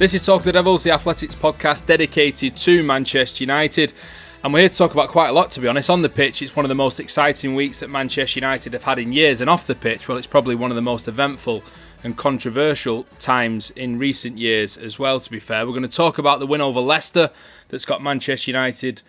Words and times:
This 0.00 0.14
is 0.14 0.24
Talk 0.24 0.44
the 0.44 0.50
Devils, 0.50 0.82
the 0.82 0.92
Athletic's 0.92 1.34
podcast 1.34 1.84
dedicated 1.84 2.56
to 2.56 2.82
Manchester 2.82 3.44
United. 3.44 3.92
And 4.42 4.50
we're 4.50 4.60
here 4.60 4.70
to 4.70 4.78
talk 4.78 4.94
about 4.94 5.10
quite 5.10 5.28
a 5.28 5.32
lot, 5.34 5.50
to 5.50 5.60
be 5.60 5.68
honest. 5.68 5.90
On 5.90 6.00
the 6.00 6.08
pitch, 6.08 6.40
it's 6.40 6.56
one 6.56 6.64
of 6.64 6.70
the 6.70 6.74
most 6.74 7.00
exciting 7.00 7.54
weeks 7.54 7.80
that 7.80 7.90
Manchester 7.90 8.40
United 8.40 8.72
have 8.72 8.84
had 8.84 8.98
in 8.98 9.12
years. 9.12 9.42
And 9.42 9.50
off 9.50 9.66
the 9.66 9.74
pitch, 9.74 10.08
well, 10.08 10.16
it's 10.16 10.26
probably 10.26 10.54
one 10.54 10.70
of 10.70 10.74
the 10.74 10.80
most 10.80 11.06
eventful 11.06 11.62
and 12.02 12.16
controversial 12.16 13.04
times 13.18 13.72
in 13.72 13.98
recent 13.98 14.38
years 14.38 14.78
as 14.78 14.98
well, 14.98 15.20
to 15.20 15.30
be 15.30 15.38
fair. 15.38 15.66
We're 15.66 15.72
going 15.72 15.82
to 15.82 15.88
talk 15.88 16.16
about 16.16 16.40
the 16.40 16.46
win 16.46 16.62
over 16.62 16.80
Leicester 16.80 17.28
that's 17.68 17.84
got 17.84 18.02
Manchester 18.02 18.50
United 18.50 19.02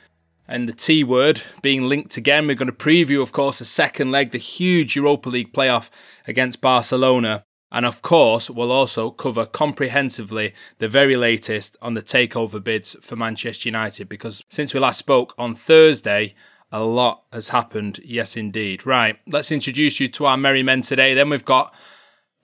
and 0.45 0.67
the 0.67 0.73
T 0.73 1.05
word 1.05 1.41
being 1.61 1.83
linked 1.83 2.17
again. 2.17 2.47
We're 2.47 2.55
going 2.55 2.67
to 2.67 2.73
preview, 2.73 3.21
of 3.21 3.31
course, 3.31 3.59
the 3.59 3.65
second 3.65 4.11
leg, 4.11 4.31
the 4.31 4.39
huge 4.39 4.97
Europa 4.97 5.29
League 5.29 5.53
playoff 5.53 5.89
against 6.27 6.59
Barcelona. 6.59 7.45
And 7.71 7.85
of 7.85 8.01
course, 8.01 8.49
we'll 8.49 8.71
also 8.71 9.11
cover 9.11 9.45
comprehensively 9.45 10.53
the 10.79 10.89
very 10.89 11.15
latest 11.15 11.77
on 11.81 11.93
the 11.93 12.01
takeover 12.01 12.61
bids 12.61 12.95
for 13.01 13.15
Manchester 13.15 13.69
United 13.69 14.09
because 14.09 14.43
since 14.49 14.73
we 14.73 14.79
last 14.79 14.99
spoke 14.99 15.33
on 15.37 15.55
Thursday, 15.55 16.35
a 16.71 16.83
lot 16.83 17.23
has 17.31 17.49
happened. 17.49 17.99
Yes, 18.03 18.35
indeed. 18.35 18.85
Right, 18.85 19.17
let's 19.27 19.51
introduce 19.51 19.99
you 19.99 20.07
to 20.09 20.25
our 20.25 20.37
merry 20.37 20.63
men 20.63 20.81
today. 20.81 21.13
Then 21.13 21.29
we've 21.29 21.45
got 21.45 21.73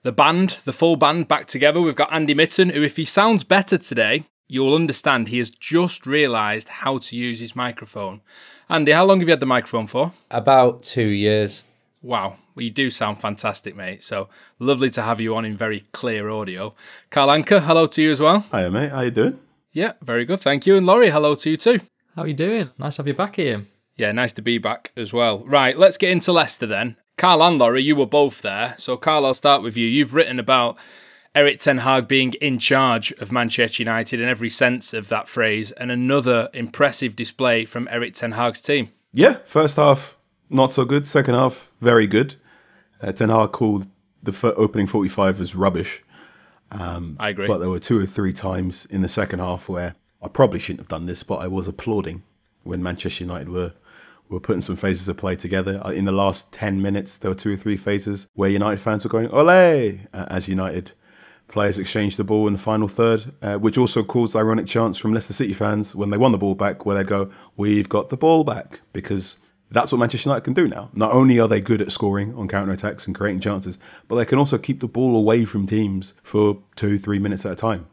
the 0.02 0.12
band, 0.12 0.50
the 0.64 0.72
full 0.72 0.96
band 0.96 1.28
back 1.28 1.46
together. 1.46 1.80
We've 1.80 1.94
got 1.94 2.12
Andy 2.12 2.34
Mitten, 2.34 2.70
who, 2.70 2.82
if 2.82 2.96
he 2.96 3.04
sounds 3.04 3.44
better 3.44 3.76
today, 3.76 4.24
you'll 4.48 4.74
understand 4.74 5.28
he 5.28 5.38
has 5.38 5.50
just 5.50 6.06
realised 6.06 6.68
how 6.68 6.98
to 6.98 7.16
use 7.16 7.40
his 7.40 7.54
microphone. 7.54 8.22
Andy, 8.70 8.92
how 8.92 9.04
long 9.04 9.20
have 9.20 9.28
you 9.28 9.32
had 9.32 9.40
the 9.40 9.46
microphone 9.46 9.86
for? 9.86 10.12
About 10.30 10.82
two 10.82 11.08
years. 11.08 11.64
Wow, 12.00 12.36
well, 12.54 12.62
you 12.62 12.70
do 12.70 12.90
sound 12.90 13.20
fantastic, 13.20 13.74
mate. 13.74 14.04
So 14.04 14.28
lovely 14.58 14.90
to 14.90 15.02
have 15.02 15.20
you 15.20 15.34
on 15.34 15.44
in 15.44 15.56
very 15.56 15.84
clear 15.92 16.28
audio. 16.28 16.74
Carl 17.10 17.28
Anka, 17.28 17.62
hello 17.62 17.86
to 17.86 18.02
you 18.02 18.12
as 18.12 18.20
well. 18.20 18.44
Hiya, 18.52 18.70
mate. 18.70 18.90
How 18.90 19.00
you 19.00 19.10
doing? 19.10 19.38
Yeah, 19.72 19.92
very 20.02 20.24
good. 20.24 20.40
Thank 20.40 20.66
you. 20.66 20.76
And 20.76 20.86
Laurie, 20.86 21.10
hello 21.10 21.34
to 21.34 21.50
you 21.50 21.56
too. 21.56 21.80
How 22.14 22.22
are 22.22 22.28
you 22.28 22.34
doing? 22.34 22.70
Nice 22.78 22.96
to 22.96 23.02
have 23.02 23.08
you 23.08 23.14
back 23.14 23.36
here. 23.36 23.66
Yeah, 23.96 24.12
nice 24.12 24.32
to 24.34 24.42
be 24.42 24.58
back 24.58 24.92
as 24.96 25.12
well. 25.12 25.40
Right, 25.40 25.76
let's 25.76 25.98
get 25.98 26.10
into 26.10 26.32
Leicester 26.32 26.66
then. 26.66 26.96
Carl 27.16 27.42
and 27.42 27.58
Laurie, 27.58 27.82
you 27.82 27.96
were 27.96 28.06
both 28.06 28.42
there. 28.42 28.74
So, 28.78 28.96
Carl, 28.96 29.26
I'll 29.26 29.34
start 29.34 29.62
with 29.62 29.76
you. 29.76 29.86
You've 29.86 30.14
written 30.14 30.38
about 30.38 30.76
Erik 31.34 31.58
Ten 31.60 31.78
Hag 31.78 32.06
being 32.06 32.32
in 32.34 32.58
charge 32.58 33.12
of 33.12 33.32
Manchester 33.32 33.82
United 33.82 34.20
in 34.20 34.28
every 34.28 34.50
sense 34.50 34.94
of 34.94 35.08
that 35.08 35.28
phrase, 35.28 35.72
and 35.72 35.90
another 35.90 36.48
impressive 36.54 37.16
display 37.16 37.64
from 37.64 37.88
Erik 37.90 38.14
Ten 38.14 38.32
Hag's 38.32 38.60
team. 38.60 38.90
Yeah, 39.12 39.38
first 39.44 39.76
half 39.76 40.17
not 40.50 40.72
so 40.72 40.84
good. 40.84 41.06
Second 41.06 41.34
half 41.34 41.70
very 41.80 42.06
good. 42.06 42.36
Uh, 43.02 43.12
Ten 43.12 43.28
Hag 43.28 43.52
called 43.52 43.86
the 44.22 44.32
f- 44.32 44.44
opening 44.56 44.86
45 44.86 45.40
as 45.40 45.54
rubbish. 45.54 46.02
Um, 46.70 47.16
I 47.18 47.30
agree. 47.30 47.46
But 47.46 47.58
there 47.58 47.70
were 47.70 47.78
two 47.80 47.98
or 47.98 48.06
three 48.06 48.32
times 48.32 48.86
in 48.90 49.00
the 49.02 49.08
second 49.08 49.38
half 49.38 49.68
where 49.68 49.94
I 50.22 50.28
probably 50.28 50.58
shouldn't 50.58 50.80
have 50.80 50.88
done 50.88 51.06
this, 51.06 51.22
but 51.22 51.36
I 51.36 51.46
was 51.46 51.68
applauding 51.68 52.22
when 52.64 52.82
Manchester 52.82 53.24
United 53.24 53.48
were 53.48 53.72
were 54.28 54.40
putting 54.40 54.60
some 54.60 54.76
phases 54.76 55.08
of 55.08 55.16
play 55.16 55.34
together. 55.34 55.80
Uh, 55.82 55.88
In 55.90 56.04
the 56.04 56.12
last 56.12 56.52
10 56.52 56.82
minutes, 56.82 57.16
there 57.16 57.30
were 57.30 57.34
two 57.34 57.54
or 57.54 57.56
three 57.56 57.78
phases 57.78 58.26
where 58.34 58.50
United 58.50 58.78
fans 58.78 59.02
were 59.02 59.08
going, 59.08 59.30
ole, 59.30 59.48
uh, 59.48 60.26
as 60.28 60.48
United 60.48 60.92
players 61.48 61.78
exchanged 61.78 62.18
the 62.18 62.24
ball 62.24 62.46
in 62.46 62.52
the 62.52 62.58
final 62.58 62.88
third, 62.88 63.32
uh, 63.40 63.54
which 63.54 63.78
also 63.78 64.04
caused 64.04 64.36
ironic 64.36 64.66
chants 64.66 64.98
from 64.98 65.14
Leicester 65.14 65.32
City 65.32 65.54
fans 65.54 65.94
when 65.94 66.10
they 66.10 66.18
won 66.18 66.32
the 66.32 66.36
ball 66.36 66.54
back, 66.54 66.84
where 66.84 66.94
they 66.98 67.04
go, 67.04 67.30
we've 67.56 67.88
got 67.88 68.10
the 68.10 68.18
ball 68.18 68.44
back, 68.44 68.80
because 68.92 69.38
that's 69.70 69.92
what 69.92 69.98
Manchester 69.98 70.30
United 70.30 70.44
can 70.44 70.54
do 70.54 70.66
now. 70.68 70.90
Not 70.92 71.12
only 71.12 71.38
are 71.38 71.48
they 71.48 71.60
good 71.60 71.80
at 71.80 71.92
scoring 71.92 72.34
on 72.34 72.48
counter 72.48 72.72
attacks 72.72 73.06
and 73.06 73.14
creating 73.14 73.40
chances, 73.40 73.78
but 74.06 74.16
they 74.16 74.24
can 74.24 74.38
also 74.38 74.58
keep 74.58 74.80
the 74.80 74.88
ball 74.88 75.16
away 75.16 75.44
from 75.44 75.66
teams 75.66 76.14
for 76.22 76.62
two, 76.76 76.98
three 76.98 77.18
minutes 77.18 77.44
at 77.44 77.52
a 77.52 77.56
time. 77.56 77.86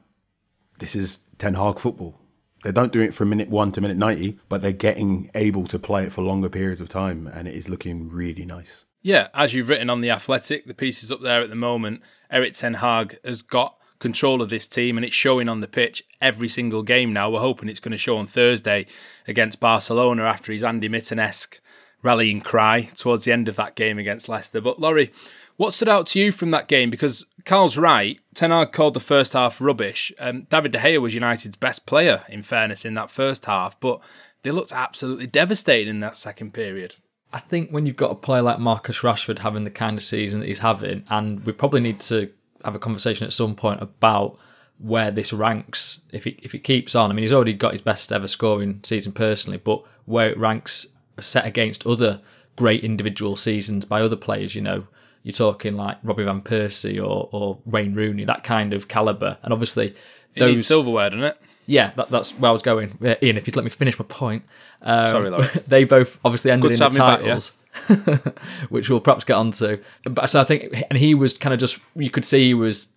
This 0.79 0.95
is 0.95 1.19
Ten 1.37 1.55
Hag 1.55 1.79
football. 1.79 2.19
They 2.63 2.71
don't 2.71 2.91
do 2.91 3.01
it 3.01 3.13
from 3.13 3.29
minute 3.29 3.49
one 3.49 3.71
to 3.73 3.81
minute 3.81 3.97
90, 3.97 4.39
but 4.49 4.61
they're 4.61 4.71
getting 4.71 5.29
able 5.35 5.67
to 5.67 5.77
play 5.77 6.03
it 6.05 6.11
for 6.11 6.23
longer 6.23 6.49
periods 6.49 6.81
of 6.81 6.89
time, 6.89 7.27
and 7.27 7.47
it 7.47 7.53
is 7.53 7.69
looking 7.69 8.09
really 8.09 8.45
nice. 8.45 8.85
Yeah, 9.03 9.27
as 9.35 9.53
you've 9.53 9.69
written 9.69 9.89
on 9.89 10.01
The 10.01 10.09
Athletic, 10.09 10.65
the 10.65 10.73
piece 10.73 11.03
is 11.03 11.11
up 11.11 11.21
there 11.21 11.41
at 11.41 11.49
the 11.49 11.55
moment. 11.55 12.01
Erik 12.31 12.53
Ten 12.53 12.75
Hag 12.75 13.19
has 13.23 13.43
got 13.43 13.77
control 13.99 14.41
of 14.41 14.49
this 14.49 14.67
team 14.67 14.97
and 14.97 15.05
it's 15.05 15.15
showing 15.15 15.47
on 15.47 15.61
the 15.61 15.67
pitch 15.67 16.03
every 16.19 16.47
single 16.47 16.83
game 16.83 17.13
now. 17.13 17.29
We're 17.29 17.39
hoping 17.39 17.69
it's 17.69 17.79
going 17.79 17.91
to 17.91 17.97
show 17.97 18.17
on 18.17 18.27
Thursday 18.27 18.87
against 19.27 19.59
Barcelona 19.59 20.23
after 20.23 20.51
his 20.51 20.63
Andy 20.63 20.89
Mitten 20.89 21.19
esque 21.19 21.61
rallying 22.05 22.39
cry 22.39 22.83
towards 22.95 23.25
the 23.25 23.33
end 23.33 23.49
of 23.49 23.55
that 23.55 23.75
game 23.75 23.97
against 23.97 24.29
Leicester. 24.29 24.61
But 24.61 24.79
Laurie, 24.79 25.11
what 25.57 25.73
stood 25.73 25.89
out 25.89 26.07
to 26.07 26.19
you 26.19 26.31
from 26.31 26.51
that 26.51 26.67
game? 26.67 26.89
Because 26.89 27.25
Carl's 27.43 27.77
right, 27.77 28.19
Ten 28.33 28.51
Hag 28.51 28.71
called 28.71 28.93
the 28.93 28.99
first 28.99 29.33
half 29.33 29.59
rubbish. 29.59 30.13
Um, 30.19 30.43
David 30.43 30.71
De 30.71 30.77
Gea 30.77 31.01
was 31.01 31.13
United's 31.13 31.57
best 31.57 31.85
player, 31.85 32.23
in 32.29 32.43
fairness, 32.43 32.85
in 32.85 32.93
that 32.93 33.09
first 33.09 33.45
half, 33.45 33.79
but 33.79 34.01
they 34.43 34.51
looked 34.51 34.71
absolutely 34.71 35.27
devastating 35.27 35.89
in 35.89 35.99
that 36.01 36.15
second 36.15 36.53
period. 36.53 36.95
I 37.33 37.39
think 37.39 37.71
when 37.71 37.85
you've 37.85 37.97
got 37.97 38.11
a 38.11 38.15
player 38.15 38.41
like 38.41 38.59
Marcus 38.59 38.99
Rashford 38.99 39.39
having 39.39 39.63
the 39.63 39.71
kind 39.71 39.97
of 39.97 40.03
season 40.03 40.39
that 40.39 40.47
he's 40.47 40.59
having, 40.59 41.03
and 41.09 41.43
we 41.45 41.51
probably 41.51 41.81
need 41.81 41.99
to 42.01 42.31
have 42.63 42.75
a 42.75 42.79
conversation 42.79 43.25
at 43.25 43.33
some 43.33 43.55
point 43.55 43.81
about 43.81 44.37
where 44.77 45.09
this 45.09 45.33
ranks 45.33 46.01
if 46.11 46.27
it, 46.27 46.39
if 46.43 46.53
it 46.53 46.59
keeps 46.59 46.95
on. 46.95 47.09
I 47.09 47.13
mean, 47.13 47.23
he's 47.23 47.33
already 47.33 47.53
got 47.53 47.71
his 47.71 47.81
best 47.81 48.11
ever 48.11 48.27
scoring 48.27 48.81
season 48.83 49.13
personally, 49.13 49.57
but 49.57 49.83
where 50.05 50.29
it 50.29 50.37
ranks 50.37 50.87
set 51.19 51.45
against 51.45 51.85
other 51.85 52.21
great 52.55 52.83
individual 52.83 53.35
seasons 53.35 53.85
by 53.85 54.01
other 54.01 54.15
players, 54.15 54.55
you 54.55 54.61
know, 54.61 54.87
you're 55.23 55.33
talking 55.33 55.75
like 55.75 55.97
Robbie 56.03 56.23
Van 56.23 56.41
Persie 56.41 56.97
or, 56.97 57.29
or 57.31 57.57
Wayne 57.65 57.95
Rooney, 57.95 58.25
that 58.25 58.43
kind 58.43 58.73
of 58.73 58.87
caliber. 58.87 59.37
And 59.41 59.51
obviously, 59.51 59.95
It 60.35 60.45
needs 60.45 60.67
silverware, 60.67 61.09
doesn't 61.09 61.23
it? 61.23 61.41
yeah, 61.65 61.91
that, 61.95 62.09
that's 62.09 62.31
where 62.33 62.49
I 62.49 62.53
was 62.53 62.61
going. 62.61 62.97
Uh, 63.03 63.15
Ian, 63.21 63.37
if 63.37 63.47
you'd 63.47 63.55
let 63.55 63.63
me 63.63 63.71
finish 63.71 63.97
my 63.97 64.05
point. 64.05 64.43
Um, 64.81 65.11
Sorry, 65.11 65.29
Laurie. 65.29 65.47
they 65.67 65.83
both 65.83 66.19
obviously 66.23 66.51
ended 66.51 66.71
Good 66.71 66.79
in 66.79 66.79
the 66.79 66.89
me 66.89 66.97
back, 66.97 67.21
yeah. 67.21 67.25
titles, 67.25 68.33
which 68.69 68.89
we'll 68.89 68.99
perhaps 68.99 69.23
get 69.23 69.33
onto. 69.33 69.81
But 70.03 70.27
so 70.27 70.41
I 70.41 70.43
think, 70.43 70.83
and 70.89 70.97
he 70.97 71.15
was 71.15 71.37
kind 71.37 71.53
of 71.53 71.59
just, 71.59 71.79
you 71.95 72.09
could 72.09 72.25
see 72.25 72.47
he 72.47 72.53
was 72.53 72.89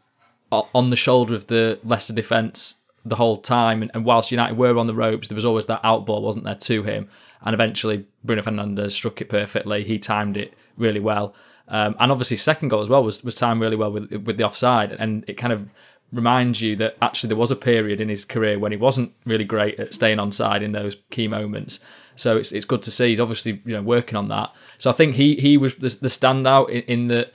on 0.52 0.90
the 0.90 0.96
shoulder 0.96 1.34
of 1.34 1.46
the 1.46 1.78
Leicester 1.82 2.12
defence 2.12 2.82
the 3.04 3.16
whole 3.16 3.38
time. 3.38 3.82
And, 3.82 3.90
and 3.94 4.04
whilst 4.04 4.30
United 4.30 4.56
were 4.56 4.76
on 4.76 4.86
the 4.86 4.94
ropes, 4.94 5.28
there 5.28 5.34
was 5.34 5.44
always 5.44 5.66
that 5.66 5.82
outball, 5.82 6.22
wasn't 6.22 6.44
there, 6.44 6.54
to 6.54 6.82
him. 6.82 7.08
And 7.42 7.54
eventually, 7.54 8.06
Bruno 8.24 8.42
Fernandes 8.42 8.92
struck 8.92 9.20
it 9.20 9.28
perfectly. 9.28 9.84
He 9.84 9.98
timed 9.98 10.36
it 10.36 10.54
really 10.76 11.00
well. 11.00 11.34
Um, 11.68 11.94
and 12.00 12.10
obviously, 12.10 12.36
second 12.36 12.68
goal 12.68 12.82
as 12.82 12.88
well 12.88 13.04
was 13.04 13.22
was 13.22 13.34
timed 13.34 13.60
really 13.60 13.76
well 13.76 13.92
with 13.92 14.10
with 14.24 14.36
the 14.38 14.44
offside, 14.44 14.92
and 14.92 15.24
it 15.28 15.34
kind 15.34 15.52
of 15.52 15.72
reminds 16.12 16.62
you 16.62 16.74
that 16.76 16.96
actually 17.02 17.28
there 17.28 17.36
was 17.36 17.50
a 17.50 17.56
period 17.56 18.00
in 18.00 18.08
his 18.08 18.24
career 18.24 18.58
when 18.58 18.72
he 18.72 18.78
wasn't 18.78 19.12
really 19.26 19.44
great 19.44 19.78
at 19.78 19.92
staying 19.92 20.18
on 20.18 20.32
side 20.32 20.62
in 20.62 20.72
those 20.72 20.96
key 21.10 21.28
moments. 21.28 21.80
So 22.16 22.36
it's 22.36 22.52
it's 22.52 22.64
good 22.64 22.82
to 22.82 22.90
see 22.90 23.10
he's 23.10 23.20
obviously 23.20 23.62
you 23.64 23.74
know 23.74 23.82
working 23.82 24.16
on 24.16 24.28
that. 24.28 24.54
So 24.78 24.90
I 24.90 24.94
think 24.94 25.16
he 25.16 25.36
he 25.36 25.56
was 25.56 25.74
the, 25.74 25.88
the 26.00 26.08
standout 26.08 26.70
in, 26.70 26.82
in 26.82 27.08
that 27.08 27.32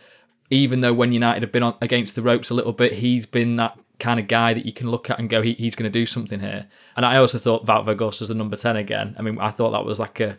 even 0.50 0.82
though 0.82 0.94
when 0.94 1.12
United 1.12 1.44
have 1.44 1.52
been 1.52 1.64
on 1.64 1.76
against 1.82 2.16
the 2.16 2.22
ropes 2.22 2.50
a 2.50 2.54
little 2.54 2.74
bit, 2.74 2.94
he's 2.94 3.26
been 3.26 3.56
that 3.58 3.78
kind 4.00 4.20
of 4.20 4.28
guy 4.28 4.54
that 4.54 4.66
you 4.66 4.74
can 4.74 4.90
look 4.90 5.10
at 5.10 5.20
and 5.20 5.30
go, 5.30 5.42
he, 5.42 5.54
he's 5.54 5.76
going 5.76 5.92
to 5.92 6.00
do 6.00 6.06
something 6.06 6.40
here. 6.40 6.68
And 6.96 7.06
I 7.06 7.18
also 7.18 7.38
thought 7.38 7.66
Wout 7.66 7.86
Weghorst 7.86 8.22
as 8.22 8.28
the 8.28 8.36
number 8.36 8.56
ten 8.56 8.76
again. 8.76 9.16
I 9.18 9.22
mean, 9.22 9.38
I 9.40 9.50
thought 9.50 9.72
that 9.72 9.86
was 9.86 10.00
like 10.00 10.20
a 10.20 10.38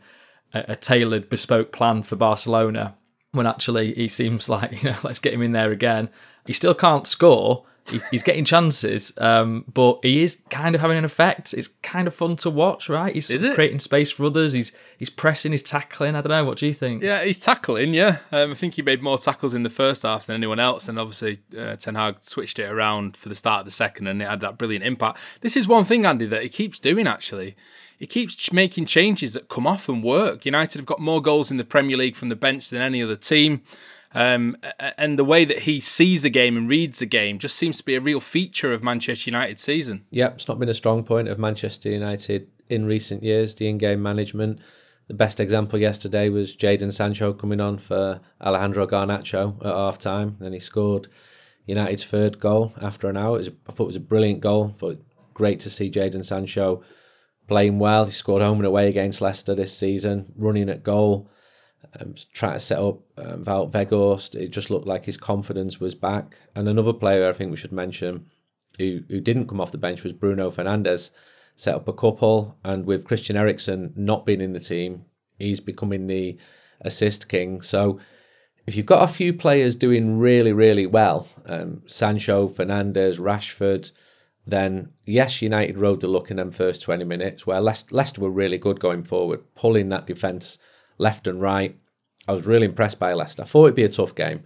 a, 0.54 0.64
a 0.68 0.76
tailored, 0.76 1.28
bespoke 1.28 1.72
plan 1.72 2.02
for 2.02 2.16
Barcelona. 2.16 2.96
When 3.32 3.46
actually 3.46 3.92
he 3.94 4.08
seems 4.08 4.48
like 4.48 4.82
you 4.82 4.90
know, 4.90 4.96
let's 5.02 5.18
get 5.18 5.34
him 5.34 5.42
in 5.42 5.52
there 5.52 5.72
again. 5.72 6.08
He 6.46 6.52
still 6.52 6.74
can't 6.74 7.06
score, 7.06 7.66
he, 7.86 8.00
he's 8.10 8.22
getting 8.22 8.44
chances, 8.44 9.12
um, 9.18 9.64
but 9.72 9.98
he 10.02 10.22
is 10.22 10.42
kind 10.48 10.74
of 10.74 10.80
having 10.80 10.96
an 10.96 11.04
effect. 11.04 11.52
It's 11.52 11.68
kind 11.82 12.06
of 12.06 12.14
fun 12.14 12.36
to 12.36 12.50
watch, 12.50 12.88
right? 12.88 13.14
He's 13.14 13.28
creating 13.54 13.78
space 13.80 14.10
for 14.10 14.24
others. 14.24 14.54
He's 14.54 14.72
he's 14.96 15.10
pressing, 15.10 15.52
he's 15.52 15.62
tackling. 15.62 16.14
I 16.14 16.22
don't 16.22 16.30
know. 16.30 16.44
What 16.44 16.58
do 16.58 16.66
you 16.66 16.72
think? 16.72 17.02
Yeah, 17.02 17.22
he's 17.22 17.38
tackling. 17.38 17.92
Yeah, 17.92 18.18
um, 18.32 18.52
I 18.52 18.54
think 18.54 18.74
he 18.74 18.82
made 18.82 19.02
more 19.02 19.18
tackles 19.18 19.54
in 19.54 19.64
the 19.64 19.70
first 19.70 20.02
half 20.02 20.26
than 20.26 20.34
anyone 20.34 20.58
else. 20.58 20.88
And 20.88 20.98
obviously, 20.98 21.40
uh, 21.58 21.76
Ten 21.76 21.94
Hag 21.94 22.16
switched 22.22 22.58
it 22.58 22.70
around 22.70 23.16
for 23.16 23.28
the 23.28 23.34
start 23.34 23.60
of 23.60 23.64
the 23.66 23.70
second, 23.70 24.06
and 24.06 24.22
it 24.22 24.28
had 24.28 24.40
that 24.40 24.56
brilliant 24.56 24.84
impact. 24.84 25.18
This 25.42 25.56
is 25.56 25.68
one 25.68 25.84
thing, 25.84 26.06
Andy, 26.06 26.26
that 26.26 26.42
he 26.42 26.48
keeps 26.48 26.78
doing. 26.78 27.06
Actually, 27.06 27.54
he 27.98 28.06
keeps 28.06 28.52
making 28.52 28.86
changes 28.86 29.34
that 29.34 29.48
come 29.48 29.66
off 29.66 29.88
and 29.88 30.02
work. 30.02 30.46
United 30.46 30.78
have 30.78 30.86
got 30.86 31.00
more 31.00 31.20
goals 31.20 31.50
in 31.50 31.58
the 31.58 31.64
Premier 31.64 31.98
League 31.98 32.16
from 32.16 32.30
the 32.30 32.36
bench 32.36 32.70
than 32.70 32.80
any 32.80 33.02
other 33.02 33.16
team. 33.16 33.62
Um, 34.14 34.56
and 34.96 35.18
the 35.18 35.24
way 35.24 35.44
that 35.44 35.60
he 35.60 35.80
sees 35.80 36.22
the 36.22 36.30
game 36.30 36.56
and 36.56 36.68
reads 36.68 37.00
the 37.00 37.06
game 37.06 37.38
just 37.38 37.56
seems 37.56 37.78
to 37.78 37.84
be 37.84 37.96
a 37.96 38.00
real 38.00 38.20
feature 38.20 38.72
of 38.72 38.82
Manchester 38.82 39.28
United 39.28 39.58
season. 39.58 40.06
Yep, 40.10 40.34
it's 40.34 40.48
not 40.48 40.60
been 40.60 40.68
a 40.68 40.74
strong 40.74 41.02
point 41.02 41.28
of 41.28 41.38
Manchester 41.38 41.90
United 41.90 42.48
in 42.68 42.86
recent 42.86 43.22
years, 43.22 43.56
the 43.56 43.68
in 43.68 43.78
game 43.78 44.02
management. 44.02 44.60
The 45.08 45.14
best 45.14 45.40
example 45.40 45.78
yesterday 45.78 46.28
was 46.28 46.56
Jadon 46.56 46.92
Sancho 46.92 47.32
coming 47.32 47.60
on 47.60 47.76
for 47.76 48.20
Alejandro 48.40 48.86
Garnacho 48.86 49.58
at 49.58 49.74
half 49.74 49.98
time, 49.98 50.38
and 50.40 50.54
he 50.54 50.60
scored 50.60 51.08
United's 51.66 52.04
third 52.04 52.38
goal 52.38 52.72
after 52.80 53.08
an 53.08 53.16
hour. 53.16 53.32
Was, 53.32 53.48
I 53.48 53.72
thought 53.72 53.84
it 53.84 53.88
was 53.88 53.96
a 53.96 54.00
brilliant 54.00 54.40
goal. 54.40 54.68
Thought 54.68 55.04
great 55.34 55.60
to 55.60 55.70
see 55.70 55.90
Jadon 55.90 56.24
Sancho 56.24 56.82
playing 57.48 57.78
well. 57.80 58.06
He 58.06 58.12
scored 58.12 58.42
home 58.42 58.58
and 58.58 58.66
away 58.66 58.88
against 58.88 59.20
Leicester 59.20 59.54
this 59.54 59.76
season, 59.76 60.32
running 60.36 60.70
at 60.70 60.84
goal 60.84 61.28
um, 62.00 62.14
trying 62.32 62.54
to 62.54 62.60
set 62.60 62.78
up 62.78 63.00
um, 63.16 63.44
Wout 63.44 63.72
Weghorst. 63.72 64.34
It 64.34 64.48
just 64.48 64.70
looked 64.70 64.86
like 64.86 65.04
his 65.04 65.16
confidence 65.16 65.80
was 65.80 65.94
back. 65.94 66.38
And 66.54 66.68
another 66.68 66.92
player 66.92 67.28
I 67.28 67.32
think 67.32 67.50
we 67.50 67.56
should 67.56 67.72
mention 67.72 68.26
who, 68.78 69.00
who 69.08 69.20
didn't 69.20 69.48
come 69.48 69.60
off 69.60 69.72
the 69.72 69.78
bench 69.78 70.02
was 70.02 70.12
Bruno 70.12 70.50
Fernandes. 70.50 71.10
Set 71.56 71.76
up 71.76 71.86
a 71.86 71.92
couple, 71.92 72.58
and 72.64 72.84
with 72.84 73.04
Christian 73.04 73.36
Eriksen 73.36 73.92
not 73.94 74.26
being 74.26 74.40
in 74.40 74.54
the 74.54 74.60
team, 74.60 75.04
he's 75.38 75.60
becoming 75.60 76.08
the 76.08 76.36
assist 76.80 77.28
king. 77.28 77.60
So 77.60 78.00
if 78.66 78.74
you've 78.74 78.86
got 78.86 79.08
a 79.08 79.12
few 79.12 79.32
players 79.32 79.76
doing 79.76 80.18
really, 80.18 80.52
really 80.52 80.86
well, 80.86 81.28
um, 81.46 81.82
Sancho, 81.86 82.48
Fernandes, 82.48 83.20
Rashford, 83.20 83.92
then 84.46 84.92
yes, 85.04 85.42
United 85.42 85.78
rode 85.78 86.00
the 86.00 86.08
luck 86.08 86.30
in 86.30 86.36
them 86.38 86.50
first 86.50 86.82
20 86.82 87.04
minutes 87.04 87.46
where 87.46 87.60
Leicester 87.60 88.20
were 88.20 88.30
really 88.30 88.58
good 88.58 88.80
going 88.80 89.04
forward, 89.04 89.42
pulling 89.54 89.88
that 89.90 90.06
defence 90.06 90.58
left 90.98 91.26
and 91.26 91.40
right. 91.40 91.76
I 92.26 92.32
was 92.32 92.46
really 92.46 92.66
impressed 92.66 92.98
by 92.98 93.12
Leicester. 93.12 93.42
I 93.42 93.46
thought 93.46 93.66
it'd 93.66 93.76
be 93.76 93.84
a 93.84 93.88
tough 93.88 94.14
game, 94.14 94.44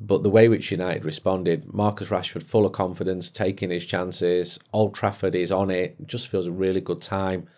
but 0.00 0.22
the 0.22 0.30
way 0.30 0.48
which 0.48 0.70
United 0.70 1.04
responded, 1.04 1.72
Marcus 1.72 2.08
Rashford 2.08 2.42
full 2.42 2.66
of 2.66 2.72
confidence, 2.72 3.30
taking 3.30 3.70
his 3.70 3.84
chances. 3.84 4.58
Old 4.72 4.94
Trafford 4.94 5.34
is 5.34 5.52
on 5.52 5.70
it. 5.70 5.96
just 6.06 6.28
feels 6.28 6.46
a 6.46 6.52
really 6.52 6.80
good 6.80 7.00
time 7.00 7.48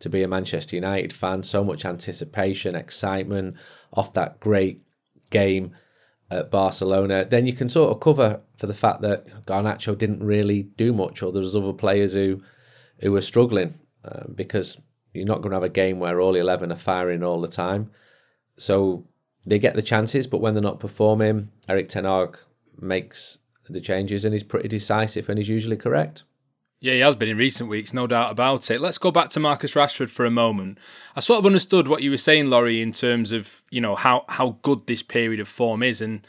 to 0.00 0.08
be 0.08 0.22
a 0.22 0.28
Manchester 0.28 0.76
United 0.76 1.12
fan. 1.12 1.42
So 1.42 1.62
much 1.62 1.84
anticipation, 1.84 2.74
excitement 2.74 3.56
off 3.92 4.12
that 4.14 4.40
great 4.40 4.82
game 5.30 5.72
at 6.30 6.50
Barcelona. 6.50 7.24
Then 7.24 7.46
you 7.46 7.52
can 7.52 7.68
sort 7.68 7.92
of 7.92 8.00
cover 8.00 8.40
for 8.56 8.66
the 8.66 8.72
fact 8.72 9.02
that 9.02 9.46
Garnacho 9.46 9.96
didn't 9.96 10.22
really 10.22 10.62
do 10.62 10.92
much, 10.92 11.22
or 11.22 11.32
there's 11.32 11.56
other 11.56 11.72
players 11.72 12.14
who 12.14 12.42
who 13.00 13.12
were 13.12 13.22
struggling 13.22 13.78
uh, 14.04 14.24
because 14.34 14.80
you're 15.12 15.26
not 15.26 15.42
going 15.42 15.50
to 15.50 15.56
have 15.56 15.62
a 15.62 15.68
game 15.68 15.98
where 15.98 16.20
all 16.20 16.34
11 16.34 16.72
are 16.72 16.76
firing 16.76 17.22
all 17.22 17.40
the 17.40 17.48
time. 17.48 17.90
So 18.56 19.06
they 19.46 19.58
get 19.58 19.74
the 19.74 19.82
chances, 19.82 20.26
but 20.26 20.40
when 20.40 20.54
they're 20.54 20.62
not 20.62 20.80
performing, 20.80 21.50
Erik 21.68 21.88
Ten 21.88 22.04
Hag 22.04 22.38
makes 22.78 23.38
the 23.68 23.80
changes 23.80 24.24
and 24.24 24.32
he's 24.32 24.42
pretty 24.42 24.68
decisive 24.68 25.28
and 25.28 25.38
he's 25.38 25.48
usually 25.48 25.76
correct. 25.76 26.24
Yeah, 26.80 26.94
he 26.94 27.00
has 27.00 27.14
been 27.14 27.28
in 27.28 27.36
recent 27.36 27.68
weeks, 27.68 27.92
no 27.92 28.06
doubt 28.06 28.32
about 28.32 28.70
it. 28.70 28.80
Let's 28.80 28.96
go 28.96 29.10
back 29.10 29.28
to 29.30 29.40
Marcus 29.40 29.74
Rashford 29.74 30.08
for 30.08 30.24
a 30.24 30.30
moment. 30.30 30.78
I 31.14 31.20
sort 31.20 31.38
of 31.38 31.44
understood 31.44 31.88
what 31.88 32.02
you 32.02 32.10
were 32.10 32.16
saying, 32.16 32.48
Laurie, 32.48 32.80
in 32.80 32.92
terms 32.92 33.32
of 33.32 33.62
you 33.70 33.82
know 33.82 33.94
how 33.94 34.24
how 34.30 34.56
good 34.62 34.86
this 34.86 35.02
period 35.02 35.40
of 35.40 35.48
form 35.48 35.82
is, 35.82 36.00
and 36.00 36.26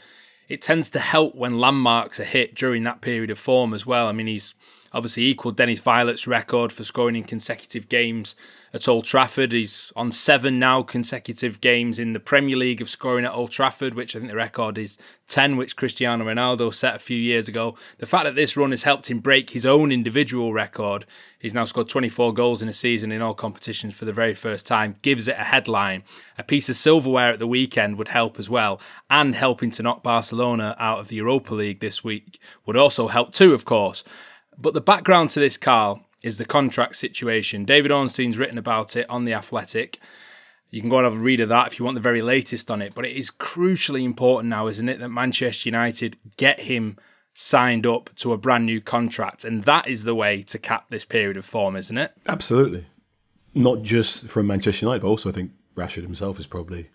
it 0.50 0.60
tends 0.60 0.90
to 0.90 0.98
help 0.98 1.34
when 1.34 1.58
landmarks 1.58 2.20
are 2.20 2.24
hit 2.24 2.54
during 2.54 2.82
that 2.82 3.00
period 3.00 3.30
of 3.30 3.38
form 3.38 3.72
as 3.72 3.86
well. 3.86 4.08
I 4.08 4.12
mean, 4.12 4.26
he's 4.26 4.54
obviously 4.92 5.24
equaled 5.24 5.56
Dennis 5.56 5.80
Viollet's 5.80 6.26
record 6.26 6.72
for 6.72 6.84
scoring 6.84 7.16
in 7.16 7.24
consecutive 7.24 7.88
games 7.88 8.34
at 8.74 8.88
Old 8.88 9.04
Trafford. 9.04 9.52
He's 9.52 9.92
on 9.94 10.12
seven 10.12 10.58
now 10.58 10.82
consecutive 10.82 11.60
games 11.60 11.98
in 11.98 12.12
the 12.12 12.20
Premier 12.20 12.56
League 12.56 12.80
of 12.80 12.88
scoring 12.88 13.24
at 13.24 13.32
Old 13.32 13.50
Trafford, 13.50 13.94
which 13.94 14.14
I 14.14 14.18
think 14.18 14.30
the 14.30 14.36
record 14.36 14.78
is 14.78 14.98
10, 15.28 15.56
which 15.56 15.76
Cristiano 15.76 16.24
Ronaldo 16.24 16.72
set 16.72 16.96
a 16.96 16.98
few 16.98 17.16
years 17.16 17.48
ago. 17.48 17.76
The 17.98 18.06
fact 18.06 18.24
that 18.24 18.34
this 18.34 18.56
run 18.56 18.70
has 18.70 18.82
helped 18.82 19.10
him 19.10 19.20
break 19.20 19.50
his 19.50 19.66
own 19.66 19.92
individual 19.92 20.52
record, 20.52 21.06
he's 21.38 21.54
now 21.54 21.64
scored 21.64 21.88
24 21.88 22.32
goals 22.32 22.62
in 22.62 22.68
a 22.68 22.72
season 22.72 23.12
in 23.12 23.22
all 23.22 23.34
competitions 23.34 23.94
for 23.94 24.04
the 24.04 24.12
very 24.12 24.34
first 24.34 24.66
time, 24.66 24.96
gives 25.02 25.28
it 25.28 25.36
a 25.38 25.44
headline. 25.44 26.02
A 26.38 26.42
piece 26.42 26.68
of 26.68 26.76
silverware 26.76 27.32
at 27.32 27.38
the 27.38 27.46
weekend 27.46 27.98
would 27.98 28.08
help 28.08 28.38
as 28.38 28.48
well, 28.48 28.80
and 29.10 29.34
helping 29.34 29.70
to 29.72 29.82
knock 29.82 30.02
Barcelona 30.02 30.76
out 30.78 30.98
of 30.98 31.08
the 31.08 31.16
Europa 31.16 31.54
League 31.54 31.80
this 31.80 32.02
week 32.02 32.38
would 32.64 32.76
also 32.76 33.08
help 33.08 33.32
too, 33.32 33.52
of 33.52 33.64
course. 33.64 34.04
But 34.58 34.74
the 34.74 34.80
background 34.80 35.30
to 35.30 35.40
this, 35.40 35.56
Carl, 35.56 36.04
is 36.22 36.38
the 36.38 36.44
contract 36.44 36.96
situation. 36.96 37.64
David 37.64 37.90
Ornstein's 37.90 38.38
written 38.38 38.58
about 38.58 38.96
it 38.96 39.08
on 39.10 39.24
The 39.24 39.34
Athletic. 39.34 39.98
You 40.70 40.80
can 40.80 40.88
go 40.88 40.98
and 40.98 41.04
have 41.04 41.14
a 41.14 41.18
read 41.18 41.40
of 41.40 41.48
that 41.50 41.66
if 41.66 41.78
you 41.78 41.84
want 41.84 41.96
the 41.96 42.00
very 42.00 42.22
latest 42.22 42.70
on 42.70 42.80
it. 42.80 42.94
But 42.94 43.04
it 43.04 43.16
is 43.16 43.30
crucially 43.30 44.04
important 44.04 44.48
now, 44.48 44.68
isn't 44.68 44.88
it, 44.88 45.00
that 45.00 45.10
Manchester 45.10 45.68
United 45.68 46.16
get 46.36 46.60
him 46.60 46.96
signed 47.34 47.86
up 47.86 48.10
to 48.16 48.32
a 48.32 48.38
brand 48.38 48.66
new 48.66 48.80
contract. 48.80 49.44
And 49.44 49.64
that 49.64 49.88
is 49.88 50.04
the 50.04 50.14
way 50.14 50.42
to 50.42 50.58
cap 50.58 50.86
this 50.90 51.04
period 51.04 51.36
of 51.36 51.44
form, 51.44 51.76
isn't 51.76 51.96
it? 51.96 52.12
Absolutely. 52.26 52.86
Not 53.54 53.82
just 53.82 54.28
from 54.28 54.46
Manchester 54.46 54.86
United, 54.86 55.02
but 55.02 55.08
also 55.08 55.28
I 55.28 55.32
think 55.32 55.52
Rashford 55.74 56.02
himself 56.02 56.38
is 56.38 56.46
probably 56.46 56.90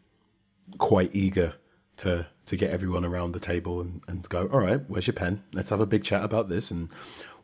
quite 0.78 1.12
eager 1.14 1.56
to 1.98 2.28
to 2.46 2.56
get 2.56 2.72
everyone 2.72 3.04
around 3.04 3.34
the 3.34 3.42
table 3.42 3.82
and, 3.82 4.02
and 4.08 4.28
go, 4.30 4.48
all 4.54 4.62
right, 4.62 4.82
where's 4.88 5.06
your 5.06 5.14
pen? 5.14 5.44
Let's 5.52 5.70
have 5.70 5.82
a 5.82 5.86
big 5.86 6.06
chat 6.06 6.24
about 6.24 6.48
this 6.48 6.72
and 6.72 6.88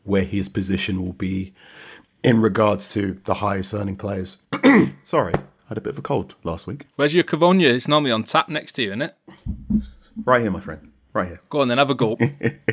where 0.04 0.24
his 0.24 0.48
position 0.48 1.02
will 1.02 1.12
be 1.12 1.52
in 2.22 2.40
regards 2.40 2.88
to 2.88 3.20
the 3.26 3.34
highest 3.34 3.74
earning 3.74 3.96
players. 3.96 4.36
Sorry, 5.04 5.34
I 5.34 5.68
had 5.68 5.78
a 5.78 5.80
bit 5.80 5.92
of 5.92 5.98
a 5.98 6.02
cold 6.02 6.34
last 6.44 6.66
week. 6.66 6.86
Where's 6.96 7.14
your 7.14 7.24
Covonia? 7.24 7.70
It's 7.70 7.88
normally 7.88 8.12
on 8.12 8.24
tap 8.24 8.48
next 8.48 8.72
to 8.72 8.82
you, 8.82 8.90
isn't 8.90 9.02
it? 9.02 9.16
Right 10.24 10.42
here, 10.42 10.50
my 10.50 10.60
friend. 10.60 10.92
Right 11.12 11.28
here. 11.28 11.40
Go 11.48 11.60
on 11.60 11.68
then, 11.68 11.78
have 11.78 11.90
a 11.90 11.94
gulp. 11.94 12.20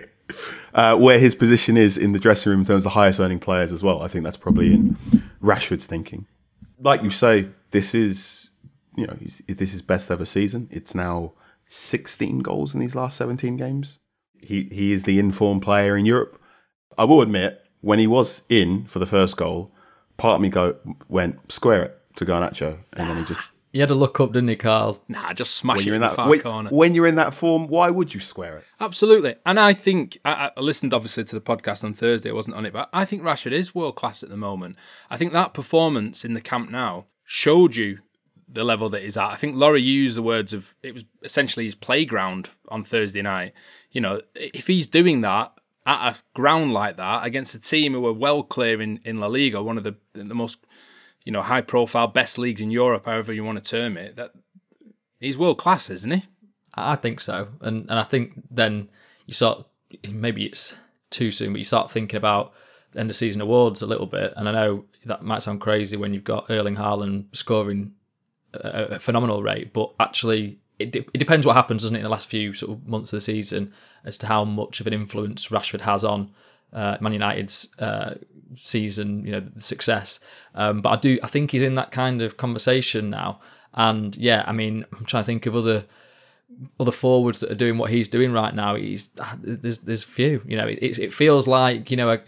uh, 0.74 0.98
where 0.98 1.20
his 1.20 1.36
position 1.36 1.78
is 1.78 1.98
in 1.98 2.14
the 2.14 2.20
dressing 2.20 2.50
room 2.50 2.62
in 2.62 2.66
terms 2.66 2.86
of 2.86 2.92
the 2.92 2.96
highest 2.96 3.20
earning 3.20 3.40
players 3.40 3.72
as 3.72 3.84
well. 3.84 4.02
I 4.02 4.08
think 4.08 4.24
that's 4.24 4.38
probably 4.38 4.74
in 4.74 4.98
Rashford's 5.42 5.88
thinking. 5.88 6.28
Like 6.80 7.04
you 7.04 7.10
say, 7.10 7.50
this 7.72 7.94
is, 7.94 8.50
you 8.96 9.06
know, 9.06 9.18
this 9.48 9.74
is 9.74 9.82
best 9.82 10.10
ever 10.10 10.26
season. 10.26 10.68
It's 10.72 10.96
now 10.96 11.34
16 11.68 12.40
goals 12.40 12.74
in 12.74 12.80
these 12.80 12.96
last 12.96 13.18
17 13.18 13.58
games. 13.58 14.00
He 14.42 14.64
he 14.72 14.92
is 14.92 15.04
the 15.04 15.20
informed 15.20 15.62
player 15.62 15.96
in 15.96 16.06
Europe. 16.06 16.41
I 16.98 17.06
will 17.06 17.22
admit, 17.22 17.66
when 17.82 18.00
he 18.00 18.08
was 18.08 18.44
in 18.50 18.86
for 18.86 19.00
the 19.00 19.06
first 19.06 19.38
goal, 19.38 19.72
part 20.18 20.36
of 20.36 20.42
me 20.42 20.50
go 20.50 20.76
went 21.08 21.52
square 21.52 21.84
it 21.84 21.98
to 22.16 22.26
Garnacho, 22.26 22.80
and 22.94 23.10
then 23.10 23.18
he 23.18 23.26
just. 23.26 23.42
He 23.74 23.80
had 23.80 23.88
to 23.88 23.96
look 23.96 24.20
up, 24.20 24.34
didn't 24.34 24.50
he, 24.50 24.58
Carl? 24.58 25.02
Nah, 25.08 25.32
just 25.32 25.56
smash 25.56 25.78
when 25.78 25.84
it 25.84 25.86
you're 25.86 25.96
in 25.96 26.02
that 26.02 26.16
far 26.16 26.30
when, 26.30 26.42
corner. 26.42 26.70
When 26.74 26.94
you're 26.94 27.08
in 27.08 27.16
that 27.16 27.34
form, 27.34 27.68
why 27.68 27.90
would 27.90 28.14
you 28.14 28.20
square 28.20 28.58
it? 28.58 28.66
Absolutely, 28.80 29.36
and 29.46 29.60
I 29.60 29.74
think 29.74 30.18
I, 30.26 30.52
I 30.56 30.60
listened 30.60 30.94
obviously 30.94 31.24
to 31.24 31.36
the 31.36 31.42
podcast 31.42 31.84
on 31.84 31.94
Thursday. 31.94 32.30
I 32.30 32.34
wasn't 32.34 32.58
on 32.58 32.66
it, 32.66 32.74
but 32.74 32.90
I 32.92 33.06
think 33.06 33.24
Rashford 33.24 33.54
is 33.54 33.74
world 33.74 33.96
class 33.96 34.24
at 34.24 34.30
the 34.30 34.38
moment. 34.38 34.76
I 35.10 35.18
think 35.18 35.32
that 35.34 35.54
performance 35.54 36.26
in 36.26 36.34
the 36.34 36.42
Camp 36.42 36.70
Nou 36.70 37.04
showed 37.24 37.78
you 37.78 38.00
the 38.54 38.64
level 38.66 38.90
that 38.90 39.02
he's 39.02 39.16
at. 39.16 39.32
I 39.32 39.36
think 39.36 39.56
Laurie 39.56 39.82
used 39.82 40.18
the 40.18 40.22
words 40.22 40.52
of 40.52 40.76
it 40.84 40.94
was 40.94 41.06
essentially 41.24 41.64
his 41.66 41.76
playground 41.76 42.50
on 42.68 42.84
Thursday 42.84 43.22
night. 43.22 43.54
You 43.92 44.02
know, 44.02 44.22
if 44.36 44.68
he's 44.68 44.90
doing 44.90 45.22
that 45.22 45.54
at 45.86 46.16
a 46.16 46.22
ground 46.34 46.74
like 46.74 46.98
that 46.98 47.26
against 47.26 47.56
a 47.56 47.60
team 47.60 47.94
who 47.94 48.06
are 48.06 48.14
well 48.14 48.44
clear 48.44 48.82
in, 48.82 49.00
in 49.04 49.20
La 49.20 49.28
Liga, 49.28 49.64
one 49.64 49.78
of 49.78 49.84
the 49.84 49.96
the 50.14 50.36
most 50.36 50.58
you 51.26 51.32
know 51.32 51.42
high 51.42 51.62
profile 51.62 52.08
best 52.08 52.38
leagues 52.38 52.62
in 52.62 52.72
Europe, 52.72 53.06
however 53.06 53.34
you 53.34 53.44
want 53.44 53.64
to 53.64 53.70
term 53.70 53.98
it, 53.98 54.16
that 54.16 54.32
he's 55.20 55.38
world 55.38 55.58
class, 55.58 55.90
isn't 55.90 56.12
he? 56.12 56.24
I 56.74 56.96
think 56.96 57.20
so, 57.20 57.50
and 57.62 57.90
and 57.90 58.00
I 58.00 58.04
think 58.04 58.34
then 58.50 58.90
you 59.26 59.34
start 59.34 59.66
maybe 60.10 60.46
it's 60.46 60.78
too 61.10 61.32
soon, 61.32 61.54
but 61.54 61.60
you 61.60 61.66
start 61.66 61.92
thinking 61.92 62.18
about 62.18 62.54
end 62.96 63.10
of 63.10 63.16
season 63.16 63.42
awards 63.42 63.82
a 63.82 63.88
little 63.88 64.08
bit. 64.08 64.34
And 64.36 64.50
I 64.50 64.52
know 64.52 64.86
that 65.06 65.24
might 65.24 65.44
sound 65.44 65.62
crazy 65.62 65.98
when 65.98 66.14
you've 66.14 66.24
got 66.24 66.50
Erling 66.50 66.76
Haaland 66.76 67.36
scoring 67.36 67.94
a, 68.54 68.96
a 68.96 69.00
phenomenal 69.00 69.44
rate, 69.44 69.74
but 69.74 69.94
actually 70.00 70.60
it, 70.82 70.96
it 70.96 71.18
depends 71.18 71.46
what 71.46 71.56
happens, 71.56 71.82
doesn't 71.82 71.96
it, 71.96 72.00
in 72.00 72.04
the 72.04 72.10
last 72.10 72.30
few 72.30 72.54
sort 72.54 72.72
of 72.72 72.88
months 72.88 73.12
of 73.14 73.18
the 73.18 73.22
season 73.22 73.74
as 74.04 74.18
to 74.20 74.28
how 74.28 74.44
much 74.46 74.80
of 74.80 74.88
an 74.88 74.94
influence 74.94 75.48
Rashford 75.48 75.82
has 75.82 76.04
on 76.04 76.32
uh, 76.74 76.98
Man 77.02 77.14
United's 77.14 77.74
uh, 77.80 78.16
season, 78.56 79.26
you 79.26 79.32
know, 79.32 79.44
success. 79.60 80.20
Um, 80.56 80.82
but 80.82 80.90
I 80.90 80.96
do, 80.98 81.20
I 81.24 81.28
think 81.28 81.52
he's 81.52 81.62
in 81.62 81.76
that 81.76 81.92
kind 81.92 82.22
of 82.22 82.38
conversation 82.38 83.10
now. 83.10 83.40
And 83.74 84.16
yeah, 84.18 84.44
I 84.46 84.52
mean, 84.52 84.86
I'm 84.94 85.06
trying 85.06 85.24
to 85.24 85.28
think 85.28 85.46
of 85.46 85.56
other 85.56 85.86
other 86.80 86.92
forwards 86.92 87.40
that 87.40 87.50
are 87.52 87.56
doing 87.56 87.78
what 87.78 87.90
he's 87.90 88.08
doing 88.08 88.34
right 88.34 88.54
now. 88.54 88.76
He's 88.76 89.10
there's 89.42 89.80
there's 89.80 90.04
few. 90.04 90.42
You 90.46 90.58
know, 90.58 90.68
it, 90.68 91.00
it 91.00 91.14
feels 91.14 91.48
like 91.48 91.90
you 91.90 91.98
know 91.98 92.20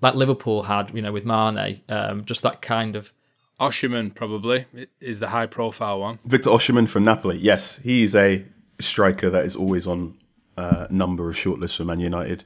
like 0.00 0.14
Liverpool 0.14 0.62
had 0.62 0.94
you 0.94 1.02
know 1.02 1.12
with 1.12 1.24
Mane, 1.24 1.80
um, 1.88 2.24
just 2.24 2.42
that 2.42 2.62
kind 2.62 2.96
of. 2.96 3.12
Osimhen 3.60 4.14
probably 4.14 4.66
is 5.00 5.20
the 5.20 5.28
high 5.28 5.46
profile 5.46 6.00
one. 6.00 6.18
Victor 6.24 6.50
Osimhen 6.50 6.88
from 6.88 7.04
Napoli. 7.04 7.38
Yes, 7.38 7.78
he's 7.78 8.14
a 8.14 8.44
striker 8.80 9.30
that 9.30 9.44
is 9.44 9.54
always 9.54 9.86
on 9.86 10.18
a 10.56 10.86
number 10.90 11.28
of 11.28 11.36
shortlists 11.36 11.76
for 11.76 11.84
Man 11.84 12.00
United, 12.00 12.44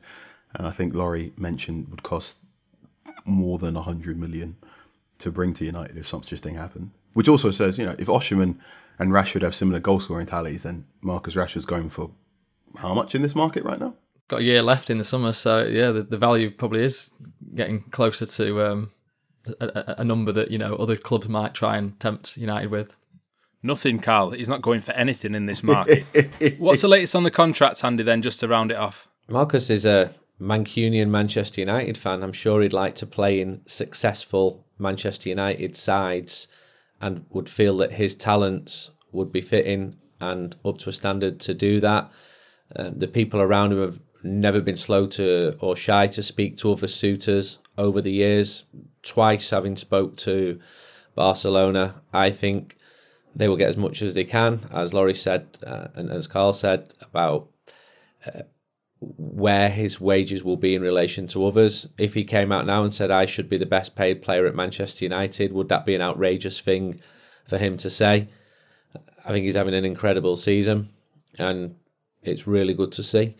and 0.54 0.66
I 0.66 0.70
think 0.70 0.94
Laurie 0.94 1.32
mentioned 1.36 1.88
would 1.88 2.02
cost 2.02 2.38
more 3.24 3.58
than 3.58 3.74
hundred 3.74 4.18
million 4.18 4.56
to 5.18 5.30
bring 5.30 5.54
to 5.54 5.64
United 5.64 5.96
if 5.96 6.06
such 6.06 6.32
a 6.32 6.36
thing 6.36 6.54
happened. 6.54 6.90
Which 7.14 7.28
also 7.28 7.50
says, 7.50 7.78
you 7.78 7.86
know, 7.86 7.96
if 7.98 8.08
Osimhen 8.08 8.58
and 8.98 9.10
Rashford 9.12 9.42
have 9.42 9.54
similar 9.54 9.80
goal 9.80 10.00
scoring 10.00 10.26
tallies, 10.26 10.64
then 10.64 10.86
Marcus 11.00 11.34
Rashford's 11.34 11.64
going 11.64 11.88
for 11.88 12.10
how 12.76 12.94
much 12.94 13.14
in 13.14 13.22
this 13.22 13.34
market 13.34 13.64
right 13.64 13.80
now? 13.80 13.94
Got 14.28 14.40
a 14.40 14.44
year 14.44 14.62
left 14.62 14.90
in 14.90 14.98
the 14.98 15.04
summer, 15.04 15.32
so 15.32 15.64
yeah, 15.64 15.92
the, 15.92 16.02
the 16.02 16.18
value 16.18 16.50
probably 16.50 16.82
is 16.82 17.10
getting 17.54 17.82
closer 17.90 18.26
to 18.26 18.62
um, 18.62 18.92
a, 19.60 19.94
a, 19.98 20.04
number 20.04 20.32
that 20.32 20.50
you 20.50 20.58
know 20.58 20.74
other 20.76 20.96
clubs 20.96 21.28
might 21.28 21.54
try 21.54 21.76
and 21.76 21.98
tempt 22.00 22.36
United 22.36 22.70
with. 22.70 22.94
Nothing, 23.62 23.98
Carl. 23.98 24.30
He's 24.30 24.48
not 24.48 24.62
going 24.62 24.80
for 24.80 24.92
anything 24.92 25.34
in 25.34 25.46
this 25.46 25.62
market. 25.62 26.04
What's 26.58 26.82
the 26.82 26.88
latest 26.88 27.16
on 27.16 27.24
the 27.24 27.30
contracts, 27.30 27.82
Andy? 27.82 28.02
Then, 28.02 28.22
just 28.22 28.40
to 28.40 28.48
round 28.48 28.70
it 28.70 28.76
off. 28.76 29.08
Marcus 29.28 29.70
is 29.70 29.84
a 29.84 30.14
Mancunian 30.40 31.08
Manchester 31.08 31.60
United 31.60 31.98
fan. 31.98 32.22
I'm 32.22 32.32
sure 32.32 32.62
he'd 32.62 32.72
like 32.72 32.94
to 32.96 33.06
play 33.06 33.40
in 33.40 33.62
successful 33.66 34.64
Manchester 34.78 35.28
United 35.30 35.76
sides 35.76 36.48
and 37.00 37.24
would 37.30 37.48
feel 37.48 37.76
that 37.78 37.92
his 37.92 38.14
talents 38.14 38.90
would 39.12 39.32
be 39.32 39.40
fitting 39.40 39.96
and 40.20 40.56
up 40.64 40.78
to 40.78 40.90
a 40.90 40.92
standard 40.92 41.40
to 41.40 41.54
do 41.54 41.80
that. 41.80 42.10
Um, 42.74 42.98
the 42.98 43.08
people 43.08 43.40
around 43.40 43.72
him 43.72 43.80
have 43.80 44.00
never 44.22 44.60
been 44.60 44.76
slow 44.76 45.06
to 45.06 45.56
or 45.60 45.76
shy 45.76 46.06
to 46.08 46.22
speak 46.22 46.56
to 46.58 46.72
other 46.72 46.88
suitors 46.88 47.58
over 47.78 48.00
the 48.00 48.12
years. 48.12 48.64
Twice 49.02 49.50
having 49.50 49.76
spoke 49.76 50.16
to 50.18 50.60
Barcelona, 51.14 52.02
I 52.12 52.30
think 52.30 52.76
they 53.34 53.48
will 53.48 53.56
get 53.56 53.68
as 53.68 53.76
much 53.76 54.02
as 54.02 54.14
they 54.14 54.24
can, 54.24 54.66
as 54.72 54.94
Laurie 54.94 55.14
said 55.14 55.58
uh, 55.64 55.88
and 55.94 56.10
as 56.10 56.26
Carl 56.26 56.52
said 56.52 56.92
about 57.00 57.48
uh, 58.26 58.42
where 59.00 59.68
his 59.68 60.00
wages 60.00 60.42
will 60.42 60.56
be 60.56 60.74
in 60.74 60.82
relation 60.82 61.26
to 61.28 61.46
others. 61.46 61.86
If 61.98 62.14
he 62.14 62.24
came 62.24 62.50
out 62.50 62.66
now 62.66 62.82
and 62.82 62.92
said, 62.92 63.10
I 63.10 63.26
should 63.26 63.48
be 63.48 63.58
the 63.58 63.66
best 63.66 63.94
paid 63.94 64.22
player 64.22 64.46
at 64.46 64.54
Manchester 64.54 65.04
United, 65.04 65.52
would 65.52 65.68
that 65.68 65.84
be 65.84 65.94
an 65.94 66.00
outrageous 66.00 66.58
thing 66.58 67.00
for 67.46 67.58
him 67.58 67.76
to 67.78 67.90
say? 67.90 68.28
I 69.24 69.28
think 69.28 69.44
he's 69.44 69.56
having 69.56 69.74
an 69.74 69.84
incredible 69.84 70.36
season 70.36 70.88
and 71.38 71.76
it's 72.22 72.46
really 72.46 72.74
good 72.74 72.92
to 72.92 73.02
see. 73.02 73.36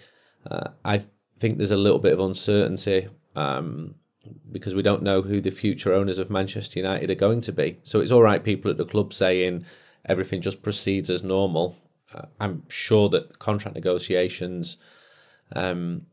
Uh, 0.49 0.69
I 0.85 1.03
think 1.39 1.57
there's 1.57 1.71
a 1.71 1.77
little 1.77 1.99
bit 1.99 2.13
of 2.13 2.21
uncertainty 2.21 3.09
um, 3.35 3.95
because 4.51 4.75
we 4.75 4.83
don't 4.83 5.03
know 5.03 5.23
who 5.23 5.41
the 5.41 5.51
future 5.51 5.93
owners 5.93 6.19
of 6.19 6.31
Manchester 6.31 6.79
United 6.79 7.11
are 7.11 7.15
going 7.15 7.41
to 7.43 7.53
be. 7.53 7.79
So 7.83 8.01
it's 8.01 8.13
all 8.13 8.23
right, 8.23 8.43
people 8.43 8.71
at 8.71 8.77
the 8.77 8.85
club 8.85 9.13
saying 9.13 9.65
everything 10.05 10.41
just 10.41 10.63
proceeds 10.63 11.11
as 11.11 11.23
normal. 11.23 11.77
Uh, 12.15 12.27
I'm 12.41 12.63
sure 12.69 13.09
that 13.11 13.39
contract 13.39 13.75
negotiations 13.75 14.79
um, 15.55 16.07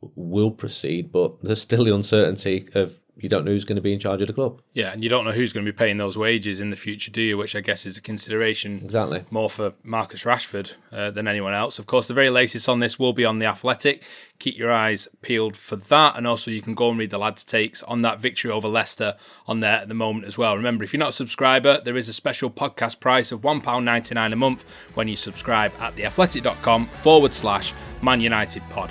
will 0.00 0.50
proceed, 0.50 1.12
but 1.12 1.42
there's 1.42 1.62
still 1.62 1.84
the 1.84 1.94
uncertainty 1.94 2.68
of 2.74 2.98
you 3.22 3.28
don't 3.28 3.44
know 3.44 3.50
who's 3.50 3.64
going 3.64 3.76
to 3.76 3.82
be 3.82 3.92
in 3.92 3.98
charge 3.98 4.20
of 4.20 4.26
the 4.26 4.32
club. 4.32 4.60
Yeah, 4.72 4.92
and 4.92 5.02
you 5.02 5.10
don't 5.10 5.24
know 5.24 5.32
who's 5.32 5.52
going 5.52 5.64
to 5.64 5.72
be 5.72 5.76
paying 5.76 5.98
those 5.98 6.16
wages 6.16 6.60
in 6.60 6.70
the 6.70 6.76
future, 6.76 7.10
do 7.10 7.20
you? 7.20 7.36
Which 7.36 7.54
I 7.54 7.60
guess 7.60 7.86
is 7.86 7.96
a 7.96 8.00
consideration 8.00 8.80
exactly 8.84 9.24
more 9.30 9.50
for 9.50 9.74
Marcus 9.82 10.24
Rashford 10.24 10.74
uh, 10.92 11.10
than 11.10 11.28
anyone 11.28 11.54
else. 11.54 11.78
Of 11.78 11.86
course, 11.86 12.08
the 12.08 12.14
very 12.14 12.30
latest 12.30 12.68
on 12.68 12.80
this 12.80 12.98
will 12.98 13.12
be 13.12 13.24
on 13.24 13.38
the 13.38 13.46
Athletic. 13.46 14.02
Keep 14.38 14.56
your 14.56 14.72
eyes 14.72 15.08
peeled 15.22 15.56
for 15.56 15.76
that, 15.76 16.16
and 16.16 16.26
also 16.26 16.50
you 16.50 16.62
can 16.62 16.74
go 16.74 16.90
and 16.90 16.98
read 16.98 17.10
the 17.10 17.18
lads' 17.18 17.44
takes 17.44 17.82
on 17.84 18.02
that 18.02 18.20
victory 18.20 18.50
over 18.50 18.68
Leicester 18.68 19.16
on 19.46 19.60
there 19.60 19.76
at 19.76 19.88
the 19.88 19.94
moment 19.94 20.24
as 20.24 20.38
well. 20.38 20.56
Remember, 20.56 20.84
if 20.84 20.92
you're 20.92 20.98
not 20.98 21.10
a 21.10 21.12
subscriber, 21.12 21.80
there 21.82 21.96
is 21.96 22.08
a 22.08 22.12
special 22.12 22.50
podcast 22.50 23.00
price 23.00 23.32
of 23.32 23.44
one 23.44 23.60
pound 23.60 23.84
ninety 23.84 24.14
nine 24.14 24.32
a 24.32 24.36
month 24.36 24.64
when 24.94 25.08
you 25.08 25.16
subscribe 25.16 25.72
at 25.78 25.94
theathletic.com 25.96 26.86
forward 27.02 27.34
slash 27.34 27.74
Man 28.02 28.20
United 28.20 28.62
Pod. 28.70 28.90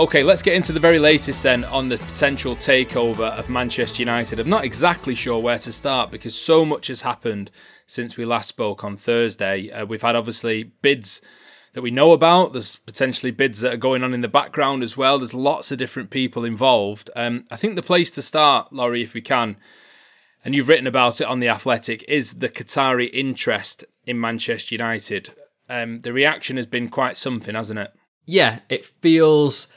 Okay, 0.00 0.22
let's 0.22 0.40
get 0.40 0.54
into 0.54 0.72
the 0.72 0.80
very 0.80 0.98
latest 0.98 1.42
then 1.42 1.62
on 1.62 1.90
the 1.90 1.98
potential 1.98 2.56
takeover 2.56 3.36
of 3.38 3.50
Manchester 3.50 4.00
United. 4.00 4.40
I'm 4.40 4.48
not 4.48 4.64
exactly 4.64 5.14
sure 5.14 5.38
where 5.38 5.58
to 5.58 5.70
start 5.74 6.10
because 6.10 6.34
so 6.34 6.64
much 6.64 6.86
has 6.86 7.02
happened 7.02 7.50
since 7.86 8.16
we 8.16 8.24
last 8.24 8.48
spoke 8.48 8.82
on 8.82 8.96
Thursday. 8.96 9.70
Uh, 9.70 9.84
we've 9.84 10.00
had 10.00 10.16
obviously 10.16 10.62
bids 10.62 11.20
that 11.74 11.82
we 11.82 11.90
know 11.90 12.12
about. 12.12 12.54
There's 12.54 12.76
potentially 12.76 13.30
bids 13.30 13.60
that 13.60 13.74
are 13.74 13.76
going 13.76 14.02
on 14.02 14.14
in 14.14 14.22
the 14.22 14.26
background 14.26 14.82
as 14.82 14.96
well. 14.96 15.18
There's 15.18 15.34
lots 15.34 15.70
of 15.70 15.76
different 15.76 16.08
people 16.08 16.46
involved. 16.46 17.10
Um, 17.14 17.44
I 17.50 17.56
think 17.56 17.76
the 17.76 17.82
place 17.82 18.10
to 18.12 18.22
start, 18.22 18.72
Laurie, 18.72 19.02
if 19.02 19.12
we 19.12 19.20
can, 19.20 19.58
and 20.42 20.54
you've 20.54 20.70
written 20.70 20.86
about 20.86 21.20
it 21.20 21.26
on 21.26 21.40
The 21.40 21.50
Athletic, 21.50 22.02
is 22.08 22.38
the 22.38 22.48
Qatari 22.48 23.10
interest 23.12 23.84
in 24.06 24.18
Manchester 24.18 24.76
United. 24.76 25.34
Um, 25.68 26.00
the 26.00 26.14
reaction 26.14 26.56
has 26.56 26.66
been 26.66 26.88
quite 26.88 27.18
something, 27.18 27.54
hasn't 27.54 27.80
it? 27.80 27.92
Yeah, 28.24 28.60
it 28.70 28.86
feels 28.86 29.68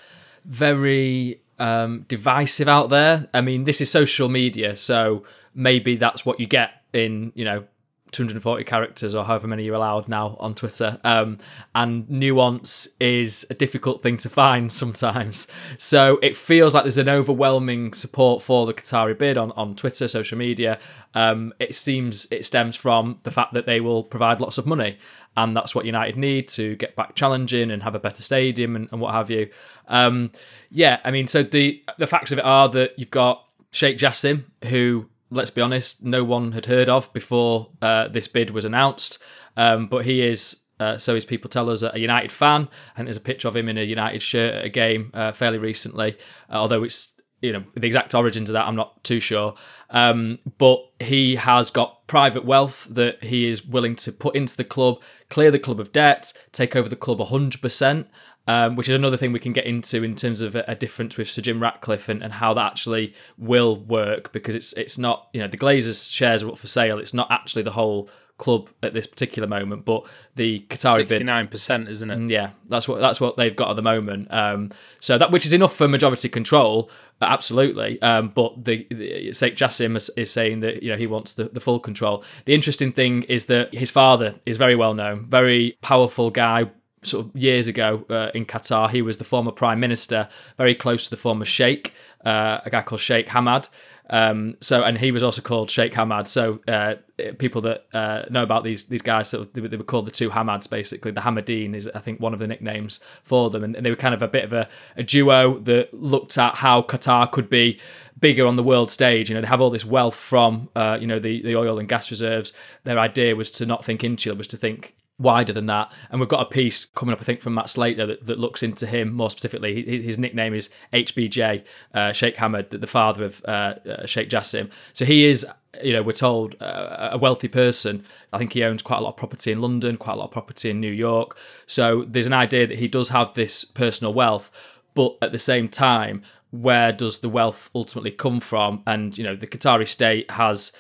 very 0.46 1.42
um, 1.60 2.06
divisive 2.08 2.68
out 2.68 2.90
there. 2.90 3.28
I 3.34 3.42
mean, 3.42 3.64
this 3.64 3.82
is 3.82 3.90
social 3.92 4.30
media, 4.30 4.76
so 4.76 5.24
maybe 5.54 5.96
that's 5.96 6.26
what 6.26 6.40
you 6.40 6.48
get 6.48 6.72
in, 6.94 7.32
you 7.36 7.46
know, 7.46 7.66
240 8.14 8.64
characters 8.64 9.16
or 9.16 9.24
however 9.26 9.48
many 9.48 9.64
you're 9.64 9.76
allowed 9.76 10.08
now 10.08 10.38
on 10.40 10.54
Twitter. 10.56 11.00
Um, 11.04 11.40
and 11.76 12.10
nuance 12.10 12.88
is 13.00 13.46
a 13.50 13.54
difficult 13.54 14.02
thing 14.04 14.18
to 14.18 14.30
find 14.30 14.72
sometimes. 14.84 15.48
So 15.78 16.20
it 16.22 16.36
feels 16.36 16.74
like 16.74 16.84
there's 16.84 16.98
an 16.98 17.10
overwhelming 17.10 17.94
support 17.94 18.42
for 18.44 18.66
the 18.66 18.74
Qatari 18.74 19.18
bid 19.18 19.38
on, 19.38 19.52
on 19.54 19.76
Twitter, 19.76 20.08
social 20.08 20.38
media. 20.38 20.80
Um, 21.14 21.54
it 21.60 21.76
seems 21.76 22.28
it 22.32 22.46
stems 22.46 22.76
from 22.76 23.20
the 23.24 23.32
fact 23.32 23.54
that 23.54 23.66
they 23.66 23.82
will 23.82 24.04
provide 24.04 24.40
lots 24.40 24.58
of 24.58 24.66
money. 24.66 24.98
And 25.36 25.58
that's 25.58 25.74
what 25.74 25.86
United 25.86 26.16
need 26.16 26.48
to 26.50 26.76
get 26.76 26.96
back 26.96 27.16
challenging 27.16 27.72
and 27.72 27.82
have 27.82 27.96
a 27.96 28.00
better 28.00 28.22
stadium 28.22 28.76
and, 28.76 28.88
and 28.92 29.02
what 29.02 29.14
have 29.14 29.32
you. 29.32 29.50
Um, 29.88 30.32
yeah, 30.70 31.00
I 31.04 31.12
mean, 31.12 31.28
so 31.28 31.42
the 31.42 31.84
the 31.98 32.06
facts 32.06 32.32
of 32.32 32.38
it 32.38 32.46
are 32.46 32.70
that 32.70 32.98
you've 32.98 33.10
got 33.10 33.44
Sheikh 33.72 33.98
Jassim, 33.98 34.44
who 34.66 35.10
let's 35.34 35.52
be 35.52 35.62
honest, 35.62 36.04
no 36.04 36.24
one 36.24 36.54
had 36.54 36.68
heard 36.68 36.90
of 36.90 37.12
before 37.14 37.72
uh, 37.82 38.08
this 38.08 38.28
bid 38.28 38.52
was 38.52 38.66
announced. 38.66 39.18
Um, 39.58 39.88
but 39.88 40.06
he 40.06 40.22
is 40.22 40.64
uh, 40.80 40.98
so 40.98 41.16
his 41.16 41.26
people 41.26 41.50
tell 41.50 41.70
us 41.70 41.82
a 41.82 42.00
United 42.00 42.32
fan, 42.32 42.68
and 42.98 43.08
there's 43.08 43.18
a 43.18 43.22
picture 43.22 43.48
of 43.48 43.56
him 43.56 43.70
in 43.70 43.78
a 43.78 43.84
United 43.84 44.22
shirt 44.22 44.56
at 44.56 44.66
a 44.66 44.70
game 44.70 45.12
uh, 45.14 45.32
fairly 45.32 45.58
recently. 45.58 46.18
Uh, 46.50 46.56
although 46.56 46.84
it's 46.84 47.16
you 47.42 47.52
know 47.52 47.64
the 47.76 47.88
exact 47.88 48.14
origins 48.16 48.50
of 48.50 48.54
that, 48.54 48.68
I'm 48.68 48.76
not 48.76 49.04
too 49.04 49.20
sure. 49.20 49.54
Um, 49.90 50.40
but 50.58 50.80
he 51.00 51.36
has 51.36 51.70
got 51.72 52.08
private 52.08 52.44
wealth 52.44 52.88
that 52.90 53.24
he 53.24 53.48
is 53.48 53.66
willing 53.66 53.96
to 53.98 54.12
put 54.12 54.36
into 54.36 54.58
the 54.58 54.64
club, 54.64 55.02
clear 55.30 55.52
the 55.52 55.60
club 55.60 55.80
of 55.80 55.92
debt, 55.92 56.34
take 56.52 56.76
over 56.76 56.90
the 56.90 56.96
club 56.96 57.20
100 57.20 57.62
percent. 57.62 58.08
Um, 58.46 58.76
which 58.76 58.90
is 58.90 58.96
another 58.96 59.16
thing 59.16 59.32
we 59.32 59.40
can 59.40 59.54
get 59.54 59.66
into 59.66 60.04
in 60.04 60.16
terms 60.16 60.42
of 60.42 60.54
a, 60.54 60.66
a 60.68 60.76
difference 60.76 61.16
with 61.16 61.30
Sir 61.30 61.42
Jim 61.42 61.62
Ratcliffe 61.62 62.10
and, 62.10 62.22
and 62.22 62.34
how 62.34 62.54
that 62.56 62.72
actually 62.72 63.14
will 63.38 63.78
work 63.78 64.34
because 64.34 64.54
it's 64.54 64.74
it's 64.74 64.98
not 64.98 65.30
you 65.32 65.40
know 65.40 65.48
the 65.48 65.58
Glazers 65.58 66.12
shares 66.12 66.44
are 66.44 66.50
up 66.50 66.58
for 66.58 66.68
sale. 66.68 67.00
It's 67.00 67.14
not 67.14 67.32
actually 67.32 67.64
the 67.64 67.72
whole 67.72 68.10
club 68.38 68.70
at 68.82 68.94
this 68.94 69.08
particular 69.08 69.48
moment, 69.48 69.86
but 69.86 70.06
the 70.36 70.66
Qatari 70.70 70.98
bid 70.98 71.10
Sixty 71.10 71.24
nine 71.24 71.48
percent, 71.48 71.88
isn't 71.88 72.10
it? 72.10 72.18
Mm, 72.18 72.30
yeah, 72.30 72.52
that's 72.68 72.88
what 72.88 73.00
that's 73.00 73.22
what 73.22 73.38
they've 73.38 73.56
got 73.56 73.70
at 73.70 73.76
the 73.76 73.82
moment. 73.82 74.28
Um, 74.32 74.72
so 75.00 75.18
that 75.18 75.32
which 75.32 75.46
is 75.46 75.54
enough 75.54 75.76
for 75.76 75.88
majority 75.88 76.30
control, 76.30 76.90
uh, 77.22 77.26
absolutely. 77.26 78.02
Um, 78.02 78.30
but 78.30 78.66
the, 78.66 78.88
the 78.90 79.32
Sheikh 79.34 79.56
Jassim 79.56 79.96
is, 79.96 80.10
is 80.18 80.32
saying 80.32 80.62
that 80.62 80.84
you 80.84 80.92
know 80.92 80.98
he 80.98 81.08
wants 81.08 81.34
the, 81.34 81.46
the 81.46 81.60
full 81.60 81.80
control. 81.80 82.24
The 82.46 82.54
interesting 82.54 82.92
thing 82.92 83.24
is 83.24 83.46
that 83.46 83.74
his 83.74 83.92
father 83.92 84.36
is 84.46 84.58
very 84.58 84.76
well 84.76 84.94
known, 84.94 85.26
very 85.28 85.78
powerful 85.82 86.30
guy. 86.30 86.72
Sort 87.04 87.26
of 87.26 87.36
years 87.36 87.68
ago 87.68 88.06
uh, 88.10 88.32
in 88.34 88.46
Qatar, 88.46 88.90
he 88.90 89.02
was 89.02 89.18
the 89.18 89.24
former 89.24 89.52
prime 89.52 89.80
minister, 89.80 90.28
very 90.58 90.76
close 90.76 91.06
to 91.06 91.10
the 91.10 91.18
former 91.18 91.46
sheikh, 91.46 91.94
uh, 92.26 92.60
a 92.66 92.70
guy 92.70 92.82
called 92.82 93.02
Sheikh 93.02 93.28
Hamad. 93.28 93.70
Um, 94.10 94.58
so, 94.60 94.84
and 94.84 94.98
he 94.98 95.12
was 95.12 95.24
also 95.24 95.42
called 95.42 95.70
Sheikh 95.70 95.94
Hamad. 95.94 96.28
So, 96.28 96.60
uh, 96.68 96.96
people 97.38 97.62
that 97.62 97.86
uh, 97.94 98.24
know 98.30 98.44
about 98.44 98.64
these 98.64 98.86
these 98.86 99.02
guys, 99.02 99.32
they 99.32 99.62
were 99.62 99.84
called 99.84 100.06
the 100.06 100.12
two 100.12 100.30
Hamads. 100.30 100.68
Basically, 100.68 101.12
the 101.12 101.22
Hamadine 101.22 101.74
is, 101.74 101.90
I 101.96 102.00
think, 102.00 102.20
one 102.20 102.34
of 102.34 102.40
the 102.40 102.48
nicknames 102.48 103.00
for 103.24 103.50
them, 103.50 103.64
and, 103.64 103.76
and 103.76 103.86
they 103.86 103.90
were 103.90 103.96
kind 103.96 104.14
of 104.14 104.22
a 104.22 104.28
bit 104.28 104.44
of 104.44 104.54
a, 104.54 104.68
a 104.98 105.04
duo 105.04 105.60
that 105.60 105.94
looked 105.94 106.38
at 106.38 106.56
how 106.56 106.82
Qatar 106.82 107.32
could 107.32 107.50
be 107.50 107.80
bigger 108.20 108.46
on 108.46 108.56
the 108.56 108.64
world 108.64 108.92
stage. 108.92 109.30
You 109.30 109.36
know, 109.36 109.42
they 109.42 109.48
have 109.48 109.62
all 109.62 109.70
this 109.70 109.86
wealth 109.86 110.16
from, 110.16 110.70
uh, 110.76 110.98
you 111.00 111.08
know, 111.08 111.20
the 111.20 111.42
the 111.42 111.56
oil 111.56 111.80
and 111.80 111.88
gas 111.88 112.12
reserves. 112.12 112.54
Their 112.84 113.00
idea 113.00 113.36
was 113.36 113.52
to 113.52 113.66
not 113.66 113.86
think 113.86 114.04
insular, 114.04 114.38
was 114.38 114.48
to 114.48 114.58
think 114.58 114.96
wider 115.20 115.54
than 115.54 115.68
that. 115.68 115.92
And 116.10 116.20
we've 116.20 116.30
got 116.30 116.42
a 116.42 116.50
piece 116.50 116.86
coming 116.86 117.14
up, 117.14 117.22
I 117.22 117.24
think, 117.24 117.42
from 117.42 117.54
Matt 117.54 117.70
Slater 117.70 118.06
that, 118.06 118.26
that 118.26 118.40
looks 118.40 118.64
into 118.64 118.88
him 118.88 119.14
more 119.14 119.30
specifically. 119.30 120.02
His, 120.02 120.18
nickname 120.18 120.54
is 120.54 120.70
HBJ, 120.92 121.64
uh, 121.94 122.12
Sheikh 122.14 122.36
Hamad, 122.36 122.70
the, 122.70 122.78
the 122.78 122.88
father 122.88 123.26
of 123.26 123.44
uh, 123.46 123.76
uh, 123.88 124.06
Sheikh 124.06 124.30
Jassim. 124.30 124.72
So 124.94 125.06
he 125.06 125.26
is, 125.26 125.46
you 125.84 125.94
know, 125.94 126.02
we're 126.02 126.14
told 126.14 126.56
uh, 126.62 127.10
a 127.12 127.18
wealthy 127.18 127.48
person. 127.48 128.06
I 128.32 128.38
think 128.38 128.54
he 128.54 128.64
owns 128.64 128.82
quite 128.82 128.98
a 128.98 129.02
lot 129.02 129.10
of 129.10 129.18
property 129.18 129.52
in 129.52 129.62
London, 129.62 129.98
quite 129.98 130.14
a 130.14 130.18
lot 130.18 130.26
of 130.26 130.32
property 130.32 130.70
in 130.70 130.80
New 130.80 130.92
York. 130.92 131.38
So 131.68 132.04
there's 132.08 132.28
an 132.28 132.34
idea 132.34 132.68
that 132.68 132.80
he 132.80 132.88
does 132.88 133.10
have 133.10 133.34
this 133.34 133.64
personal 133.64 134.14
wealth, 134.14 134.52
but 134.94 135.18
at 135.22 135.32
the 135.32 135.40
same 135.40 135.68
time, 135.68 136.24
where 136.52 136.92
does 136.92 137.20
the 137.20 137.30
wealth 137.30 137.72
ultimately 137.74 138.12
come 138.12 138.40
from? 138.40 138.84
And 138.86 139.18
you 139.18 139.24
know, 139.24 139.36
the 139.36 139.48
Qatari 139.48 139.88
state 139.88 140.30
has 140.32 140.72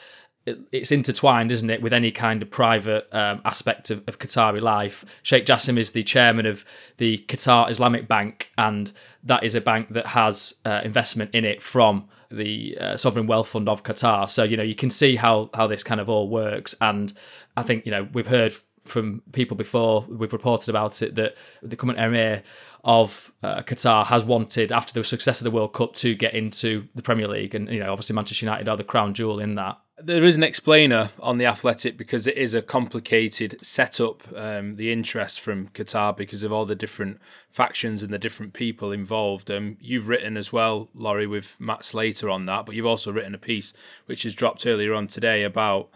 it- 0.45 0.59
it's 0.71 0.91
intertwined, 0.91 1.51
isn't 1.51 1.69
it, 1.69 1.81
with 1.81 1.93
any 1.93 2.11
kind 2.11 2.41
of 2.41 2.49
private 2.51 3.07
um, 3.13 3.41
aspect 3.45 3.89
of, 3.89 4.03
of 4.07 4.19
Qatari 4.19 4.61
life. 4.61 5.05
Sheikh 5.23 5.45
Jassim 5.45 5.77
is 5.77 5.91
the 5.91 6.03
chairman 6.03 6.45
of 6.45 6.65
the 6.97 7.19
Qatar 7.27 7.69
Islamic 7.69 8.07
Bank, 8.07 8.51
and 8.57 8.91
that 9.23 9.43
is 9.43 9.55
a 9.55 9.61
bank 9.61 9.89
that 9.93 10.07
has 10.07 10.55
uh, 10.65 10.81
investment 10.83 11.31
in 11.33 11.45
it 11.45 11.61
from 11.61 12.07
the 12.29 12.77
uh, 12.79 12.97
sovereign 12.97 13.27
wealth 13.27 13.47
fund 13.49 13.69
of 13.69 13.83
Qatar. 13.83 14.29
So 14.29 14.43
you 14.43 14.57
know 14.57 14.63
you 14.63 14.75
can 14.75 14.89
see 14.89 15.15
how 15.15 15.49
how 15.53 15.67
this 15.67 15.83
kind 15.83 16.01
of 16.01 16.09
all 16.09 16.27
works, 16.29 16.75
and 16.81 17.13
I 17.55 17.63
think 17.63 17.85
you 17.85 17.91
know 17.91 18.07
we've 18.13 18.27
heard 18.27 18.53
from 18.85 19.21
people 19.31 19.55
before 19.55 20.05
we've 20.09 20.33
reported 20.33 20.67
about 20.69 21.01
it 21.01 21.15
that 21.15 21.35
the 21.61 21.77
current 21.77 21.97
emir 21.97 22.43
of 22.83 23.31
uh, 23.41 23.61
Qatar 23.61 24.05
has 24.07 24.23
wanted 24.25 24.71
after 24.71 24.93
the 24.93 25.03
success 25.03 25.39
of 25.39 25.45
the 25.45 25.51
World 25.51 25.73
Cup 25.73 25.93
to 25.95 26.15
get 26.15 26.33
into 26.33 26.87
the 26.95 27.01
Premier 27.01 27.27
League, 27.27 27.55
and 27.55 27.69
you 27.69 27.79
know 27.79 27.91
obviously 27.91 28.15
Manchester 28.15 28.45
United 28.45 28.67
are 28.67 28.77
the 28.77 28.83
crown 28.83 29.13
jewel 29.13 29.39
in 29.39 29.55
that. 29.55 29.79
There 30.01 30.23
is 30.25 30.35
an 30.35 30.43
explainer 30.43 31.11
on 31.19 31.37
the 31.37 31.45
Athletic 31.45 31.97
because 31.97 32.27
it 32.27 32.35
is 32.35 32.53
a 32.53 32.61
complicated 32.61 33.63
setup. 33.63 34.23
Um, 34.35 34.75
the 34.75 34.91
interest 34.91 35.39
from 35.39 35.69
Qatar 35.69 36.17
because 36.17 36.43
of 36.43 36.51
all 36.51 36.65
the 36.65 36.75
different 36.75 37.21
factions 37.51 38.03
and 38.03 38.11
the 38.11 38.19
different 38.19 38.53
people 38.53 38.91
involved. 38.91 39.49
Um, 39.49 39.77
you've 39.79 40.09
written 40.09 40.35
as 40.35 40.51
well, 40.51 40.89
Laurie, 40.93 41.27
with 41.27 41.55
Matt 41.59 41.85
Slater 41.85 42.29
on 42.29 42.47
that, 42.47 42.65
but 42.65 42.75
you've 42.75 42.87
also 42.87 43.11
written 43.11 43.35
a 43.35 43.39
piece 43.39 43.71
which 44.07 44.23
has 44.23 44.35
dropped 44.35 44.65
earlier 44.65 44.93
on 44.93 45.07
today 45.07 45.43
about 45.43 45.89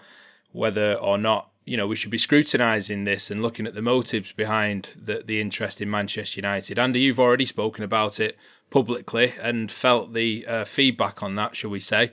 whether 0.51 0.93
or 0.93 1.17
not 1.17 1.49
you 1.67 1.75
know 1.75 1.85
we 1.85 1.95
should 1.95 2.11
be 2.11 2.17
scrutinising 2.17 3.03
this 3.03 3.29
and 3.29 3.41
looking 3.41 3.67
at 3.67 3.73
the 3.73 3.81
motives 3.81 4.31
behind 4.31 4.93
the 4.95 5.21
the 5.25 5.41
interest 5.41 5.81
in 5.81 5.89
Manchester 5.89 6.39
United. 6.39 6.79
Andy, 6.79 7.01
you've 7.01 7.19
already 7.19 7.45
spoken 7.45 7.83
about 7.83 8.19
it 8.19 8.37
publicly 8.69 9.33
and 9.41 9.69
felt 9.69 10.13
the 10.13 10.45
uh, 10.47 10.65
feedback 10.65 11.21
on 11.21 11.35
that, 11.35 11.55
shall 11.55 11.69
we 11.69 11.79
say? 11.79 12.11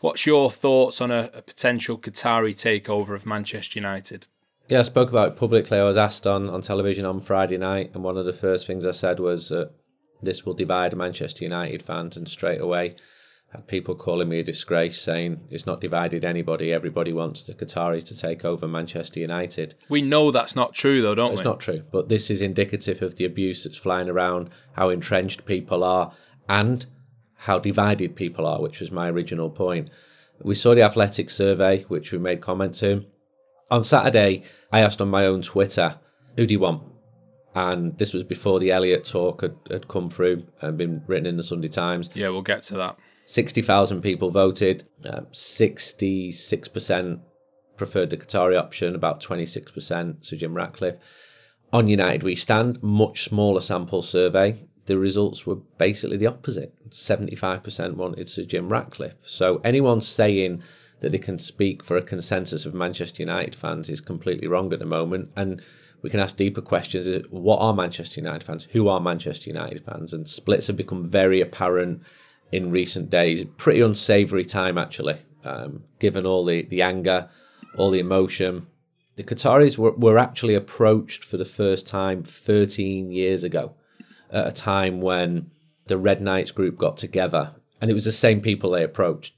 What's 0.00 0.26
your 0.26 0.50
thoughts 0.50 1.00
on 1.00 1.10
a, 1.10 1.30
a 1.32 1.42
potential 1.42 1.96
Qatari 1.96 2.54
takeover 2.54 3.14
of 3.14 3.24
Manchester 3.24 3.78
United? 3.78 4.26
Yeah, 4.68 4.80
I 4.80 4.82
spoke 4.82 5.08
about 5.08 5.28
it 5.28 5.36
publicly. 5.36 5.78
I 5.78 5.84
was 5.84 5.96
asked 5.96 6.26
on, 6.26 6.50
on 6.50 6.60
television 6.60 7.06
on 7.06 7.20
Friday 7.20 7.56
night, 7.56 7.92
and 7.94 8.02
one 8.02 8.16
of 8.16 8.26
the 8.26 8.32
first 8.32 8.66
things 8.66 8.84
I 8.84 8.90
said 8.90 9.20
was 9.20 9.48
that 9.48 9.70
this 10.20 10.44
will 10.44 10.54
divide 10.54 10.96
Manchester 10.96 11.44
United 11.44 11.82
fans, 11.82 12.16
and 12.16 12.28
straight 12.28 12.60
away 12.60 12.96
had 13.52 13.68
people 13.68 13.94
calling 13.94 14.28
me 14.28 14.40
a 14.40 14.44
disgrace, 14.44 15.00
saying 15.00 15.40
it's 15.50 15.66
not 15.66 15.80
divided 15.80 16.24
anybody. 16.24 16.72
Everybody 16.72 17.12
wants 17.12 17.42
the 17.42 17.54
Qataris 17.54 18.04
to 18.08 18.16
take 18.16 18.44
over 18.44 18.66
Manchester 18.66 19.20
United. 19.20 19.74
We 19.88 20.02
know 20.02 20.30
that's 20.30 20.56
not 20.56 20.74
true, 20.74 21.00
though, 21.00 21.14
don't 21.14 21.32
It's 21.32 21.38
we? 21.38 21.42
It's 21.42 21.44
not 21.44 21.60
true, 21.60 21.84
but 21.92 22.08
this 22.08 22.30
is 22.30 22.40
indicative 22.40 23.02
of 23.02 23.16
the 23.16 23.24
abuse 23.24 23.64
that's 23.64 23.78
flying 23.78 24.08
around, 24.08 24.50
how 24.72 24.90
entrenched 24.90 25.46
people 25.46 25.84
are, 25.84 26.12
and 26.48 26.86
how 27.34 27.58
divided 27.58 28.16
people 28.16 28.46
are, 28.46 28.60
which 28.60 28.80
was 28.80 28.90
my 28.90 29.08
original 29.08 29.50
point. 29.50 29.90
We 30.42 30.54
saw 30.54 30.74
the 30.74 30.82
athletic 30.82 31.30
survey, 31.30 31.82
which 31.84 32.12
we 32.12 32.18
made 32.18 32.40
comment 32.40 32.74
to. 32.76 33.04
On 33.70 33.82
Saturday, 33.82 34.42
I 34.72 34.80
asked 34.80 35.00
on 35.00 35.08
my 35.08 35.24
own 35.24 35.42
Twitter, 35.42 35.98
who 36.36 36.46
do 36.46 36.54
you 36.54 36.60
want? 36.60 36.82
And 37.54 37.96
this 37.96 38.12
was 38.12 38.22
before 38.22 38.60
the 38.60 38.70
Elliott 38.70 39.04
talk 39.04 39.40
had, 39.40 39.56
had 39.70 39.88
come 39.88 40.10
through 40.10 40.46
and 40.60 40.76
been 40.76 41.02
written 41.06 41.26
in 41.26 41.38
the 41.38 41.42
Sunday 41.42 41.68
Times. 41.68 42.10
Yeah, 42.14 42.28
we'll 42.28 42.42
get 42.42 42.62
to 42.64 42.74
that. 42.74 42.98
60,000 43.26 44.00
people 44.00 44.30
voted. 44.30 44.84
Uh, 45.04 45.22
66% 45.32 47.20
preferred 47.76 48.10
the 48.10 48.16
Qatari 48.16 48.58
option, 48.58 48.94
about 48.94 49.20
26% 49.20 50.24
Sir 50.24 50.36
Jim 50.36 50.54
Ratcliffe. 50.54 50.96
On 51.72 51.88
United 51.88 52.22
We 52.22 52.36
Stand, 52.36 52.82
much 52.82 53.24
smaller 53.24 53.60
sample 53.60 54.00
survey. 54.00 54.64
The 54.86 54.96
results 54.96 55.44
were 55.44 55.56
basically 55.56 56.16
the 56.16 56.28
opposite. 56.28 56.72
75% 56.88 57.94
wanted 57.96 58.28
Sir 58.28 58.44
Jim 58.44 58.68
Ratcliffe. 58.68 59.16
So 59.26 59.60
anyone 59.64 60.00
saying 60.00 60.62
that 61.00 61.10
they 61.10 61.18
can 61.18 61.38
speak 61.38 61.84
for 61.84 61.96
a 61.96 62.02
consensus 62.02 62.64
of 62.64 62.72
Manchester 62.72 63.22
United 63.22 63.56
fans 63.56 63.90
is 63.90 64.00
completely 64.00 64.46
wrong 64.46 64.72
at 64.72 64.78
the 64.78 64.86
moment. 64.86 65.30
And 65.36 65.60
we 66.00 66.10
can 66.10 66.20
ask 66.20 66.36
deeper 66.36 66.60
questions. 66.60 67.26
What 67.30 67.58
are 67.58 67.74
Manchester 67.74 68.20
United 68.20 68.44
fans? 68.44 68.68
Who 68.70 68.88
are 68.88 69.00
Manchester 69.00 69.50
United 69.50 69.84
fans? 69.84 70.12
And 70.12 70.28
splits 70.28 70.68
have 70.68 70.76
become 70.76 71.04
very 71.08 71.40
apparent 71.40 72.02
in 72.52 72.70
recent 72.70 73.10
days. 73.10 73.44
Pretty 73.56 73.80
unsavoury 73.80 74.44
time, 74.44 74.78
actually, 74.78 75.18
um, 75.44 75.84
given 75.98 76.26
all 76.26 76.44
the, 76.44 76.62
the 76.62 76.82
anger, 76.82 77.28
all 77.76 77.90
the 77.90 78.00
emotion. 78.00 78.66
The 79.16 79.24
Qataris 79.24 79.78
were, 79.78 79.92
were 79.92 80.18
actually 80.18 80.54
approached 80.54 81.24
for 81.24 81.36
the 81.36 81.44
first 81.44 81.86
time 81.86 82.22
13 82.22 83.10
years 83.10 83.44
ago, 83.44 83.74
at 84.30 84.46
a 84.46 84.52
time 84.52 85.00
when 85.00 85.50
the 85.86 85.96
Red 85.96 86.20
Knights 86.20 86.50
group 86.50 86.76
got 86.76 86.96
together, 86.96 87.54
and 87.80 87.90
it 87.90 87.94
was 87.94 88.04
the 88.04 88.12
same 88.12 88.40
people 88.40 88.70
they 88.70 88.84
approached. 88.84 89.34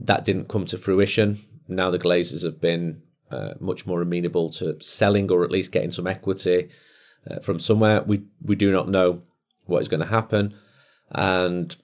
That 0.00 0.24
didn't 0.24 0.48
come 0.48 0.66
to 0.66 0.78
fruition. 0.78 1.44
Now 1.68 1.90
the 1.90 1.98
Glazers 1.98 2.44
have 2.44 2.60
been 2.60 3.02
uh, 3.30 3.54
much 3.60 3.86
more 3.86 4.02
amenable 4.02 4.50
to 4.50 4.80
selling 4.80 5.30
or 5.30 5.44
at 5.44 5.50
least 5.50 5.72
getting 5.72 5.90
some 5.90 6.06
equity 6.06 6.68
uh, 7.30 7.40
from 7.40 7.58
somewhere. 7.58 8.02
We 8.02 8.24
we 8.42 8.56
do 8.56 8.70
not 8.72 8.88
know 8.88 9.22
what 9.66 9.82
is 9.82 9.88
going 9.88 10.00
to 10.00 10.06
happen, 10.06 10.54
and 11.10 11.74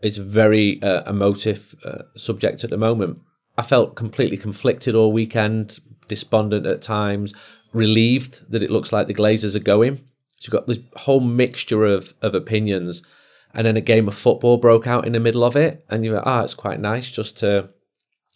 it's 0.00 0.18
a 0.18 0.24
very 0.24 0.82
uh, 0.82 1.08
emotive 1.10 1.74
uh, 1.84 2.02
subject 2.16 2.64
at 2.64 2.70
the 2.70 2.76
moment. 2.76 3.20
I 3.58 3.62
felt 3.62 3.96
completely 3.96 4.36
conflicted 4.36 4.94
all 4.94 5.12
weekend, 5.12 5.80
despondent 6.08 6.66
at 6.66 6.82
times, 6.82 7.34
relieved 7.72 8.50
that 8.50 8.62
it 8.62 8.70
looks 8.70 8.92
like 8.92 9.06
the 9.06 9.14
Glazers 9.14 9.54
are 9.54 9.60
going. 9.60 9.98
So 10.38 10.46
you've 10.46 10.52
got 10.52 10.66
this 10.66 10.78
whole 10.96 11.20
mixture 11.20 11.84
of 11.84 12.14
of 12.22 12.34
opinions, 12.34 13.02
and 13.52 13.66
then 13.66 13.76
a 13.76 13.82
game 13.82 14.08
of 14.08 14.14
football 14.14 14.56
broke 14.56 14.86
out 14.86 15.06
in 15.06 15.12
the 15.12 15.20
middle 15.20 15.44
of 15.44 15.56
it, 15.56 15.84
and 15.90 16.04
you're 16.04 16.14
like, 16.14 16.26
ah, 16.26 16.42
it's 16.42 16.54
quite 16.54 16.80
nice 16.80 17.10
just 17.10 17.38
to 17.38 17.68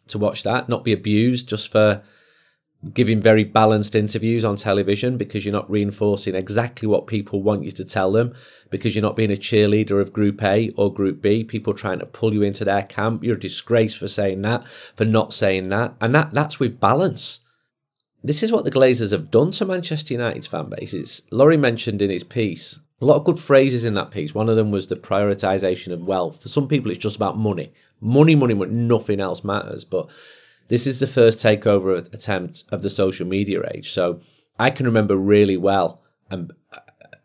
to 0.09 0.19
watch 0.19 0.43
that, 0.43 0.69
not 0.69 0.85
be 0.85 0.93
abused 0.93 1.49
just 1.49 1.73
for 1.73 2.03
giving 2.93 3.21
very 3.21 3.45
balanced 3.45 3.95
interviews 3.95 4.45
on 4.45 4.57
television 4.57 5.17
because 5.17 5.45
you're 5.45 5.53
not 5.53 5.71
reinforcing 5.71 6.35
exactly 6.35 6.87
what 6.87 7.07
people 7.07 7.43
want 7.43 7.65
you 7.65 7.71
to 7.73 7.85
tell 7.85 8.13
them. 8.13 8.35
Because 8.71 8.95
you're 8.95 9.03
not 9.03 9.17
being 9.17 9.31
a 9.31 9.37
cheerleader 9.37 10.01
of 10.01 10.13
group 10.13 10.43
A 10.43 10.71
or 10.77 10.93
group 10.93 11.23
B. 11.23 11.45
People 11.45 11.75
trying 11.75 12.01
to 12.01 12.07
pull 12.07 12.35
you 12.35 12.43
into 12.43 12.65
their 12.65 12.83
camp. 12.83 13.23
You're 13.23 13.37
a 13.37 13.41
disgrace 13.41 13.95
for 13.95 14.09
saying 14.09 14.43
that 14.43 14.69
for 14.69 15.05
not 15.05 15.33
saying 15.33 15.69
that. 15.69 15.95
And 16.01 16.15
that 16.15 16.35
that's 16.35 16.59
with 16.59 16.81
balance. 16.81 17.41
This 18.23 18.43
is 18.43 18.51
what 18.51 18.65
the 18.65 18.71
Glazers 18.71 19.13
have 19.13 19.31
done 19.31 19.51
to 19.53 19.65
Manchester 19.65 20.15
United's 20.15 20.47
fan 20.47 20.71
base. 20.71 20.95
It's 20.95 21.23
Laurie 21.31 21.57
mentioned 21.57 22.03
in 22.03 22.11
his 22.11 22.25
piece 22.25 22.81
a 23.01 23.05
lot 23.05 23.17
of 23.17 23.25
good 23.25 23.39
phrases 23.39 23.85
in 23.85 23.95
that 23.95 24.11
piece. 24.11 24.35
One 24.35 24.49
of 24.49 24.57
them 24.57 24.71
was 24.71 24.87
the 24.87 24.97
prioritization 24.97 25.93
of 25.93 26.07
wealth. 26.07 26.43
For 26.43 26.49
some 26.49 26.69
people 26.69 26.91
it's 26.91 27.01
just 27.01 27.17
about 27.17 27.37
money. 27.37 27.73
Money 28.01 28.35
money 28.35 28.55
money 28.55 28.71
nothing 28.71 29.21
else 29.21 29.45
matters. 29.45 29.85
But 29.85 30.09
this 30.69 30.87
is 30.87 31.01
the 31.01 31.07
first 31.07 31.39
takeover 31.39 31.99
attempt 32.13 32.65
of 32.71 32.83
the 32.83 32.91
social 32.91 33.27
media 33.27 33.61
age. 33.75 33.93
So 33.93 34.21
I 34.59 34.71
can 34.71 34.87
remember 34.87 35.17
really 35.17 35.57
well 35.57 36.03
um, 36.31 36.51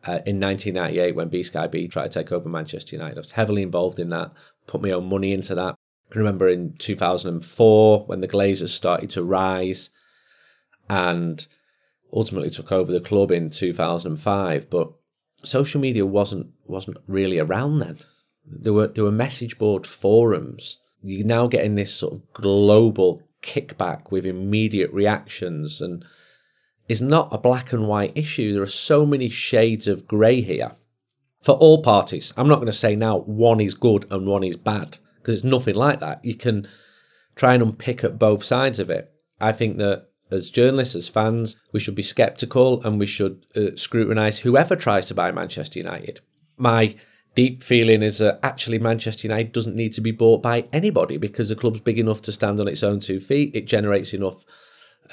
uh, 0.06 0.20
in 0.26 0.40
1998 0.40 1.16
when 1.16 1.30
BSkyB 1.30 1.92
tried 1.92 2.12
to 2.12 2.20
take 2.20 2.32
over 2.32 2.50
Manchester 2.50 2.96
United. 2.96 3.18
I 3.18 3.22
was 3.22 3.32
heavily 3.32 3.62
involved 3.62 4.00
in 4.00 4.10
that, 4.10 4.32
put 4.68 4.82
my 4.82 4.92
own 4.92 5.08
money 5.08 5.34
into 5.34 5.56
that. 5.56 5.76
I 5.76 6.12
can 6.12 6.20
remember 6.20 6.50
in 6.50 6.74
2004 6.78 8.06
when 8.06 8.22
the 8.22 8.28
Glazers 8.28 8.70
started 8.70 9.10
to 9.12 9.24
rise 9.24 9.92
and 10.90 11.46
ultimately 12.12 12.50
took 12.50 12.72
over 12.72 12.92
the 12.92 13.00
club 13.00 13.32
in 13.32 13.50
2005. 13.50 14.70
But 14.70 14.92
social 15.44 15.80
media 15.80 16.06
wasn't 16.06 16.48
wasn't 16.66 16.98
really 17.08 17.40
around 17.40 17.80
then. 17.80 18.00
There 18.46 18.74
were 18.74 18.88
there 18.88 19.04
were 19.04 19.12
message 19.12 19.58
board 19.58 19.86
forums. 19.86 20.80
You're 21.02 21.28
now 21.28 21.48
getting 21.48 21.76
this 21.76 21.94
sort 21.94 22.14
of 22.14 22.34
global 22.34 23.22
kickback 23.42 24.12
with 24.12 24.26
immediate 24.26 24.92
reactions 24.92 25.82
and 25.82 26.04
is 26.88 27.02
not 27.02 27.30
a 27.32 27.38
black 27.38 27.72
and 27.72 27.88
white 27.88 28.12
issue. 28.16 28.54
There 28.54 28.64
are 28.64 28.68
so 28.68 29.06
many 29.06 29.30
shades 29.30 29.88
of 29.88 30.08
grey 30.08 30.42
here 30.42 30.74
for 31.42 31.56
all 31.56 31.82
parties. 31.82 32.34
I'm 32.36 32.48
not 32.48 32.56
going 32.56 32.66
to 32.68 32.72
say 32.74 32.96
now 32.96 33.20
one 33.20 33.60
is 33.60 33.74
good 33.74 34.06
and 34.12 34.28
one 34.28 34.44
is 34.44 34.58
bad 34.58 34.98
because 35.18 35.36
it's 35.36 35.44
nothing 35.44 35.76
like 35.76 36.00
that. 36.00 36.24
You 36.24 36.36
can 36.36 36.68
try 37.36 37.54
and 37.54 37.64
unpick 37.64 38.04
at 38.04 38.20
both 38.20 38.44
sides 38.44 38.80
of 38.80 38.90
it. 38.90 39.12
I 39.40 39.54
think 39.54 39.78
that 39.78 40.08
as 40.32 40.52
journalists, 40.52 40.96
as 40.96 41.08
fans, 41.08 41.56
we 41.72 41.80
should 41.80 41.96
be 41.96 42.04
sceptical 42.04 42.82
and 42.84 43.00
we 43.00 43.06
should 43.06 43.46
uh, 43.56 43.76
scrutinise 43.76 44.40
whoever 44.40 44.76
tries 44.76 45.06
to 45.08 45.16
buy 45.16 45.32
Manchester 45.32 45.80
United. 45.80 46.20
My 46.58 46.96
deep 47.40 47.64
feeling 47.64 48.02
is 48.02 48.18
that 48.18 48.38
actually 48.44 48.78
Manchester 48.78 49.26
United 49.26 49.54
doesn't 49.54 49.74
need 49.74 49.94
to 49.94 50.02
be 50.02 50.12
bought 50.12 50.44
by 50.44 50.66
anybody 50.74 51.16
because 51.16 51.48
the 51.48 51.56
club's 51.56 51.80
big 51.80 51.98
enough 51.98 52.22
to 52.24 52.34
stand 52.34 52.60
on 52.60 52.68
its 52.68 52.84
own 52.84 53.00
two 53.00 53.18
feet. 53.18 53.56
It 53.56 53.66
generates 53.66 54.14
enough 54.14 54.44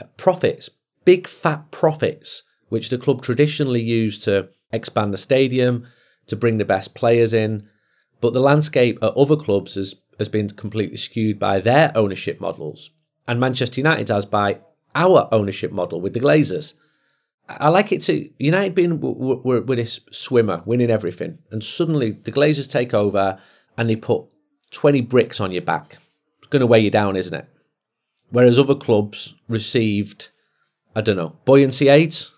uh, 0.01 0.07
profits, 0.17 0.69
big 1.05 1.29
fat 1.29 1.71
profits, 1.71 2.43
which 2.69 2.89
the 2.89 2.99
club 2.99 3.23
traditionally 3.23 3.81
used 3.81 4.25
to 4.25 4.49
expand 4.73 5.13
the 5.13 5.19
stadium, 5.19 5.87
to 6.27 6.35
bring 6.35 6.59
the 6.59 6.65
best 6.65 6.97
players 6.97 7.33
in. 7.33 7.69
But 8.21 8.33
the 8.33 8.41
landscape 8.41 8.99
at 9.03 9.17
other 9.17 9.37
clubs 9.37 9.77
has, 9.77 9.95
has 10.19 10.29
been 10.29 10.49
completely 10.49 10.97
skewed 10.97 11.39
by 11.39 11.61
their 11.61 11.93
ownership 11.95 12.41
models. 12.41 12.91
And 13.29 13.39
Manchester 13.39 13.81
United 13.81 14.09
has 14.09 14.27
by 14.27 14.59
our 14.97 15.29
ownership 15.31 15.71
model 15.71 16.01
with 16.01 16.13
the 16.13 16.19
Glazers. 16.27 16.73
I 17.49 17.69
like 17.69 17.93
it 17.93 18.03
too. 18.03 18.31
United 18.39 18.75
being 18.75 19.01
were 19.01 19.61
with 19.61 19.79
this 19.79 20.01
swimmer, 20.11 20.63
winning 20.65 20.91
everything, 20.91 21.39
and 21.51 21.63
suddenly 21.63 22.11
the 22.11 22.33
Glazers 22.33 22.71
take 22.71 22.93
over 22.93 23.39
and 23.77 23.89
they 23.89 23.97
put 23.97 24.25
twenty 24.71 25.01
bricks 25.01 25.41
on 25.41 25.53
your 25.53 25.63
back. 25.63 25.99
It's 26.39 26.49
going 26.49 26.61
to 26.61 26.67
weigh 26.67 26.81
you 26.81 26.91
down, 26.91 27.17
isn't 27.17 27.35
it? 27.35 27.49
Whereas 28.31 28.59
other 28.59 28.75
clubs 28.75 29.35
received, 29.49 30.31
I 30.95 31.01
don't 31.01 31.17
know, 31.17 31.37
buoyancy 31.45 31.89
aids, 31.89 32.33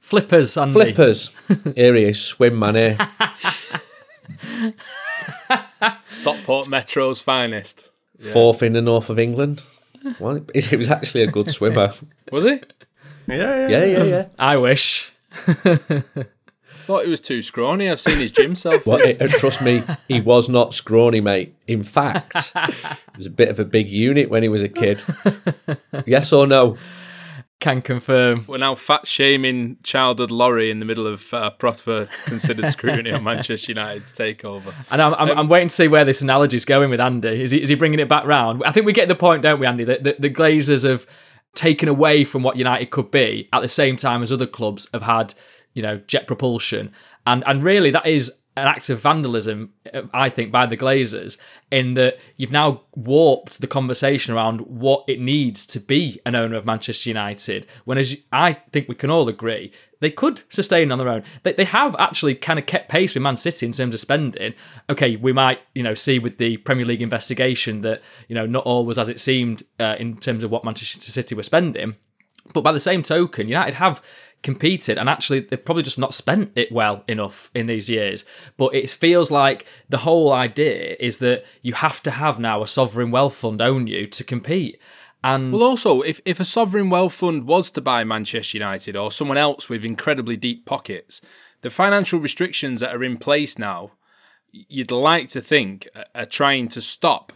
flippers, 0.00 0.56
Andy. 0.56 0.72
flippers. 0.72 1.30
here 1.76 1.94
he 1.94 2.04
is, 2.04 2.20
swim 2.20 2.58
man 2.58 2.74
here. 2.74 2.98
Stockport 6.08 6.68
Metro's 6.68 7.20
finest. 7.20 7.90
Fourth 8.32 8.62
in 8.62 8.72
the 8.72 8.82
north 8.82 9.10
of 9.10 9.18
England. 9.18 9.62
Well, 10.18 10.44
it 10.54 10.72
was 10.72 10.90
actually 10.90 11.22
a 11.22 11.30
good 11.30 11.50
swimmer. 11.50 11.92
Was 12.30 12.44
he? 12.44 12.60
Yeah, 13.36 13.68
Yeah, 13.68 13.84
yeah, 13.84 14.04
yeah. 14.04 14.28
I 14.38 14.56
wish. 14.56 15.12
Thought 16.82 17.04
he 17.04 17.10
was 17.10 17.20
too 17.20 17.42
scrawny. 17.42 17.88
I've 17.88 18.00
seen 18.00 18.18
his 18.18 18.32
gym 18.32 18.54
selfies. 18.54 18.86
Well, 18.86 19.00
it, 19.00 19.22
uh, 19.22 19.28
trust 19.28 19.62
me, 19.62 19.82
he 20.08 20.20
was 20.20 20.48
not 20.48 20.74
scrawny, 20.74 21.20
mate. 21.20 21.54
In 21.68 21.84
fact, 21.84 22.52
he 22.54 23.16
was 23.16 23.26
a 23.26 23.30
bit 23.30 23.48
of 23.48 23.60
a 23.60 23.64
big 23.64 23.88
unit 23.88 24.28
when 24.28 24.42
he 24.42 24.48
was 24.48 24.62
a 24.62 24.68
kid. 24.68 25.00
yes 26.06 26.32
or 26.32 26.46
no? 26.46 26.76
Can 27.60 27.82
confirm. 27.82 28.44
We're 28.48 28.58
now 28.58 28.74
fat 28.74 29.06
shaming 29.06 29.76
childhood 29.84 30.32
Laurie 30.32 30.72
in 30.72 30.80
the 30.80 30.84
middle 30.84 31.06
of 31.06 31.32
uh, 31.32 31.50
proper 31.50 32.08
considered 32.24 32.72
scrutiny 32.72 33.12
on 33.12 33.22
Manchester 33.22 33.70
United's 33.70 34.12
takeover. 34.12 34.74
And 34.90 35.00
I'm, 35.00 35.14
I'm, 35.14 35.38
I'm 35.38 35.48
waiting 35.48 35.68
to 35.68 35.74
see 35.74 35.86
where 35.86 36.04
this 36.04 36.20
analogy 36.20 36.56
is 36.56 36.64
going 36.64 36.90
with 36.90 37.00
Andy. 37.00 37.40
Is 37.40 37.52
he, 37.52 37.62
is 37.62 37.68
he 37.68 37.76
bringing 37.76 38.00
it 38.00 38.08
back 38.08 38.24
round? 38.24 38.64
I 38.64 38.72
think 38.72 38.86
we 38.86 38.92
get 38.92 39.06
the 39.06 39.14
point, 39.14 39.42
don't 39.42 39.60
we, 39.60 39.66
Andy? 39.68 39.84
That 39.84 40.02
the, 40.02 40.16
the 40.18 40.30
Glazers 40.30 40.82
have 40.88 41.06
taken 41.54 41.88
away 41.88 42.24
from 42.24 42.42
what 42.42 42.56
United 42.56 42.90
could 42.90 43.10
be 43.10 43.48
at 43.52 43.60
the 43.60 43.68
same 43.68 43.96
time 43.96 44.22
as 44.22 44.32
other 44.32 44.46
clubs 44.46 44.88
have 44.92 45.02
had, 45.02 45.34
you 45.74 45.82
know, 45.82 45.98
jet 46.06 46.26
propulsion. 46.26 46.92
And 47.26 47.44
and 47.46 47.62
really 47.62 47.90
that 47.90 48.06
is 48.06 48.32
an 48.56 48.68
act 48.68 48.90
of 48.90 49.00
vandalism, 49.00 49.72
I 50.12 50.28
think, 50.28 50.52
by 50.52 50.66
the 50.66 50.76
Glazers, 50.76 51.38
in 51.70 51.94
that 51.94 52.18
you've 52.36 52.52
now 52.52 52.82
warped 52.94 53.60
the 53.60 53.66
conversation 53.66 54.34
around 54.34 54.60
what 54.62 55.04
it 55.08 55.20
needs 55.20 55.64
to 55.66 55.80
be 55.80 56.20
an 56.26 56.34
owner 56.34 56.56
of 56.56 56.66
Manchester 56.66 57.08
United. 57.08 57.66
When, 57.84 57.96
as 57.96 58.16
I 58.30 58.54
think 58.72 58.88
we 58.88 58.94
can 58.94 59.10
all 59.10 59.28
agree, 59.28 59.72
they 60.00 60.10
could 60.10 60.42
sustain 60.50 60.92
on 60.92 60.98
their 60.98 61.08
own. 61.08 61.22
They, 61.44 61.52
they 61.52 61.64
have 61.64 61.96
actually 61.98 62.34
kind 62.34 62.58
of 62.58 62.66
kept 62.66 62.90
pace 62.90 63.14
with 63.14 63.22
Man 63.22 63.36
City 63.36 63.64
in 63.64 63.72
terms 63.72 63.94
of 63.94 64.00
spending. 64.00 64.52
Okay, 64.90 65.16
we 65.16 65.32
might 65.32 65.60
you 65.74 65.82
know 65.82 65.94
see 65.94 66.18
with 66.18 66.38
the 66.38 66.58
Premier 66.58 66.84
League 66.84 67.00
investigation 67.00 67.80
that 67.82 68.02
you 68.28 68.34
know 68.34 68.44
not 68.44 68.64
all 68.64 68.84
was 68.84 68.98
as 68.98 69.08
it 69.08 69.20
seemed 69.20 69.62
uh, 69.80 69.96
in 69.98 70.18
terms 70.18 70.44
of 70.44 70.50
what 70.50 70.64
Manchester 70.64 71.00
City 71.00 71.34
were 71.34 71.42
spending. 71.42 71.94
But 72.52 72.64
by 72.64 72.72
the 72.72 72.80
same 72.80 73.02
token, 73.02 73.48
United 73.48 73.74
have 73.74 74.02
competed 74.42 74.98
and 74.98 75.08
actually 75.08 75.40
they've 75.40 75.64
probably 75.64 75.82
just 75.84 75.98
not 75.98 76.14
spent 76.14 76.52
it 76.56 76.72
well 76.72 77.04
enough 77.06 77.50
in 77.54 77.66
these 77.66 77.88
years. 77.88 78.24
But 78.56 78.74
it 78.74 78.90
feels 78.90 79.30
like 79.30 79.66
the 79.88 79.98
whole 79.98 80.32
idea 80.32 80.96
is 80.98 81.18
that 81.18 81.44
you 81.62 81.74
have 81.74 82.02
to 82.02 82.10
have 82.10 82.38
now 82.40 82.62
a 82.62 82.68
sovereign 82.68 83.10
wealth 83.10 83.36
fund 83.36 83.62
own 83.62 83.86
you 83.86 84.06
to 84.08 84.24
compete? 84.24 84.80
And 85.24 85.52
Well, 85.52 85.62
also, 85.62 86.00
if, 86.00 86.20
if 86.24 86.40
a 86.40 86.44
sovereign 86.44 86.90
wealth 86.90 87.14
fund 87.14 87.46
was 87.46 87.70
to 87.72 87.80
buy 87.80 88.02
Manchester 88.02 88.58
United 88.58 88.96
or 88.96 89.12
someone 89.12 89.38
else 89.38 89.68
with 89.68 89.84
incredibly 89.84 90.36
deep 90.36 90.66
pockets, 90.66 91.20
the 91.60 91.70
financial 91.70 92.18
restrictions 92.18 92.80
that 92.80 92.94
are 92.94 93.04
in 93.04 93.16
place 93.18 93.56
now, 93.56 93.92
you'd 94.50 94.90
like 94.90 95.28
to 95.28 95.40
think 95.40 95.88
are- 95.94 96.04
are 96.14 96.26
trying 96.26 96.66
to 96.68 96.82
stop 96.82 97.32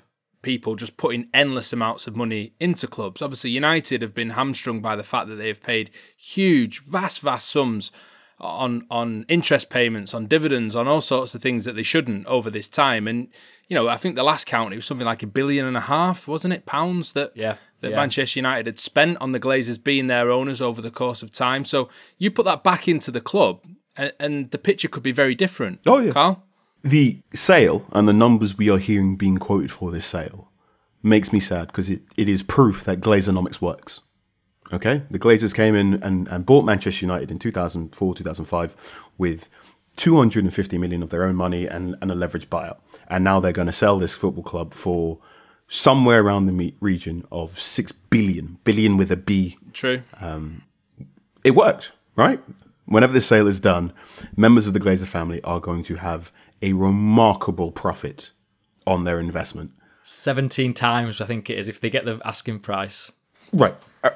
people 0.46 0.76
just 0.76 0.96
putting 0.96 1.28
endless 1.34 1.72
amounts 1.72 2.06
of 2.06 2.14
money 2.14 2.52
into 2.60 2.86
clubs. 2.86 3.20
Obviously, 3.20 3.50
United 3.50 4.00
have 4.00 4.14
been 4.14 4.30
hamstrung 4.30 4.80
by 4.80 4.94
the 4.94 5.02
fact 5.02 5.26
that 5.26 5.34
they 5.34 5.48
have 5.48 5.60
paid 5.60 5.90
huge, 6.16 6.78
vast, 6.84 7.20
vast 7.20 7.48
sums 7.48 7.90
on 8.38 8.86
on 8.88 9.24
interest 9.28 9.70
payments, 9.70 10.14
on 10.14 10.26
dividends, 10.26 10.76
on 10.76 10.86
all 10.86 11.00
sorts 11.00 11.34
of 11.34 11.42
things 11.42 11.64
that 11.64 11.74
they 11.74 11.82
shouldn't 11.82 12.24
over 12.26 12.48
this 12.48 12.68
time. 12.68 13.08
And 13.08 13.26
you 13.66 13.74
know, 13.74 13.88
I 13.88 13.96
think 13.96 14.14
the 14.14 14.22
last 14.22 14.46
count 14.46 14.72
it 14.72 14.76
was 14.76 14.84
something 14.84 15.06
like 15.06 15.24
a 15.24 15.26
billion 15.26 15.66
and 15.66 15.76
a 15.76 15.80
half, 15.80 16.28
wasn't 16.28 16.54
it, 16.54 16.64
pounds 16.64 17.12
that 17.14 17.32
Yeah, 17.34 17.56
that 17.80 17.90
yeah. 17.90 17.96
Manchester 17.96 18.38
United 18.38 18.66
had 18.66 18.78
spent 18.78 19.18
on 19.18 19.32
the 19.32 19.40
Glazers 19.40 19.82
being 19.82 20.06
their 20.06 20.30
owners 20.30 20.60
over 20.60 20.80
the 20.80 20.92
course 20.92 21.24
of 21.24 21.32
time. 21.32 21.64
So 21.64 21.88
you 22.18 22.30
put 22.30 22.44
that 22.44 22.62
back 22.62 22.86
into 22.86 23.10
the 23.10 23.20
club, 23.20 23.64
and, 23.96 24.12
and 24.20 24.50
the 24.52 24.58
picture 24.58 24.88
could 24.88 25.02
be 25.02 25.12
very 25.12 25.34
different. 25.34 25.80
Oh, 25.86 25.98
yeah. 25.98 26.12
Carl. 26.12 26.45
The 26.86 27.20
sale 27.34 27.86
and 27.92 28.08
the 28.08 28.12
numbers 28.12 28.56
we 28.56 28.70
are 28.70 28.78
hearing 28.78 29.16
being 29.16 29.38
quoted 29.38 29.70
for 29.70 29.90
this 29.90 30.06
sale 30.06 30.50
makes 31.02 31.32
me 31.32 31.40
sad 31.40 31.68
because 31.68 31.90
it, 31.90 32.02
it 32.16 32.28
is 32.28 32.42
proof 32.42 32.84
that 32.84 33.00
Glazonomics 33.00 33.60
works. 33.60 34.02
Okay? 34.72 35.02
The 35.10 35.18
Glazers 35.18 35.54
came 35.54 35.74
in 35.74 36.02
and, 36.02 36.28
and 36.28 36.44
bought 36.44 36.64
Manchester 36.64 37.04
United 37.04 37.30
in 37.30 37.38
2004, 37.38 38.14
2005 38.14 39.04
with 39.16 39.48
250 39.96 40.78
million 40.78 41.02
of 41.02 41.10
their 41.10 41.24
own 41.24 41.36
money 41.36 41.66
and, 41.66 41.96
and 42.00 42.10
a 42.10 42.14
leveraged 42.14 42.46
buyout. 42.46 42.78
And 43.08 43.24
now 43.24 43.40
they're 43.40 43.52
going 43.52 43.66
to 43.66 43.72
sell 43.72 43.98
this 43.98 44.14
football 44.14 44.42
club 44.42 44.74
for 44.74 45.18
somewhere 45.68 46.22
around 46.22 46.46
the 46.46 46.74
region 46.80 47.24
of 47.30 47.58
6 47.58 47.92
billion, 48.10 48.58
billion 48.64 48.96
with 48.96 49.10
a 49.10 49.16
B 49.16 49.58
True. 49.72 50.02
Um, 50.20 50.62
it 51.44 51.50
worked, 51.50 51.92
right? 52.14 52.40
Whenever 52.86 53.12
this 53.12 53.26
sale 53.26 53.46
is 53.46 53.60
done, 53.60 53.92
members 54.36 54.66
of 54.66 54.72
the 54.72 54.80
Glazer 54.80 55.06
family 55.06 55.42
are 55.42 55.60
going 55.60 55.82
to 55.84 55.96
have 55.96 56.32
a 56.62 56.72
remarkable 56.72 57.72
profit 57.72 58.32
on 58.86 59.04
their 59.04 59.20
investment. 59.20 59.72
17 60.04 60.72
times 60.72 61.20
I 61.20 61.24
think 61.24 61.50
it 61.50 61.58
is 61.58 61.68
if 61.68 61.80
they 61.80 61.90
get 61.90 62.04
the 62.04 62.20
asking 62.24 62.60
price 62.60 63.10
Right. 63.52 63.74
Uh, 64.02 64.10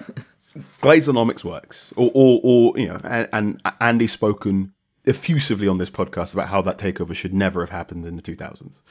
Glazonomics 0.82 1.44
works, 1.44 1.92
or, 1.96 2.10
or, 2.14 2.40
or 2.42 2.78
you 2.78 2.88
know, 2.88 3.00
and, 3.04 3.28
and 3.32 3.62
Andy's 3.80 4.12
spoken 4.12 4.72
effusively 5.04 5.68
on 5.68 5.78
this 5.78 5.90
podcast 5.90 6.34
about 6.34 6.48
how 6.48 6.60
that 6.62 6.76
takeover 6.76 7.14
should 7.14 7.32
never 7.32 7.60
have 7.60 7.70
happened 7.70 8.04
in 8.04 8.16
the 8.16 8.22
2000s. 8.22 8.82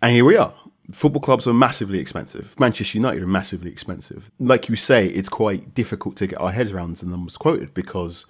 And 0.00 0.12
here 0.12 0.24
we 0.24 0.36
are. 0.36 0.54
Football 0.92 1.20
clubs 1.20 1.46
are 1.46 1.52
massively 1.52 1.98
expensive. 1.98 2.58
Manchester 2.58 2.98
United 2.98 3.22
are 3.22 3.26
massively 3.26 3.70
expensive. 3.70 4.30
Like 4.38 4.68
you 4.68 4.76
say, 4.76 5.06
it's 5.06 5.28
quite 5.28 5.74
difficult 5.74 6.16
to 6.16 6.26
get 6.26 6.40
our 6.40 6.52
heads 6.52 6.72
around 6.72 6.96
the 6.96 7.06
numbers 7.06 7.36
quoted 7.36 7.74
because 7.74 8.24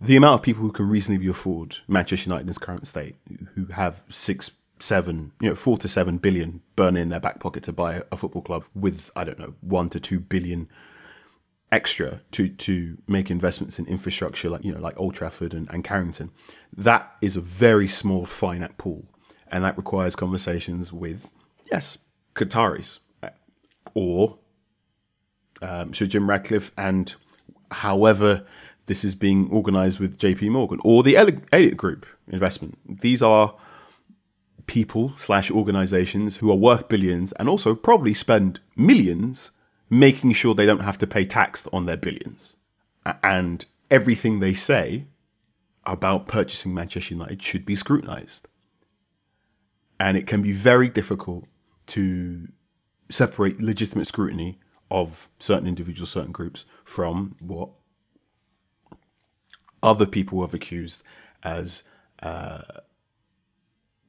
the 0.00 0.16
amount 0.16 0.34
of 0.34 0.42
people 0.42 0.62
who 0.62 0.72
can 0.72 0.88
reasonably 0.88 1.24
be 1.24 1.30
afford 1.30 1.78
Manchester 1.88 2.28
United 2.28 2.42
in 2.42 2.48
its 2.48 2.58
current 2.58 2.86
state, 2.86 3.16
who 3.54 3.66
have 3.66 4.04
six, 4.08 4.52
seven, 4.78 5.32
you 5.40 5.48
know, 5.48 5.54
four 5.54 5.76
to 5.78 5.88
seven 5.88 6.18
billion 6.18 6.62
burning 6.76 7.02
in 7.02 7.08
their 7.08 7.20
back 7.20 7.40
pocket 7.40 7.62
to 7.64 7.72
buy 7.72 8.02
a 8.12 8.16
football 8.16 8.42
club 8.42 8.64
with, 8.74 9.10
I 9.16 9.24
don't 9.24 9.38
know, 9.38 9.54
one 9.60 9.88
to 9.90 10.00
two 10.00 10.20
billion 10.20 10.68
extra 11.70 12.22
to 12.30 12.48
to 12.48 12.96
make 13.06 13.30
investments 13.30 13.78
in 13.78 13.84
infrastructure 13.86 14.48
like 14.48 14.64
you 14.64 14.72
know 14.72 14.80
like 14.80 14.98
Old 14.98 15.14
Trafford 15.14 15.52
and, 15.52 15.68
and 15.70 15.84
Carrington, 15.84 16.30
that 16.74 17.16
is 17.20 17.36
a 17.36 17.40
very 17.40 17.88
small 17.88 18.24
finite 18.24 18.78
pool, 18.78 19.06
and 19.50 19.64
that 19.64 19.76
requires 19.76 20.16
conversations 20.16 20.92
with 20.92 21.30
yes 21.70 21.98
Qataris 22.34 23.00
or 23.94 24.38
um, 25.60 25.92
Sir 25.92 26.06
Jim 26.06 26.28
Ratcliffe 26.28 26.72
and 26.76 27.14
however 27.70 28.46
this 28.88 29.04
is 29.04 29.14
being 29.14 29.50
organised 29.52 30.00
with 30.00 30.18
J.P. 30.18 30.48
Morgan 30.48 30.80
or 30.82 31.02
the 31.02 31.16
Elliott 31.16 31.76
Group 31.76 32.04
investment. 32.26 32.78
These 33.00 33.22
are 33.22 33.54
people 34.66 35.12
slash 35.16 35.50
organisations 35.50 36.38
who 36.38 36.50
are 36.50 36.56
worth 36.56 36.88
billions 36.88 37.32
and 37.32 37.48
also 37.48 37.74
probably 37.74 38.12
spend 38.12 38.60
millions 38.76 39.50
making 39.88 40.32
sure 40.32 40.54
they 40.54 40.66
don't 40.66 40.80
have 40.80 40.98
to 40.98 41.06
pay 41.06 41.24
tax 41.24 41.66
on 41.72 41.86
their 41.86 41.96
billions. 41.96 42.56
And 43.22 43.64
everything 43.90 44.40
they 44.40 44.52
say 44.52 45.06
about 45.86 46.26
purchasing 46.26 46.74
Manchester 46.74 47.14
United 47.14 47.42
should 47.42 47.64
be 47.64 47.74
scrutinised. 47.74 48.48
And 49.98 50.16
it 50.16 50.26
can 50.26 50.42
be 50.42 50.52
very 50.52 50.88
difficult 50.88 51.44
to 51.88 52.48
separate 53.10 53.60
legitimate 53.60 54.06
scrutiny 54.06 54.58
of 54.90 55.28
certain 55.38 55.66
individuals, 55.66 56.10
certain 56.10 56.32
groups, 56.32 56.66
from 56.84 57.36
what 57.40 57.70
other 59.82 60.06
people 60.06 60.40
have 60.40 60.54
accused 60.54 61.02
as 61.42 61.82
uh, 62.22 62.62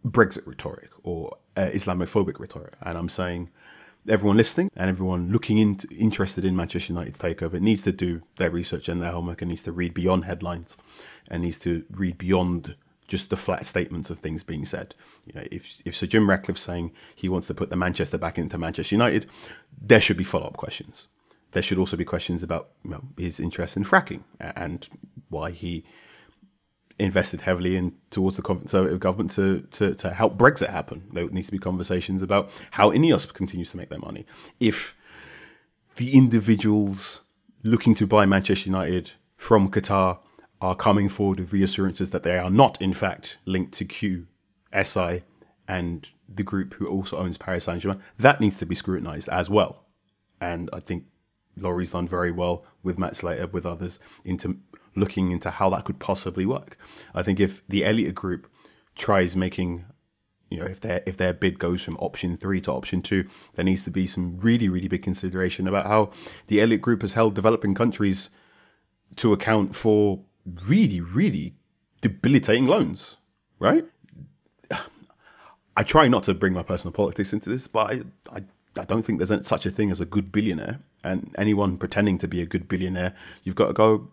Brexit 0.05 0.45
rhetoric 0.47 0.89
or 1.03 1.37
uh, 1.55 1.69
Islamophobic 1.73 2.39
rhetoric. 2.39 2.73
And 2.81 2.97
I'm 2.97 3.09
saying 3.09 3.49
everyone 4.07 4.37
listening 4.37 4.71
and 4.75 4.89
everyone 4.89 5.31
looking 5.31 5.57
into 5.57 5.87
interested 5.89 6.45
in 6.45 6.55
Manchester 6.55 6.93
United's 6.93 7.19
takeover 7.19 7.59
needs 7.59 7.83
to 7.83 7.91
do 7.91 8.21
their 8.37 8.49
research 8.49 8.89
and 8.89 9.01
their 9.01 9.11
homework 9.11 9.41
and 9.41 9.49
needs 9.49 9.63
to 9.63 9.71
read 9.71 9.93
beyond 9.93 10.25
headlines 10.25 10.77
and 11.27 11.43
needs 11.43 11.59
to 11.59 11.83
read 11.91 12.17
beyond 12.17 12.75
just 13.07 13.29
the 13.29 13.37
flat 13.37 13.65
statements 13.65 14.09
of 14.09 14.19
things 14.19 14.43
being 14.43 14.65
said. 14.65 14.95
You 15.25 15.33
know, 15.33 15.47
if 15.51 15.77
if 15.83 15.95
Sir 15.95 16.07
Jim 16.07 16.29
Ratcliffe's 16.29 16.61
saying 16.61 16.91
he 17.15 17.27
wants 17.27 17.47
to 17.47 17.53
put 17.53 17.69
the 17.69 17.75
Manchester 17.75 18.17
back 18.17 18.37
into 18.37 18.57
Manchester 18.57 18.95
United, 18.95 19.25
there 19.81 20.01
should 20.01 20.17
be 20.17 20.23
follow 20.23 20.47
up 20.47 20.57
questions. 20.57 21.07
There 21.51 21.63
should 21.63 21.79
also 21.79 21.97
be 21.97 22.05
questions 22.05 22.43
about 22.43 22.69
you 22.83 22.91
know, 22.91 23.03
his 23.17 23.39
interest 23.39 23.75
in 23.75 23.83
fracking 23.83 24.23
and 24.39 24.87
why 25.29 25.51
he 25.51 25.83
invested 26.99 27.41
heavily 27.41 27.75
in 27.75 27.93
towards 28.11 28.35
the 28.35 28.41
Conservative 28.41 28.99
government 28.99 29.31
to, 29.31 29.61
to, 29.71 29.95
to 29.95 30.13
help 30.13 30.37
Brexit 30.37 30.69
happen. 30.69 31.07
There 31.13 31.27
needs 31.29 31.47
to 31.47 31.51
be 31.51 31.57
conversations 31.57 32.21
about 32.21 32.51
how 32.71 32.91
Ineos 32.91 33.31
continues 33.33 33.71
to 33.71 33.77
make 33.77 33.89
their 33.89 33.99
money. 33.99 34.25
If 34.59 34.95
the 35.95 36.13
individuals 36.13 37.21
looking 37.63 37.95
to 37.95 38.05
buy 38.05 38.25
Manchester 38.25 38.69
United 38.69 39.13
from 39.35 39.71
Qatar 39.71 40.19
are 40.61 40.75
coming 40.75 41.07
forward 41.07 41.39
with 41.39 41.53
reassurances 41.53 42.11
that 42.11 42.23
they 42.23 42.37
are 42.37 42.49
not, 42.49 42.81
in 42.81 42.93
fact, 42.93 43.37
linked 43.45 43.73
to 43.73 43.85
QSI 44.73 45.23
and 45.67 46.09
the 46.27 46.43
group 46.43 46.73
who 46.75 46.87
also 46.87 47.17
owns 47.17 47.37
Paris 47.37 47.63
Saint 47.63 47.81
Germain, 47.81 48.01
that 48.17 48.41
needs 48.41 48.57
to 48.57 48.65
be 48.65 48.75
scrutinized 48.75 49.29
as 49.29 49.49
well. 49.49 49.85
And 50.41 50.69
I 50.73 50.79
think 50.79 51.05
Laurie's 51.61 51.91
done 51.91 52.07
very 52.07 52.31
well 52.31 52.65
with 52.83 52.97
Matt 52.97 53.15
Slater, 53.15 53.47
with 53.47 53.65
others, 53.65 53.99
into 54.23 54.57
looking 54.95 55.31
into 55.31 55.49
how 55.51 55.69
that 55.69 55.85
could 55.85 55.99
possibly 55.99 56.45
work. 56.45 56.77
I 57.13 57.23
think 57.23 57.39
if 57.39 57.65
the 57.67 57.85
Elliott 57.85 58.15
Group 58.15 58.49
tries 58.95 59.35
making, 59.35 59.85
you 60.49 60.59
know, 60.59 60.65
if 60.65 60.79
their 60.81 61.03
if 61.05 61.17
their 61.17 61.33
bid 61.33 61.59
goes 61.59 61.83
from 61.83 61.97
option 61.97 62.37
three 62.37 62.61
to 62.61 62.71
option 62.71 63.01
two, 63.01 63.27
there 63.55 63.65
needs 63.65 63.83
to 63.85 63.91
be 63.91 64.07
some 64.07 64.39
really 64.39 64.69
really 64.69 64.87
big 64.87 65.03
consideration 65.03 65.67
about 65.67 65.85
how 65.85 66.11
the 66.47 66.61
Elliott 66.61 66.81
Group 66.81 67.01
has 67.01 67.13
held 67.13 67.35
developing 67.35 67.75
countries 67.75 68.29
to 69.15 69.33
account 69.33 69.75
for 69.75 70.21
really 70.67 71.01
really 71.01 71.55
debilitating 72.01 72.65
loans, 72.65 73.17
right? 73.59 73.85
I 75.77 75.83
try 75.83 76.09
not 76.09 76.23
to 76.23 76.33
bring 76.33 76.53
my 76.53 76.63
personal 76.63 76.91
politics 76.91 77.31
into 77.31 77.49
this, 77.49 77.67
but 77.67 77.91
I, 77.91 78.01
I 78.35 78.43
I 78.77 78.85
don't 78.85 79.03
think 79.03 79.19
there's 79.19 79.47
such 79.47 79.65
a 79.65 79.71
thing 79.71 79.91
as 79.91 80.01
a 80.01 80.05
good 80.05 80.31
billionaire. 80.31 80.79
And 81.03 81.33
anyone 81.37 81.77
pretending 81.77 82.17
to 82.19 82.27
be 82.27 82.41
a 82.41 82.45
good 82.45 82.67
billionaire, 82.67 83.15
you've 83.43 83.55
got 83.55 83.67
to 83.67 83.73
go, 83.73 84.09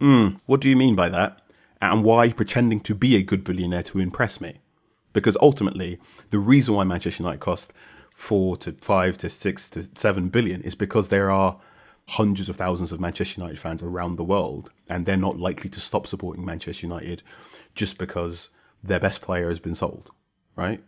mm, 0.00 0.40
what 0.46 0.60
do 0.60 0.68
you 0.68 0.76
mean 0.76 0.94
by 0.94 1.08
that? 1.08 1.40
And 1.80 2.04
why 2.04 2.32
pretending 2.32 2.80
to 2.80 2.94
be 2.94 3.16
a 3.16 3.22
good 3.22 3.44
billionaire 3.44 3.82
to 3.84 3.98
impress 3.98 4.40
me? 4.40 4.60
Because 5.12 5.36
ultimately, 5.40 5.98
the 6.30 6.38
reason 6.38 6.74
why 6.74 6.84
Manchester 6.84 7.22
United 7.22 7.40
cost 7.40 7.72
four 8.12 8.56
to 8.56 8.72
five 8.72 9.18
to 9.18 9.28
six 9.28 9.68
to 9.68 9.88
seven 9.94 10.28
billion 10.28 10.62
is 10.62 10.74
because 10.74 11.08
there 11.08 11.30
are 11.30 11.58
hundreds 12.08 12.48
of 12.48 12.56
thousands 12.56 12.92
of 12.92 13.00
Manchester 13.00 13.40
United 13.40 13.58
fans 13.58 13.82
around 13.82 14.16
the 14.16 14.24
world, 14.24 14.70
and 14.88 15.04
they're 15.04 15.16
not 15.16 15.38
likely 15.38 15.68
to 15.70 15.80
stop 15.80 16.06
supporting 16.06 16.44
Manchester 16.44 16.86
United 16.86 17.22
just 17.74 17.98
because 17.98 18.48
their 18.82 19.00
best 19.00 19.20
player 19.20 19.48
has 19.48 19.58
been 19.58 19.74
sold, 19.74 20.10
right? 20.54 20.82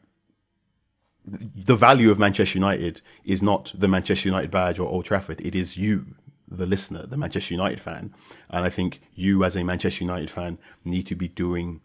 The 1.30 1.76
value 1.76 2.10
of 2.10 2.18
Manchester 2.18 2.58
United 2.58 3.00
is 3.24 3.42
not 3.42 3.72
the 3.74 3.88
Manchester 3.88 4.28
United 4.28 4.50
badge 4.50 4.78
or 4.78 4.88
Old 4.88 5.04
Trafford. 5.04 5.40
It 5.40 5.54
is 5.54 5.76
you, 5.76 6.14
the 6.46 6.66
listener, 6.66 7.06
the 7.06 7.16
Manchester 7.16 7.54
United 7.54 7.80
fan. 7.80 8.14
And 8.48 8.64
I 8.64 8.68
think 8.68 9.00
you, 9.14 9.44
as 9.44 9.56
a 9.56 9.64
Manchester 9.64 10.04
United 10.04 10.30
fan, 10.30 10.58
need 10.84 11.06
to 11.08 11.14
be 11.14 11.28
doing 11.28 11.80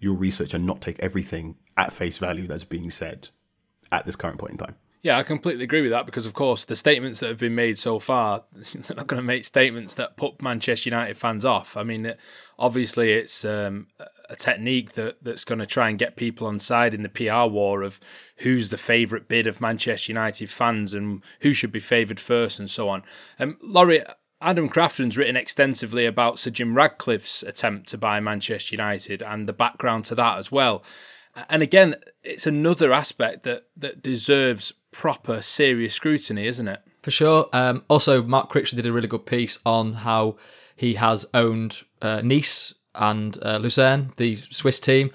your 0.00 0.14
research 0.14 0.54
and 0.54 0.66
not 0.66 0.80
take 0.80 0.98
everything 1.00 1.56
at 1.76 1.92
face 1.92 2.18
value 2.18 2.46
that's 2.46 2.64
being 2.64 2.90
said 2.90 3.28
at 3.92 4.06
this 4.06 4.16
current 4.16 4.38
point 4.38 4.52
in 4.52 4.58
time. 4.58 4.76
Yeah, 5.00 5.16
I 5.16 5.22
completely 5.22 5.64
agree 5.64 5.82
with 5.82 5.92
that 5.92 6.06
because, 6.06 6.26
of 6.26 6.34
course, 6.34 6.64
the 6.64 6.74
statements 6.74 7.20
that 7.20 7.28
have 7.28 7.38
been 7.38 7.54
made 7.54 7.78
so 7.78 7.98
far, 7.98 8.44
they're 8.52 8.96
not 8.96 9.06
going 9.06 9.20
to 9.20 9.26
make 9.26 9.44
statements 9.44 9.94
that 9.94 10.16
put 10.16 10.42
Manchester 10.42 10.90
United 10.90 11.16
fans 11.16 11.44
off. 11.44 11.76
I 11.76 11.84
mean, 11.84 12.14
obviously, 12.58 13.12
it's 13.12 13.44
um, 13.44 13.86
a 14.28 14.34
technique 14.34 14.92
that, 14.92 15.22
that's 15.22 15.44
going 15.44 15.60
to 15.60 15.66
try 15.66 15.88
and 15.88 15.98
get 15.98 16.16
people 16.16 16.48
on 16.48 16.58
side 16.58 16.94
in 16.94 17.02
the 17.02 17.08
PR 17.08 17.48
war 17.50 17.82
of 17.82 18.00
who's 18.38 18.70
the 18.70 18.78
favourite 18.78 19.28
bid 19.28 19.46
of 19.46 19.60
Manchester 19.60 20.10
United 20.10 20.50
fans 20.50 20.92
and 20.94 21.22
who 21.40 21.54
should 21.54 21.72
be 21.72 21.80
favoured 21.80 22.18
first 22.18 22.58
and 22.58 22.68
so 22.68 22.88
on. 22.88 23.04
Um, 23.38 23.56
Laurie, 23.62 24.02
Adam 24.40 24.68
Crafton's 24.68 25.16
written 25.16 25.36
extensively 25.36 26.06
about 26.06 26.38
Sir 26.38 26.50
Jim 26.50 26.74
Ratcliffe's 26.76 27.42
attempt 27.42 27.88
to 27.88 27.98
buy 27.98 28.20
Manchester 28.20 28.74
United 28.74 29.22
and 29.22 29.48
the 29.48 29.52
background 29.52 30.04
to 30.06 30.14
that 30.16 30.38
as 30.38 30.50
well. 30.50 30.82
And 31.48 31.62
again, 31.62 31.96
it's 32.22 32.46
another 32.46 32.92
aspect 32.92 33.42
that 33.44 33.66
that 33.76 34.02
deserves 34.02 34.72
proper, 34.90 35.42
serious 35.42 35.94
scrutiny, 35.94 36.46
isn't 36.46 36.68
it? 36.68 36.80
For 37.02 37.10
sure. 37.10 37.48
Um, 37.52 37.84
also, 37.88 38.22
Mark 38.22 38.50
Critchley 38.52 38.76
did 38.76 38.86
a 38.86 38.92
really 38.92 39.08
good 39.08 39.26
piece 39.26 39.58
on 39.64 39.94
how 39.94 40.36
he 40.76 40.94
has 40.94 41.26
owned 41.34 41.82
uh, 42.02 42.20
Nice 42.22 42.74
and 42.94 43.38
uh, 43.42 43.58
Lucerne, 43.58 44.12
the 44.16 44.36
Swiss 44.36 44.80
team, 44.80 45.10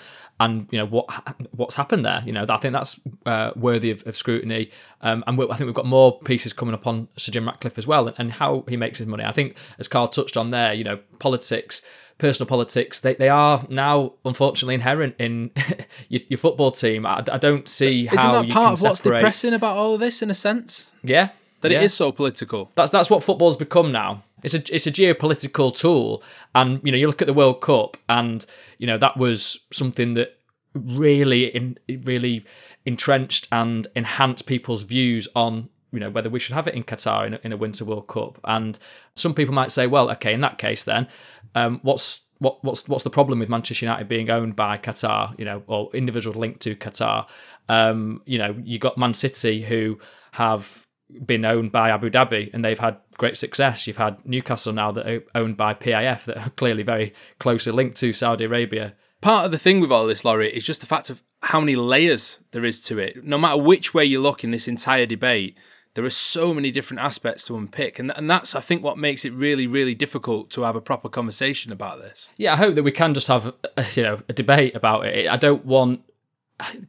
and 0.45 0.67
you 0.71 0.77
know 0.77 0.85
what 0.85 1.05
what's 1.51 1.75
happened 1.75 2.05
there. 2.05 2.21
You 2.25 2.33
know, 2.33 2.45
I 2.47 2.57
think 2.57 2.73
that's 2.73 2.99
uh, 3.25 3.51
worthy 3.55 3.91
of, 3.91 4.05
of 4.05 4.15
scrutiny. 4.15 4.71
Um, 5.01 5.23
and 5.27 5.39
I 5.41 5.55
think 5.55 5.65
we've 5.65 5.73
got 5.73 5.85
more 5.85 6.19
pieces 6.19 6.53
coming 6.53 6.73
up 6.73 6.87
on 6.87 7.07
Sir 7.17 7.31
Jim 7.31 7.45
Ratcliffe 7.45 7.77
as 7.77 7.87
well, 7.87 8.07
and, 8.07 8.15
and 8.17 8.31
how 8.33 8.63
he 8.67 8.77
makes 8.77 8.99
his 8.99 9.07
money. 9.07 9.23
I 9.23 9.31
think, 9.31 9.57
as 9.79 9.87
Carl 9.87 10.07
touched 10.07 10.37
on 10.37 10.51
there, 10.51 10.73
you 10.73 10.83
know, 10.83 10.99
politics 11.19 11.81
personal 12.19 12.47
politics, 12.47 12.99
they, 12.99 13.15
they 13.15 13.27
are 13.27 13.65
now 13.69 14.13
unfortunately 14.23 14.75
inherent 14.75 15.15
in 15.19 15.51
your, 16.09 16.21
your, 16.29 16.37
football 16.37 16.71
team. 16.71 17.05
I, 17.05 17.23
I 17.29 17.37
don't 17.37 17.67
see 17.67 18.05
Isn't 18.05 18.17
how 18.17 18.41
that 18.41 18.49
part 18.51 18.73
of 18.73 18.81
what's 18.81 19.01
depressing 19.01 19.53
about 19.53 19.77
all 19.77 19.95
of 19.95 19.99
this 19.99 20.21
in 20.21 20.29
a 20.29 20.33
sense? 20.33 20.91
Yeah. 21.03 21.29
That 21.61 21.71
yeah. 21.71 21.79
it 21.79 21.85
is 21.85 21.93
so 21.93 22.11
political. 22.11 22.71
That's 22.75 22.91
that's 22.91 23.09
what 23.09 23.23
football's 23.23 23.55
become 23.55 23.91
now. 23.91 24.23
It's 24.43 24.53
a 24.53 24.75
it's 24.75 24.87
a 24.87 24.91
geopolitical 24.91 25.75
tool, 25.75 26.23
and 26.53 26.81
you 26.83 26.91
know 26.91 26.97
you 26.97 27.07
look 27.07 27.21
at 27.21 27.27
the 27.27 27.33
World 27.33 27.61
Cup, 27.61 27.97
and 28.09 28.45
you 28.77 28.87
know 28.87 28.97
that 28.97 29.17
was 29.17 29.59
something 29.71 30.13
that 30.15 30.37
really 30.73 31.45
in 31.45 31.77
really 32.03 32.45
entrenched 32.85 33.47
and 33.51 33.87
enhanced 33.95 34.45
people's 34.47 34.83
views 34.83 35.27
on 35.35 35.69
you 35.91 35.99
know 35.99 36.09
whether 36.09 36.29
we 36.29 36.39
should 36.39 36.55
have 36.55 36.67
it 36.67 36.73
in 36.73 36.83
Qatar 36.83 37.27
in 37.27 37.35
a, 37.35 37.39
in 37.43 37.53
a 37.53 37.57
Winter 37.57 37.85
World 37.85 38.07
Cup. 38.07 38.39
And 38.43 38.77
some 39.15 39.33
people 39.33 39.53
might 39.53 39.71
say, 39.71 39.87
well, 39.87 40.11
okay, 40.11 40.33
in 40.33 40.41
that 40.41 40.57
case, 40.57 40.83
then 40.83 41.07
um, 41.55 41.79
what's 41.83 42.21
what, 42.39 42.63
what's 42.63 42.87
what's 42.87 43.03
the 43.03 43.09
problem 43.09 43.39
with 43.39 43.49
Manchester 43.49 43.85
United 43.85 44.07
being 44.09 44.29
owned 44.29 44.55
by 44.55 44.77
Qatar, 44.77 45.37
you 45.39 45.45
know, 45.45 45.63
or 45.67 45.89
individuals 45.93 46.35
linked 46.35 46.61
to 46.61 46.75
Qatar? 46.75 47.29
Um, 47.69 48.21
you 48.25 48.37
know, 48.37 48.55
you 48.63 48.79
got 48.79 48.97
Man 48.97 49.13
City 49.13 49.61
who 49.61 49.99
have 50.33 50.85
been 51.25 51.45
owned 51.45 51.71
by 51.71 51.89
Abu 51.89 52.09
Dhabi 52.09 52.53
and 52.53 52.63
they've 52.63 52.79
had 52.79 52.97
great 53.17 53.37
success. 53.37 53.87
You've 53.87 53.97
had 53.97 54.25
Newcastle 54.25 54.73
now 54.73 54.91
that 54.91 55.07
are 55.07 55.23
owned 55.35 55.57
by 55.57 55.73
PIF 55.73 56.25
that 56.25 56.37
are 56.37 56.49
clearly 56.51 56.83
very 56.83 57.13
closely 57.39 57.71
linked 57.71 57.97
to 57.97 58.13
Saudi 58.13 58.45
Arabia. 58.45 58.93
Part 59.21 59.45
of 59.45 59.51
the 59.51 59.57
thing 59.57 59.79
with 59.79 59.91
all 59.91 60.05
this, 60.05 60.25
Laurie, 60.25 60.53
is 60.53 60.65
just 60.65 60.81
the 60.81 60.87
fact 60.87 61.09
of 61.09 61.21
how 61.43 61.59
many 61.59 61.75
layers 61.75 62.39
there 62.51 62.65
is 62.65 62.81
to 62.81 62.99
it. 62.99 63.23
No 63.23 63.37
matter 63.37 63.61
which 63.61 63.93
way 63.93 64.03
you 64.03 64.19
look 64.19 64.43
in 64.43 64.51
this 64.51 64.67
entire 64.67 65.05
debate, 65.05 65.57
there 65.93 66.03
are 66.03 66.09
so 66.09 66.53
many 66.53 66.71
different 66.71 67.01
aspects 67.01 67.45
to 67.45 67.55
unpick, 67.55 67.99
and 67.99 68.11
and 68.17 68.29
that's 68.29 68.55
I 68.55 68.59
think 68.59 68.83
what 68.83 68.97
makes 68.97 69.23
it 69.25 69.31
really 69.31 69.67
really 69.67 69.95
difficult 69.95 70.49
to 70.51 70.63
have 70.63 70.75
a 70.75 70.81
proper 70.81 71.07
conversation 71.07 71.71
about 71.71 71.99
this. 71.99 72.29
Yeah, 72.35 72.53
I 72.53 72.57
hope 72.57 72.75
that 72.75 72.83
we 72.83 72.91
can 72.91 73.13
just 73.13 73.27
have 73.27 73.53
a, 73.77 73.85
you 73.93 74.03
know 74.03 74.19
a 74.27 74.33
debate 74.33 74.75
about 74.75 75.05
it. 75.05 75.27
I 75.27 75.37
don't 75.37 75.65
want 75.65 76.01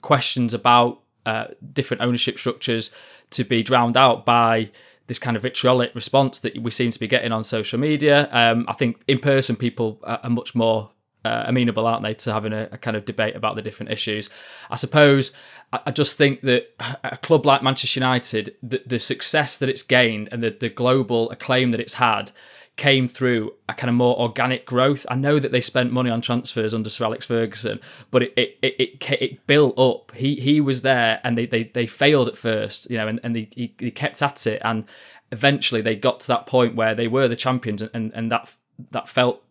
questions 0.01 0.55
about 0.55 1.03
uh, 1.27 1.47
different 1.73 2.03
ownership 2.03 2.39
structures 2.39 2.91
to 3.35 3.45
be 3.45 3.63
drowned 3.63 3.97
out 3.97 4.25
by 4.25 4.71
this 5.07 5.19
kind 5.19 5.37
of 5.37 5.43
vitriolic 5.43 5.95
response 5.95 6.41
that 6.41 6.57
we 6.59 6.71
seem 6.71 6.91
to 6.91 6.99
be 6.99 7.07
getting 7.07 7.33
on 7.33 7.45
social 7.45 7.79
media. 7.79 8.29
Um, 8.33 8.65
I 8.69 8.73
think 8.73 9.03
in 9.07 9.19
person 9.19 9.55
people 9.55 10.01
are 10.03 10.31
much 10.31 10.55
more 10.55 10.91
uh, 11.25 11.45
amenable, 11.47 11.87
aren't 11.87 12.03
they, 12.03 12.15
to 12.15 12.33
having 12.33 12.53
a, 12.53 12.69
a, 12.73 12.79
kind 12.79 12.97
of 12.97 13.05
debate 13.05 13.35
about 13.35 13.57
the 13.57 13.63
different 13.63 13.91
issues? 13.91 14.29
I 14.71 14.77
suppose 14.77 15.33
I, 15.73 15.81
I 15.87 15.91
just 15.91 16.17
think 16.17 16.43
that 16.43 16.75
a 17.03 17.17
club 17.17 17.47
like 17.47 17.63
Manchester 17.63 18.01
United, 18.01 18.55
the, 18.63 18.83
the 18.87 18.99
success 18.99 19.59
that 19.59 19.69
it's 19.69 19.83
gained 19.83 20.29
and 20.33 20.43
the, 20.43 20.51
the 20.51 20.69
global 20.69 21.31
acclaim 21.31 21.71
that 21.71 21.81
it's 21.81 21.95
had 21.95 22.31
came 22.77 23.07
through 23.07 23.53
a 23.69 23.75
kind 23.75 23.89
of 23.89 23.95
more 23.95 24.19
organic 24.19 24.67
growth. 24.67 25.07
I 25.09 25.15
know 25.15 25.39
that 25.39 25.53
they 25.53 25.61
spent 25.61 25.93
money 25.93 26.11
on 26.11 26.21
transfers 26.21 26.75
under 26.75 26.91
Sir 26.91 27.05
Alex 27.05 27.27
Ferguson, 27.27 27.81
but 28.11 28.25
it 28.25 28.33
it 28.37 28.59
it, 28.63 28.81
it, 28.81 29.23
it 29.23 29.47
built 29.47 29.79
up. 29.79 30.13
He 30.13 30.37
he 30.37 30.61
was 30.61 30.83
there, 30.83 31.21
and 31.23 31.39
they 31.39 31.47
they, 31.47 31.65
they 31.65 31.87
failed 31.87 32.29
at 32.29 32.37
first, 32.37 32.91
you 32.91 32.97
know, 32.97 33.07
and 33.07 33.21
and 33.23 33.37
they, 33.37 33.49
he, 33.53 33.75
he 33.79 33.91
kept 33.91 34.23
at 34.23 34.47
it, 34.47 34.61
and 34.65 34.85
eventually 35.31 35.81
they 35.81 35.97
got 35.97 36.21
to 36.21 36.29
that 36.29 36.47
point 36.47 36.75
where 36.75 36.95
they 36.95 37.09
were 37.09 37.29
the 37.29 37.37
champions, 37.37 37.83
and 37.83 38.13
and 38.13 38.31
that 38.33 38.53
that 38.91 39.09
felt 39.09 39.43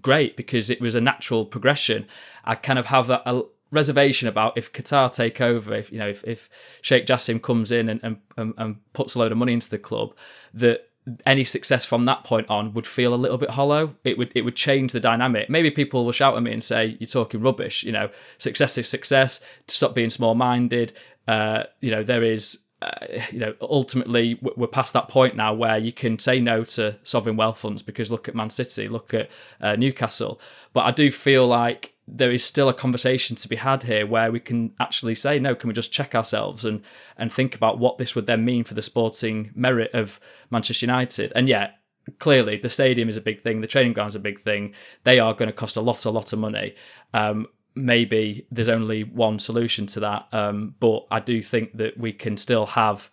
great 0.00 0.36
because 0.36 0.70
it 0.70 0.80
was 0.80 0.94
a 0.94 1.00
natural 1.00 1.44
progression. 1.44 2.06
I 2.44 2.54
kind 2.54 2.78
of 2.78 2.86
have 2.86 3.06
that. 3.08 3.22
A, 3.26 3.42
reservation 3.72 4.26
about 4.26 4.58
if 4.58 4.72
Qatar 4.72 5.12
take 5.12 5.40
over, 5.40 5.72
if 5.74 5.92
you 5.92 5.98
know, 6.00 6.08
if, 6.08 6.24
if 6.24 6.50
Sheikh 6.82 7.06
Jassim 7.06 7.40
comes 7.40 7.70
in 7.70 7.88
and, 7.88 8.18
and, 8.36 8.54
and 8.58 8.92
puts 8.94 9.14
a 9.14 9.20
load 9.20 9.30
of 9.30 9.38
money 9.38 9.52
into 9.52 9.70
the 9.70 9.78
club, 9.78 10.12
that 10.52 10.89
any 11.24 11.44
success 11.44 11.84
from 11.84 12.04
that 12.04 12.24
point 12.24 12.48
on 12.50 12.74
would 12.74 12.86
feel 12.86 13.14
a 13.14 13.16
little 13.16 13.38
bit 13.38 13.50
hollow. 13.50 13.94
It 14.04 14.18
would 14.18 14.32
it 14.34 14.42
would 14.42 14.56
change 14.56 14.92
the 14.92 15.00
dynamic. 15.00 15.48
Maybe 15.48 15.70
people 15.70 16.04
will 16.04 16.12
shout 16.12 16.36
at 16.36 16.42
me 16.42 16.52
and 16.52 16.62
say, 16.62 16.96
"You're 17.00 17.08
talking 17.08 17.40
rubbish." 17.40 17.82
You 17.82 17.92
know, 17.92 18.10
success 18.38 18.76
is 18.78 18.88
success. 18.88 19.40
Stop 19.68 19.94
being 19.94 20.10
small 20.10 20.34
minded. 20.34 20.92
Uh, 21.26 21.64
you 21.80 21.90
know, 21.90 22.02
there 22.02 22.22
is. 22.22 22.60
Uh, 22.82 23.06
you 23.30 23.38
know, 23.38 23.54
ultimately, 23.60 24.40
we're 24.40 24.66
past 24.66 24.94
that 24.94 25.06
point 25.06 25.36
now 25.36 25.52
where 25.52 25.76
you 25.76 25.92
can 25.92 26.18
say 26.18 26.40
no 26.40 26.64
to 26.64 26.96
sovereign 27.02 27.36
wealth 27.36 27.58
funds 27.58 27.82
because 27.82 28.10
look 28.10 28.26
at 28.26 28.34
Man 28.34 28.48
City, 28.48 28.88
look 28.88 29.12
at 29.12 29.30
uh, 29.60 29.76
Newcastle. 29.76 30.40
But 30.72 30.86
I 30.86 30.90
do 30.90 31.10
feel 31.10 31.46
like 31.46 31.92
there 32.12 32.32
is 32.32 32.44
still 32.44 32.68
a 32.68 32.74
conversation 32.74 33.36
to 33.36 33.48
be 33.48 33.56
had 33.56 33.84
here 33.84 34.06
where 34.06 34.32
we 34.32 34.40
can 34.40 34.72
actually 34.80 35.14
say 35.14 35.38
no 35.38 35.54
can 35.54 35.68
we 35.68 35.74
just 35.74 35.92
check 35.92 36.14
ourselves 36.14 36.64
and 36.64 36.82
and 37.16 37.32
think 37.32 37.54
about 37.54 37.78
what 37.78 37.98
this 37.98 38.14
would 38.14 38.26
then 38.26 38.44
mean 38.44 38.64
for 38.64 38.74
the 38.74 38.82
sporting 38.82 39.50
merit 39.54 39.90
of 39.94 40.20
Manchester 40.50 40.86
United? 40.86 41.32
And 41.34 41.48
yet 41.48 41.78
clearly 42.18 42.56
the 42.56 42.68
stadium 42.68 43.08
is 43.08 43.16
a 43.16 43.20
big 43.20 43.40
thing 43.40 43.60
the 43.60 43.66
training 43.66 43.92
ground 43.92 44.08
is 44.08 44.16
a 44.16 44.20
big 44.20 44.40
thing. 44.40 44.74
They 45.04 45.18
are 45.18 45.34
going 45.34 45.48
to 45.48 45.52
cost 45.52 45.76
a 45.76 45.80
lot 45.80 46.04
a 46.04 46.10
lot 46.10 46.32
of 46.32 46.38
money. 46.38 46.74
Um, 47.14 47.46
maybe 47.74 48.46
there's 48.50 48.68
only 48.68 49.04
one 49.04 49.38
solution 49.38 49.86
to 49.86 50.00
that 50.00 50.26
um, 50.32 50.74
but 50.80 51.06
I 51.10 51.20
do 51.20 51.40
think 51.40 51.76
that 51.76 51.98
we 51.98 52.12
can 52.12 52.36
still 52.36 52.66
have 52.66 53.10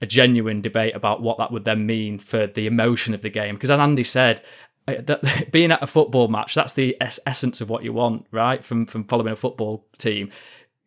a 0.00 0.06
genuine 0.06 0.60
debate 0.60 0.96
about 0.96 1.22
what 1.22 1.38
that 1.38 1.52
would 1.52 1.64
then 1.64 1.86
mean 1.86 2.18
for 2.18 2.48
the 2.48 2.66
emotion 2.66 3.14
of 3.14 3.22
the 3.22 3.30
game. 3.30 3.54
Because 3.54 3.70
as 3.70 3.78
Andy 3.78 4.02
said, 4.02 4.42
that 4.86 5.48
being 5.52 5.72
at 5.72 5.82
a 5.82 5.86
football 5.86 6.28
match 6.28 6.54
that's 6.54 6.72
the 6.72 6.96
essence 7.00 7.60
of 7.60 7.70
what 7.70 7.84
you 7.84 7.92
want 7.92 8.26
right? 8.30 8.62
From 8.64 8.86
from 8.86 9.04
following 9.04 9.32
a 9.32 9.36
football 9.36 9.86
team. 9.98 10.30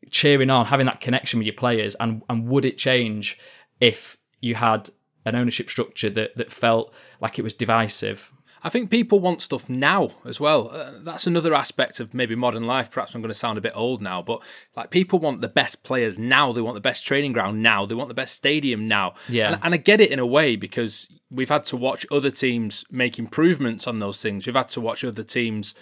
Cheering 0.09 0.49
on 0.51 0.67
having 0.67 0.85
that 0.85 1.01
connection 1.01 1.39
with 1.39 1.47
your 1.47 1.55
players 1.55 1.95
and 1.95 2.21
and 2.29 2.47
would 2.47 2.65
it 2.65 2.77
change 2.77 3.37
if 3.79 4.17
you 4.41 4.55
had 4.55 4.89
an 5.25 5.35
ownership 5.35 5.69
structure 5.69 6.09
that 6.09 6.35
that 6.37 6.51
felt 6.51 6.93
like 7.21 7.39
it 7.39 7.41
was 7.41 7.53
divisive 7.53 8.31
I 8.65 8.69
think 8.69 8.89
people 8.89 9.19
want 9.19 9.43
stuff 9.43 9.69
now 9.69 10.09
as 10.25 10.39
well. 10.39 10.71
Uh, 10.71 10.93
that's 10.97 11.27
another 11.27 11.53
aspect 11.53 11.99
of 11.99 12.15
maybe 12.15 12.33
modern 12.33 12.65
life. 12.65 12.89
Perhaps 12.89 13.13
I'm 13.13 13.21
going 13.21 13.29
to 13.29 13.35
sound 13.35 13.59
a 13.59 13.61
bit 13.61 13.73
old 13.75 14.01
now, 14.01 14.23
but 14.23 14.41
like 14.75 14.89
people 14.89 15.19
want 15.19 15.41
the 15.41 15.47
best 15.47 15.83
players 15.83 16.17
now. 16.17 16.51
They 16.51 16.61
want 16.61 16.73
the 16.73 16.81
best 16.81 17.05
training 17.05 17.31
ground 17.31 17.61
now. 17.61 17.85
They 17.85 17.93
want 17.93 18.07
the 18.07 18.15
best 18.15 18.33
stadium 18.33 18.87
now. 18.87 19.13
Yeah. 19.29 19.53
And, 19.53 19.61
and 19.65 19.73
I 19.75 19.77
get 19.77 20.01
it 20.01 20.11
in 20.11 20.17
a 20.17 20.25
way 20.25 20.55
because 20.55 21.07
we've 21.29 21.49
had 21.49 21.63
to 21.65 21.77
watch 21.77 22.07
other 22.11 22.31
teams 22.31 22.83
make 22.89 23.19
improvements 23.19 23.85
on 23.85 23.99
those 23.99 24.19
things. 24.19 24.47
We've 24.47 24.55
had 24.55 24.69
to 24.69 24.81
watch 24.81 25.03
other 25.03 25.23
teams 25.23 25.75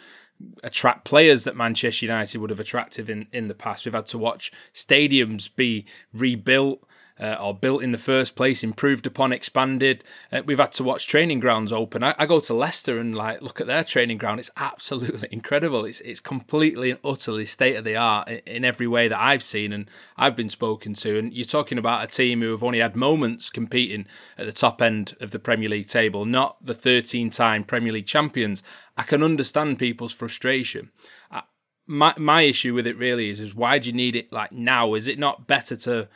attract 0.61 1.05
players 1.05 1.45
that 1.45 1.55
Manchester 1.55 2.05
United 2.05 2.41
would 2.41 2.49
have 2.49 2.59
attracted 2.59 3.09
in, 3.09 3.27
in 3.31 3.47
the 3.47 3.55
past. 3.55 3.85
We've 3.85 3.93
had 3.93 4.07
to 4.07 4.17
watch 4.17 4.51
stadiums 4.73 5.49
be 5.55 5.85
rebuilt 6.11 6.83
uh, 7.19 7.37
or 7.39 7.53
built 7.53 7.83
in 7.83 7.91
the 7.91 7.97
first 7.97 8.35
place, 8.35 8.63
improved 8.63 9.05
upon, 9.05 9.31
expanded. 9.31 10.03
Uh, 10.31 10.41
we've 10.45 10.59
had 10.59 10.71
to 10.73 10.83
watch 10.83 11.07
training 11.07 11.39
grounds 11.39 11.71
open. 11.71 12.03
I, 12.03 12.15
I, 12.17 12.25
go 12.25 12.39
to 12.39 12.53
Leicester 12.53 12.97
and 12.97 13.15
like 13.15 13.41
look 13.41 13.61
at 13.61 13.67
their 13.67 13.83
training 13.83 14.17
ground. 14.17 14.39
It's 14.39 14.51
absolutely 14.57 15.29
incredible. 15.31 15.85
It's 15.85 15.99
it's 16.01 16.19
completely 16.19 16.89
and 16.89 16.99
utterly 17.03 17.45
state 17.45 17.75
of 17.75 17.83
the 17.83 17.95
art 17.95 18.29
in, 18.29 18.39
in 18.45 18.65
every 18.65 18.87
way 18.87 19.07
that 19.07 19.21
I've 19.21 19.43
seen 19.43 19.71
and 19.71 19.89
I've 20.17 20.35
been 20.35 20.49
spoken 20.49 20.93
to. 20.95 21.19
And 21.19 21.33
you're 21.33 21.45
talking 21.45 21.77
about 21.77 22.03
a 22.03 22.07
team 22.07 22.41
who 22.41 22.51
have 22.51 22.63
only 22.63 22.79
had 22.79 22.95
moments 22.95 23.49
competing 23.49 24.07
at 24.37 24.45
the 24.45 24.53
top 24.53 24.81
end 24.81 25.15
of 25.21 25.31
the 25.31 25.39
Premier 25.39 25.69
League 25.69 25.87
table, 25.87 26.25
not 26.25 26.63
the 26.65 26.73
13-time 26.73 27.63
Premier 27.65 27.93
League 27.93 28.07
champions. 28.07 28.63
I 28.97 29.03
can 29.03 29.23
understand 29.23 29.79
people's 29.79 30.13
frustration. 30.13 30.91
I, 31.29 31.43
my 31.85 32.13
my 32.17 32.43
issue 32.43 32.73
with 32.73 32.87
it 32.87 32.97
really 32.97 33.29
is 33.29 33.39
is 33.39 33.53
why 33.53 33.77
do 33.77 33.87
you 33.87 33.93
need 33.93 34.15
it 34.15 34.31
like 34.31 34.51
now? 34.51 34.93
Is 34.93 35.07
it 35.07 35.19
not 35.19 35.47
better 35.47 35.75
to 35.77 36.07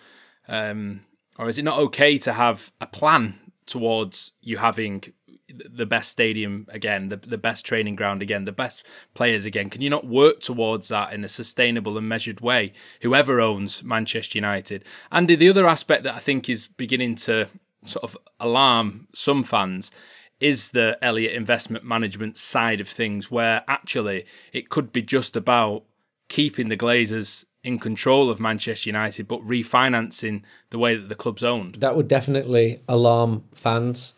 um, 0.47 1.01
or 1.37 1.49
is 1.49 1.57
it 1.57 1.63
not 1.63 1.79
okay 1.79 2.17
to 2.19 2.33
have 2.33 2.71
a 2.81 2.87
plan 2.87 3.39
towards 3.65 4.31
you 4.41 4.57
having 4.57 5.03
the 5.49 5.85
best 5.85 6.11
stadium 6.11 6.67
again, 6.69 7.09
the, 7.09 7.17
the 7.17 7.37
best 7.37 7.65
training 7.65 7.95
ground 7.95 8.21
again, 8.21 8.45
the 8.45 8.51
best 8.51 8.85
players 9.13 9.45
again? 9.45 9.69
Can 9.69 9.81
you 9.81 9.89
not 9.89 10.07
work 10.07 10.39
towards 10.39 10.87
that 10.89 11.13
in 11.13 11.23
a 11.23 11.29
sustainable 11.29 11.97
and 11.97 12.07
measured 12.07 12.41
way, 12.41 12.73
whoever 13.01 13.39
owns 13.39 13.83
Manchester 13.83 14.37
United? 14.37 14.83
And 15.11 15.27
the 15.27 15.49
other 15.49 15.67
aspect 15.67 16.03
that 16.03 16.15
I 16.15 16.19
think 16.19 16.49
is 16.49 16.67
beginning 16.67 17.15
to 17.15 17.47
sort 17.85 18.03
of 18.03 18.17
alarm 18.39 19.07
some 19.13 19.43
fans 19.43 19.91
is 20.39 20.69
the 20.69 20.97
Elliott 21.01 21.33
investment 21.33 21.83
management 21.83 22.37
side 22.37 22.79
of 22.79 22.87
things, 22.87 23.31
where 23.31 23.63
actually 23.67 24.25
it 24.53 24.69
could 24.69 24.93
be 24.93 25.01
just 25.01 25.35
about 25.35 25.83
keeping 26.29 26.69
the 26.69 26.77
Glazers 26.77 27.45
in 27.67 27.77
control 27.79 28.29
of 28.29 28.39
Manchester 28.39 28.87
United, 28.87 29.27
but 29.27 29.41
refinancing 29.41 30.41
the 30.69 30.79
way 30.79 30.95
that 30.95 31.09
the 31.09 31.15
club's 31.15 31.43
owned. 31.43 31.75
That 31.75 31.97
would 31.97 32.07
definitely 32.07 32.81
alarm 32.87 33.43
fans. 33.53 34.13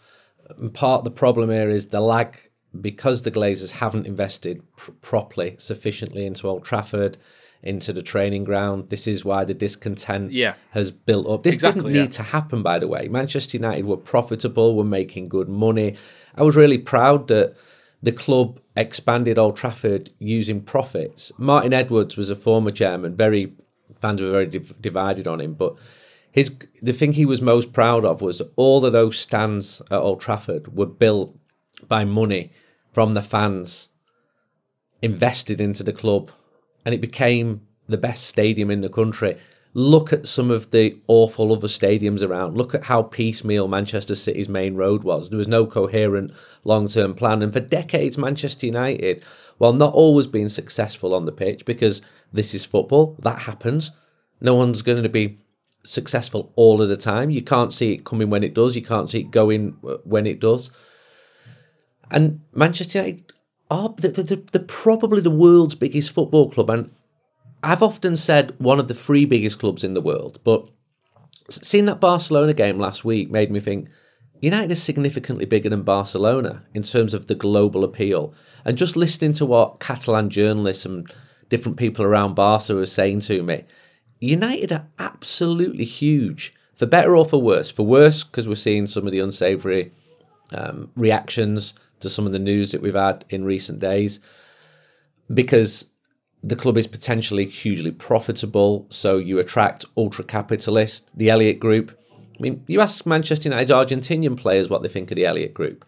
And 0.57 0.71
part 0.71 0.99
of 0.99 1.03
the 1.03 1.11
problem 1.11 1.49
here 1.49 1.69
is 1.69 1.89
the 1.89 1.99
lag 1.99 2.37
because 2.79 3.23
the 3.23 3.31
Glazers 3.31 3.71
haven't 3.71 4.05
invested 4.05 4.61
pr- 4.77 4.91
properly, 5.01 5.55
sufficiently 5.57 6.27
into 6.27 6.47
Old 6.47 6.63
Trafford, 6.63 7.17
into 7.63 7.91
the 7.91 8.03
training 8.03 8.43
ground. 8.43 8.89
This 8.89 9.07
is 9.07 9.25
why 9.25 9.45
the 9.45 9.55
discontent 9.55 10.31
yeah. 10.31 10.53
has 10.69 10.91
built 10.91 11.27
up. 11.27 11.41
This 11.41 11.55
exactly, 11.55 11.81
didn't 11.81 11.93
need 11.93 11.99
yeah. 12.01 12.23
to 12.23 12.23
happen, 12.23 12.61
by 12.61 12.77
the 12.77 12.87
way. 12.87 13.07
Manchester 13.07 13.57
United 13.57 13.85
were 13.85 13.97
profitable, 13.97 14.75
were 14.75 14.83
making 14.83 15.27
good 15.27 15.49
money. 15.49 15.95
I 16.35 16.43
was 16.43 16.55
really 16.55 16.77
proud 16.77 17.27
that 17.29 17.55
the 18.01 18.11
club 18.11 18.59
expanded 18.75 19.37
Old 19.37 19.57
Trafford 19.57 20.11
using 20.19 20.61
profits. 20.61 21.31
Martin 21.37 21.73
Edwards 21.73 22.15
was 22.15 22.29
a 22.29 22.35
former 22.35 22.71
chairman. 22.71 23.15
Very 23.15 23.53
fans 23.99 24.21
were 24.21 24.31
very 24.31 24.45
div- 24.45 24.81
divided 24.81 25.27
on 25.27 25.41
him, 25.41 25.53
but 25.53 25.75
his 26.31 26.55
the 26.81 26.93
thing 26.93 27.13
he 27.13 27.25
was 27.25 27.41
most 27.41 27.73
proud 27.73 28.05
of 28.05 28.21
was 28.21 28.41
all 28.55 28.85
of 28.85 28.93
those 28.93 29.19
stands 29.19 29.81
at 29.91 29.99
Old 29.99 30.21
Trafford 30.21 30.75
were 30.75 30.85
built 30.85 31.37
by 31.87 32.05
money 32.05 32.51
from 32.93 33.13
the 33.13 33.21
fans 33.21 33.89
invested 35.01 35.61
into 35.61 35.83
the 35.83 35.93
club, 35.93 36.31
and 36.85 36.93
it 36.93 37.01
became 37.01 37.61
the 37.87 37.97
best 37.97 38.25
stadium 38.25 38.69
in 38.69 38.81
the 38.81 38.89
country 38.89 39.37
look 39.73 40.11
at 40.11 40.27
some 40.27 40.49
of 40.49 40.71
the 40.71 40.97
awful 41.07 41.53
other 41.53 41.67
stadiums 41.67 42.27
around. 42.27 42.57
Look 42.57 42.73
at 42.73 42.85
how 42.85 43.03
piecemeal 43.03 43.67
Manchester 43.67 44.15
City's 44.15 44.49
main 44.49 44.75
road 44.75 45.03
was. 45.03 45.29
There 45.29 45.37
was 45.37 45.47
no 45.47 45.65
coherent 45.65 46.31
long 46.63 46.87
term 46.87 47.13
plan. 47.13 47.41
And 47.41 47.53
for 47.53 47.59
decades, 47.59 48.17
Manchester 48.17 48.65
United, 48.65 49.23
while 49.57 49.73
not 49.73 49.93
always 49.93 50.27
being 50.27 50.49
successful 50.49 51.13
on 51.13 51.25
the 51.25 51.31
pitch, 51.31 51.65
because 51.65 52.01
this 52.33 52.53
is 52.53 52.65
football, 52.65 53.15
that 53.19 53.43
happens, 53.43 53.91
no 54.41 54.55
one's 54.55 54.81
going 54.81 55.03
to 55.03 55.09
be 55.09 55.39
successful 55.83 56.51
all 56.55 56.81
of 56.81 56.89
the 56.89 56.97
time. 56.97 57.29
You 57.29 57.41
can't 57.41 57.73
see 57.73 57.93
it 57.93 58.05
coming 58.05 58.29
when 58.29 58.43
it 58.43 58.53
does, 58.53 58.75
you 58.75 58.81
can't 58.81 59.09
see 59.09 59.21
it 59.21 59.31
going 59.31 59.77
uh, 59.87 59.97
when 60.03 60.25
it 60.25 60.39
does. 60.39 60.71
And 62.11 62.41
Manchester 62.53 62.99
United 62.99 63.31
are 63.69 63.89
the, 63.97 64.09
the, 64.09 64.43
the, 64.51 64.59
probably 64.59 65.21
the 65.21 65.29
world's 65.29 65.75
biggest 65.75 66.11
football 66.11 66.49
club. 66.49 66.69
And 66.69 66.91
I've 67.61 67.83
often 67.83 68.15
said 68.15 68.55
one 68.57 68.79
of 68.79 68.87
the 68.87 68.93
three 68.93 69.25
biggest 69.25 69.59
clubs 69.59 69.83
in 69.83 69.93
the 69.93 70.01
world, 70.01 70.39
but 70.43 70.67
seeing 71.49 71.85
that 71.85 71.99
Barcelona 71.99 72.53
game 72.53 72.79
last 72.79 73.03
week 73.03 73.29
made 73.29 73.51
me 73.51 73.59
think 73.59 73.89
United 74.41 74.71
is 74.71 74.81
significantly 74.81 75.45
bigger 75.45 75.69
than 75.69 75.83
Barcelona 75.83 76.63
in 76.73 76.83
terms 76.83 77.13
of 77.13 77.27
the 77.27 77.35
global 77.35 77.83
appeal. 77.83 78.33
And 78.63 78.77
just 78.77 78.95
listening 78.95 79.33
to 79.33 79.45
what 79.45 79.79
Catalan 79.79 80.29
journalists 80.29 80.85
and 80.85 81.11
different 81.49 81.77
people 81.77 82.05
around 82.05 82.35
Barca 82.35 82.75
were 82.75 82.85
saying 82.85 83.21
to 83.21 83.43
me, 83.43 83.65
United 84.19 84.71
are 84.71 84.87
absolutely 84.97 85.85
huge, 85.85 86.53
for 86.75 86.85
better 86.85 87.15
or 87.15 87.25
for 87.25 87.41
worse. 87.41 87.71
For 87.71 87.85
worse, 87.85 88.23
because 88.23 88.47
we're 88.47 88.55
seeing 88.55 88.85
some 88.85 89.05
of 89.05 89.11
the 89.11 89.19
unsavoury 89.19 89.91
um, 90.51 90.91
reactions 90.95 91.73
to 91.99 92.09
some 92.09 92.25
of 92.25 92.31
the 92.31 92.39
news 92.39 92.71
that 92.71 92.81
we've 92.81 92.95
had 92.95 93.25
in 93.29 93.43
recent 93.43 93.79
days, 93.79 94.19
because 95.33 95.91
the 96.41 96.55
club 96.55 96.77
is 96.77 96.87
potentially 96.87 97.45
hugely 97.45 97.91
profitable, 97.91 98.87
so 98.89 99.17
you 99.17 99.39
attract 99.39 99.85
ultra 99.97 100.23
capitalists, 100.23 101.09
the 101.13 101.29
Elliott 101.29 101.59
Group. 101.59 101.97
I 102.15 102.41
mean, 102.41 102.63
you 102.67 102.79
ask 102.79 103.05
Manchester 103.05 103.49
United's 103.49 103.71
Argentinian 103.71 104.37
players 104.37 104.69
what 104.69 104.81
they 104.81 104.87
think 104.87 105.11
of 105.11 105.15
the 105.15 105.25
Elliott 105.25 105.53
Group 105.53 105.85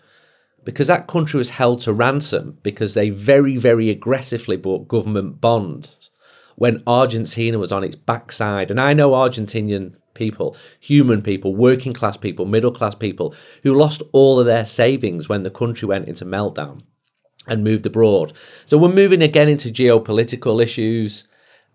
because 0.64 0.88
that 0.88 1.08
country 1.08 1.38
was 1.38 1.52
held 1.52 1.80
to 1.82 1.94
ransom 1.94 2.58
because 2.64 2.94
they 2.94 3.10
very, 3.10 3.58
very 3.58 3.90
aggressively 3.90 4.58
bought 4.58 4.88
government 4.88 5.42
bonds 5.42 6.10
when 6.56 6.84
Argentina 6.86 7.58
was 7.58 7.72
on 7.72 7.84
its 7.84 7.96
backside. 7.96 8.70
And 8.70 8.80
I 8.80 8.94
know 8.94 9.12
Argentinian 9.12 9.96
people, 10.14 10.56
human 10.80 11.22
people, 11.22 11.56
working 11.56 11.94
class 11.94 12.18
people, 12.18 12.46
middle 12.46 12.72
class 12.72 12.94
people 12.94 13.34
who 13.64 13.74
lost 13.74 14.04
all 14.12 14.40
of 14.40 14.46
their 14.46 14.66
savings 14.66 15.28
when 15.28 15.44
the 15.44 15.50
country 15.50 15.88
went 15.88 16.08
into 16.08 16.26
meltdown 16.26 16.82
and 17.48 17.64
moved 17.64 17.86
abroad. 17.86 18.34
So 18.66 18.78
we're 18.78 18.90
moving 18.90 19.22
again 19.22 19.50
into 19.50 19.70
geopolitical 19.70 20.62
issues. 20.62 21.28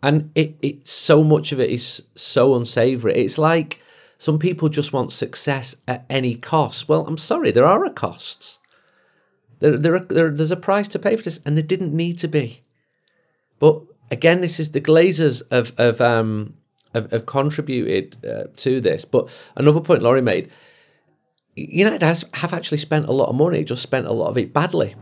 And 0.03 0.31
it, 0.35 0.57
it 0.63 0.87
so 0.87 1.25
much 1.25 1.53
of 1.53 1.61
it 1.61 1.71
is 1.71 2.07
so 2.15 2.55
unsavory. 2.55 3.15
It's 3.15 3.39
like 3.39 3.83
some 4.19 4.39
people 4.39 4.69
just 4.69 4.93
want 4.93 5.11
success 5.11 5.77
at 5.89 6.05
any 6.09 6.35
cost. 6.35 6.89
Well, 6.89 7.07
I'm 7.07 7.19
sorry, 7.19 7.51
there 7.51 7.67
are 7.67 7.89
costs. 7.91 8.59
There, 9.59 9.77
there, 9.77 10.01
there, 10.01 10.31
there's 10.31 10.51
a 10.51 10.57
price 10.57 10.89
to 10.89 10.99
pay 10.99 11.17
for 11.17 11.23
this, 11.23 11.41
and 11.45 11.57
there 11.57 11.65
didn't 11.65 11.97
need 11.97 12.19
to 12.19 12.29
be. 12.29 12.63
But 13.59 13.83
again, 14.11 14.41
this 14.41 14.61
is 14.61 14.73
the 14.73 14.81
Glazers 14.81 15.43
of 15.51 15.77
have 15.79 16.01
um 16.01 16.55
have, 16.95 17.11
have 17.11 17.27
contributed 17.27 18.25
uh, 18.25 18.45
to 18.57 18.81
this. 18.81 19.05
But 19.05 19.29
another 19.57 19.81
point 19.81 20.03
Laurie 20.03 20.23
made, 20.23 20.51
United 21.55 22.03
has 22.03 22.25
have 22.35 22.53
actually 22.53 22.79
spent 22.79 23.07
a 23.07 23.13
lot 23.13 23.29
of 23.29 23.35
money, 23.35 23.65
just 23.65 23.83
spent 23.83 24.07
a 24.07 24.13
lot 24.13 24.29
of 24.29 24.39
it 24.39 24.53
badly. 24.53 24.95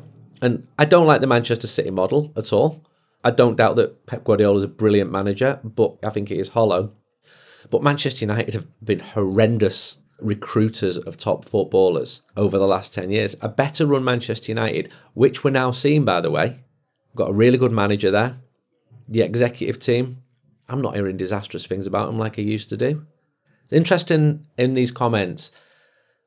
And 0.45 0.69
I 0.79 0.85
don't 0.85 1.07
like 1.07 1.23
the 1.23 1.27
Manchester 1.27 1.67
City 1.67 1.89
model 1.89 2.31
at 2.37 2.53
all. 2.53 2.85
I 3.25 3.31
don't 3.31 3.57
doubt 3.57 3.77
that 3.77 4.05
Pep 4.05 4.25
Guardiola 4.25 4.59
is 4.59 4.65
a 4.65 4.69
brilliant 4.69 5.11
manager, 5.11 5.59
but 5.65 5.97
I 6.05 6.11
think 6.11 6.31
it 6.31 6.39
is 6.39 6.51
hollow. 6.51 6.93
But 7.71 7.83
Manchester 7.83 8.27
United 8.27 8.53
have 8.53 8.67
been 8.85 9.01
horrendous 9.01 10.01
recruiters 10.21 10.99
of 10.99 11.17
top 11.17 11.47
footballers 11.47 12.21
over 12.37 12.59
the 12.59 12.67
last 12.67 12.93
10 12.93 13.11
years. 13.11 13.35
A 13.41 13.49
better 13.49 13.87
run 13.87 14.05
Manchester 14.05 14.53
United, 14.53 14.91
which 15.15 15.43
we're 15.43 15.51
now 15.51 15.71
seeing, 15.71 16.05
by 16.05 16.21
the 16.21 16.31
way. 16.31 16.61
Got 17.17 17.31
a 17.31 17.35
really 17.35 17.57
good 17.57 17.73
manager 17.73 18.11
there. 18.11 18.37
The 19.09 19.23
executive 19.23 19.79
team, 19.79 20.19
I'm 20.69 20.83
not 20.83 20.95
hearing 20.95 21.17
disastrous 21.17 21.65
things 21.65 21.87
about 21.87 22.09
them 22.09 22.19
like 22.19 22.39
I 22.39 22.43
used 22.43 22.69
to 22.69 22.77
do. 22.77 23.07
Interesting 23.71 24.45
in 24.59 24.75
these 24.75 24.91
comments, 24.91 25.53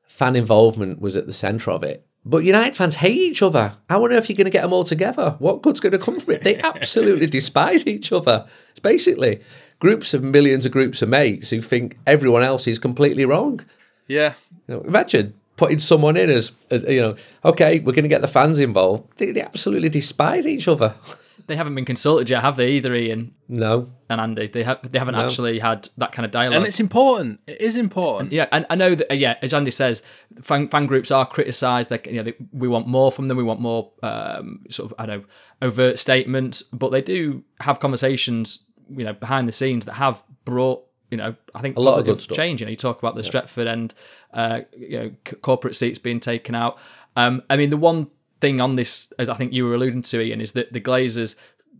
fan 0.08 0.34
involvement 0.34 1.00
was 1.00 1.16
at 1.16 1.26
the 1.26 1.32
centre 1.32 1.70
of 1.70 1.84
it. 1.84 2.04
But 2.28 2.44
United 2.44 2.76
fans 2.76 2.96
hate 2.96 3.16
each 3.16 3.40
other. 3.40 3.74
How 3.88 4.04
on 4.04 4.12
earth 4.12 4.28
are 4.28 4.32
you 4.32 4.36
going 4.36 4.44
to 4.44 4.50
get 4.50 4.60
them 4.60 4.74
all 4.74 4.84
together? 4.84 5.36
What 5.38 5.62
good's 5.62 5.80
going 5.80 5.92
to 5.92 5.98
come 5.98 6.20
from 6.20 6.34
it? 6.34 6.44
They 6.44 6.58
absolutely 6.62 7.26
despise 7.26 7.86
each 7.86 8.12
other. 8.12 8.46
It's 8.70 8.80
basically 8.80 9.40
groups 9.78 10.12
of 10.12 10.22
millions 10.22 10.66
of 10.66 10.72
groups 10.72 11.00
of 11.00 11.08
mates 11.08 11.48
who 11.48 11.62
think 11.62 11.96
everyone 12.06 12.42
else 12.42 12.66
is 12.66 12.78
completely 12.78 13.24
wrong. 13.24 13.64
Yeah. 14.08 14.34
You 14.66 14.74
know, 14.74 14.80
imagine 14.82 15.40
putting 15.56 15.78
someone 15.78 16.18
in 16.18 16.28
as, 16.28 16.52
as 16.70 16.84
you 16.84 17.00
know, 17.00 17.16
okay, 17.46 17.78
we're 17.78 17.92
going 17.92 18.02
to 18.02 18.08
get 18.08 18.20
the 18.20 18.28
fans 18.28 18.58
involved. 18.58 19.16
They, 19.16 19.32
they 19.32 19.40
absolutely 19.40 19.88
despise 19.88 20.46
each 20.46 20.68
other. 20.68 20.94
They 21.48 21.56
haven't 21.56 21.74
been 21.74 21.84
consulted 21.84 22.30
yet, 22.30 22.42
have 22.42 22.56
they? 22.56 22.70
Either 22.72 22.94
Ian 22.94 23.34
No. 23.48 23.90
and 24.08 24.20
Andy. 24.20 24.46
They 24.46 24.62
have. 24.62 24.78
They 24.88 24.98
haven't 24.98 25.16
No. 25.16 25.24
actually 25.24 25.58
had 25.58 25.88
that 25.96 26.12
kind 26.12 26.24
of 26.24 26.30
dialogue. 26.30 26.58
And 26.58 26.66
it's 26.66 26.78
important. 26.78 27.40
It 27.48 27.60
is 27.60 27.74
important. 27.74 28.30
Yeah, 28.32 28.46
and 28.52 28.64
I 28.70 28.74
know 28.76 28.94
that. 28.94 29.10
uh, 29.10 29.14
Yeah, 29.14 29.36
as 29.42 29.52
Andy 29.52 29.70
says, 29.72 30.02
fan, 30.42 30.68
fan 30.68 30.86
groups 30.86 31.10
are 31.10 31.26
criticised. 31.26 31.90
They, 31.90 32.00
you 32.04 32.18
know, 32.18 32.22
they, 32.22 32.34
we 32.52 32.68
want 32.68 32.86
more 32.86 33.10
from 33.10 33.26
them. 33.28 33.36
We 33.36 33.42
want 33.42 33.60
more 33.60 33.90
um, 34.02 34.60
sort 34.70 34.92
of, 34.92 34.94
I 34.98 35.06
don't 35.06 35.22
know, 35.22 35.66
overt 35.68 35.98
statements. 35.98 36.62
But 36.62 36.90
they 36.90 37.00
do 37.02 37.42
have 37.60 37.80
conversations, 37.80 38.64
you 38.90 39.04
know, 39.04 39.14
behind 39.14 39.48
the 39.48 39.52
scenes 39.52 39.86
that 39.86 39.94
have 39.94 40.22
brought, 40.44 40.84
you 41.10 41.16
know, 41.16 41.34
I 41.54 41.62
think 41.62 41.76
A 41.78 41.80
lot 41.80 41.98
of 41.98 42.04
good 42.04 42.20
stuff. 42.20 42.36
change. 42.36 42.60
You 42.60 42.66
know, 42.66 42.70
you 42.70 42.76
talk 42.76 42.98
about 42.98 43.14
the 43.14 43.22
Stretford 43.22 43.66
and 43.72 43.94
uh, 44.34 44.60
you 44.76 44.98
know 44.98 45.10
c- 45.26 45.36
corporate 45.36 45.74
seats 45.76 45.98
being 45.98 46.20
taken 46.20 46.54
out. 46.54 46.76
Um, 47.16 47.42
I 47.48 47.56
mean, 47.56 47.70
the 47.70 47.78
one 47.78 48.08
thing 48.40 48.60
on 48.60 48.76
this, 48.76 49.12
as 49.18 49.28
I 49.28 49.34
think 49.34 49.52
you 49.52 49.64
were 49.64 49.74
alluding 49.74 50.02
to, 50.02 50.20
Ian, 50.20 50.40
is 50.40 50.52
that 50.52 50.72
the 50.72 50.80
Glazers 50.80 51.36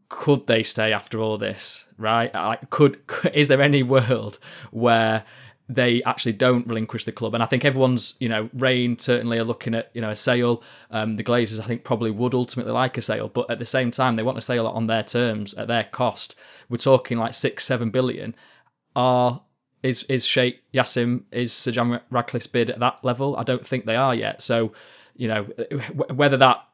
could 0.08 0.46
they 0.46 0.62
stay 0.62 0.92
after 0.92 1.20
all 1.20 1.38
this? 1.38 1.86
Right? 1.96 2.32
Like, 2.32 2.70
could 2.70 3.00
is 3.34 3.48
there 3.48 3.62
any 3.62 3.82
world 3.82 4.38
where 4.70 5.24
they 5.68 6.02
actually 6.04 6.32
don't 6.32 6.66
relinquish 6.66 7.04
the 7.04 7.12
club? 7.12 7.34
And 7.34 7.42
I 7.42 7.46
think 7.46 7.64
everyone's, 7.64 8.14
you 8.18 8.28
know, 8.28 8.48
Raine 8.54 8.98
certainly 8.98 9.38
are 9.38 9.44
looking 9.44 9.74
at, 9.74 9.90
you 9.92 10.00
know, 10.00 10.10
a 10.10 10.16
sale. 10.16 10.62
Um, 10.90 11.16
the 11.16 11.24
Glazers, 11.24 11.60
I 11.60 11.64
think, 11.64 11.84
probably 11.84 12.10
would 12.10 12.34
ultimately 12.34 12.72
like 12.72 12.96
a 12.96 13.02
sale, 13.02 13.28
but 13.28 13.50
at 13.50 13.58
the 13.58 13.66
same 13.66 13.90
time, 13.90 14.16
they 14.16 14.22
want 14.22 14.38
a 14.38 14.42
sale 14.42 14.66
on 14.66 14.86
their 14.86 15.02
terms, 15.02 15.52
at 15.54 15.68
their 15.68 15.84
cost. 15.84 16.34
We're 16.68 16.78
talking 16.78 17.18
like 17.18 17.34
six, 17.34 17.64
seven 17.64 17.90
billion. 17.90 18.34
Are 18.96 19.42
is 19.82 20.02
is 20.04 20.26
Sheikh 20.26 20.60
Jassim 20.72 21.22
is 21.30 21.52
Sir 21.52 21.70
John 21.70 22.00
Ratcliffe's 22.10 22.46
bid 22.46 22.70
at 22.70 22.80
that 22.80 23.04
level? 23.04 23.36
I 23.36 23.44
don't 23.44 23.66
think 23.66 23.84
they 23.84 23.94
are 23.96 24.14
yet. 24.14 24.42
So, 24.42 24.72
you 25.18 25.28
know, 25.28 25.42
whether 26.14 26.38
that 26.38 26.64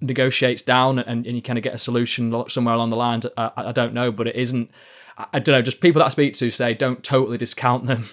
negotiates 0.00 0.62
down 0.62 0.98
and, 0.98 1.26
and 1.26 1.36
you 1.36 1.42
kind 1.42 1.58
of 1.58 1.62
get 1.62 1.74
a 1.74 1.78
solution 1.78 2.48
somewhere 2.48 2.74
along 2.74 2.90
the 2.90 2.96
lines. 2.96 3.26
I, 3.36 3.50
I 3.56 3.72
don't 3.72 3.94
know, 3.94 4.10
but 4.10 4.26
it 4.26 4.34
isn't. 4.34 4.70
I, 5.16 5.26
I 5.34 5.38
don't 5.38 5.52
know. 5.52 5.62
Just 5.62 5.80
people 5.80 6.00
that 6.00 6.06
I 6.06 6.08
speak 6.08 6.34
to 6.34 6.50
say 6.50 6.74
don't 6.74 7.04
totally 7.04 7.38
discount 7.38 7.86
them. 7.86 8.06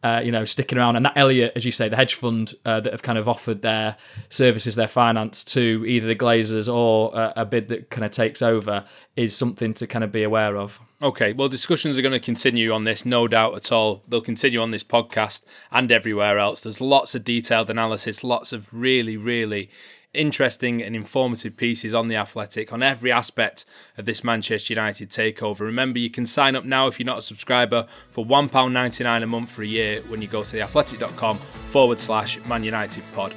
Uh, 0.00 0.20
you 0.24 0.30
know, 0.30 0.44
sticking 0.44 0.78
around, 0.78 0.94
and 0.94 1.04
that 1.04 1.16
Elliott, 1.16 1.52
as 1.56 1.64
you 1.64 1.72
say, 1.72 1.88
the 1.88 1.96
hedge 1.96 2.14
fund 2.14 2.54
uh, 2.64 2.78
that 2.78 2.92
have 2.92 3.02
kind 3.02 3.18
of 3.18 3.28
offered 3.28 3.62
their 3.62 3.96
services, 4.28 4.76
their 4.76 4.86
finance 4.86 5.42
to 5.42 5.84
either 5.88 6.06
the 6.06 6.14
Glazers 6.14 6.72
or 6.72 7.16
uh, 7.16 7.32
a 7.34 7.44
bid 7.44 7.66
that 7.66 7.90
kind 7.90 8.04
of 8.04 8.12
takes 8.12 8.40
over, 8.40 8.84
is 9.16 9.36
something 9.36 9.72
to 9.72 9.88
kind 9.88 10.04
of 10.04 10.12
be 10.12 10.22
aware 10.22 10.56
of. 10.56 10.78
Okay, 11.02 11.32
well, 11.32 11.48
discussions 11.48 11.98
are 11.98 12.02
going 12.02 12.12
to 12.12 12.20
continue 12.20 12.72
on 12.72 12.84
this, 12.84 13.04
no 13.04 13.26
doubt 13.26 13.56
at 13.56 13.72
all. 13.72 14.04
They'll 14.06 14.20
continue 14.20 14.60
on 14.60 14.70
this 14.70 14.84
podcast 14.84 15.42
and 15.72 15.90
everywhere 15.90 16.38
else. 16.38 16.62
There's 16.62 16.80
lots 16.80 17.16
of 17.16 17.24
detailed 17.24 17.68
analysis, 17.68 18.22
lots 18.22 18.52
of 18.52 18.72
really, 18.72 19.16
really 19.16 19.68
interesting 20.14 20.82
and 20.82 20.96
informative 20.96 21.56
pieces 21.56 21.94
on 21.94 22.08
the 22.08 22.16
Athletic 22.16 22.72
on 22.72 22.82
every 22.82 23.12
aspect 23.12 23.64
of 23.96 24.06
this 24.06 24.24
Manchester 24.24 24.72
United 24.72 25.10
takeover. 25.10 25.60
Remember, 25.60 25.98
you 25.98 26.10
can 26.10 26.26
sign 26.26 26.56
up 26.56 26.64
now 26.64 26.86
if 26.86 26.98
you're 26.98 27.06
not 27.06 27.18
a 27.18 27.22
subscriber 27.22 27.86
for 28.10 28.24
£1.99 28.24 29.22
a 29.22 29.26
month 29.26 29.50
for 29.50 29.62
a 29.62 29.66
year 29.66 30.02
when 30.08 30.22
you 30.22 30.28
go 30.28 30.42
to 30.42 30.56
theathletic.com 30.56 31.38
forward 31.68 32.00
slash 32.00 32.42
Man 32.44 32.64
United 32.64 33.04
pod. 33.14 33.34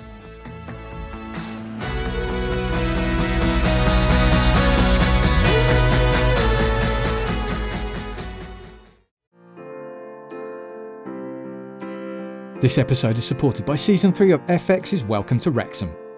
This 12.61 12.77
episode 12.77 13.17
is 13.17 13.25
supported 13.25 13.65
by 13.65 13.75
Season 13.75 14.13
3 14.13 14.33
of 14.33 14.45
FX's 14.45 15.03
Welcome 15.03 15.39
to 15.39 15.49
Wrexham. 15.49 15.91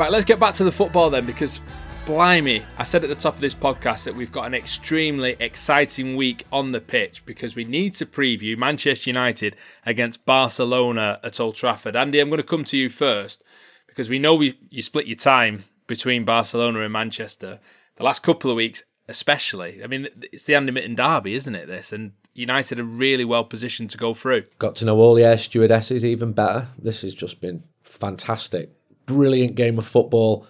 Right, 0.00 0.10
let's 0.10 0.24
get 0.24 0.40
back 0.40 0.54
to 0.54 0.64
the 0.64 0.72
football 0.72 1.10
then, 1.10 1.26
because 1.26 1.60
blimey, 2.06 2.62
I 2.78 2.84
said 2.84 3.04
at 3.04 3.10
the 3.10 3.14
top 3.14 3.34
of 3.34 3.42
this 3.42 3.54
podcast 3.54 4.04
that 4.04 4.14
we've 4.14 4.32
got 4.32 4.46
an 4.46 4.54
extremely 4.54 5.36
exciting 5.40 6.16
week 6.16 6.46
on 6.50 6.72
the 6.72 6.80
pitch 6.80 7.22
because 7.26 7.54
we 7.54 7.64
need 7.64 7.92
to 7.96 8.06
preview 8.06 8.56
Manchester 8.56 9.10
United 9.10 9.56
against 9.84 10.24
Barcelona 10.24 11.20
at 11.22 11.38
Old 11.38 11.54
Trafford. 11.54 11.96
Andy, 11.96 12.18
I'm 12.18 12.30
going 12.30 12.40
to 12.40 12.48
come 12.48 12.64
to 12.64 12.78
you 12.78 12.88
first 12.88 13.44
because 13.88 14.08
we 14.08 14.18
know 14.18 14.34
we, 14.34 14.58
you 14.70 14.80
split 14.80 15.06
your 15.06 15.16
time 15.16 15.64
between 15.86 16.24
Barcelona 16.24 16.80
and 16.80 16.94
Manchester. 16.94 17.60
The 17.96 18.02
last 18.02 18.22
couple 18.22 18.50
of 18.50 18.56
weeks, 18.56 18.82
especially. 19.06 19.84
I 19.84 19.86
mean, 19.86 20.08
it's 20.32 20.44
the 20.44 20.54
Andy 20.54 20.72
Mitten 20.72 20.94
derby, 20.94 21.34
isn't 21.34 21.54
it? 21.54 21.66
This 21.66 21.92
and 21.92 22.12
United 22.32 22.80
are 22.80 22.84
really 22.84 23.26
well 23.26 23.44
positioned 23.44 23.90
to 23.90 23.98
go 23.98 24.14
through. 24.14 24.44
Got 24.58 24.76
to 24.76 24.86
know 24.86 24.96
all 24.96 25.12
the 25.12 25.24
air 25.24 25.36
stewardesses 25.36 26.06
even 26.06 26.32
better. 26.32 26.68
This 26.78 27.02
has 27.02 27.12
just 27.12 27.42
been 27.42 27.64
fantastic. 27.82 28.72
Brilliant 29.10 29.54
game 29.54 29.78
of 29.78 29.86
football 29.86 30.46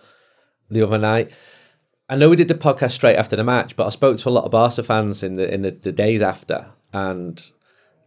the 0.71 0.83
other 0.83 0.99
night. 0.99 1.31
I 2.09 2.17
know 2.17 2.29
we 2.29 2.37
did 2.37 2.49
the 2.49 2.55
podcast 2.55 2.91
straight 2.91 3.17
after 3.17 3.37
the 3.37 3.45
match, 3.45 3.77
but 3.77 3.87
I 3.87 3.91
spoke 3.91 4.19
to 4.19 4.29
a 4.29 4.31
lot 4.31 4.45
of 4.45 4.51
Barca 4.51 4.83
fans 4.83 5.23
in 5.23 5.35
the 5.35 5.53
in 5.53 5.63
the, 5.63 5.71
the 5.71 5.93
days 5.93 6.21
after, 6.21 6.67
and 6.93 7.43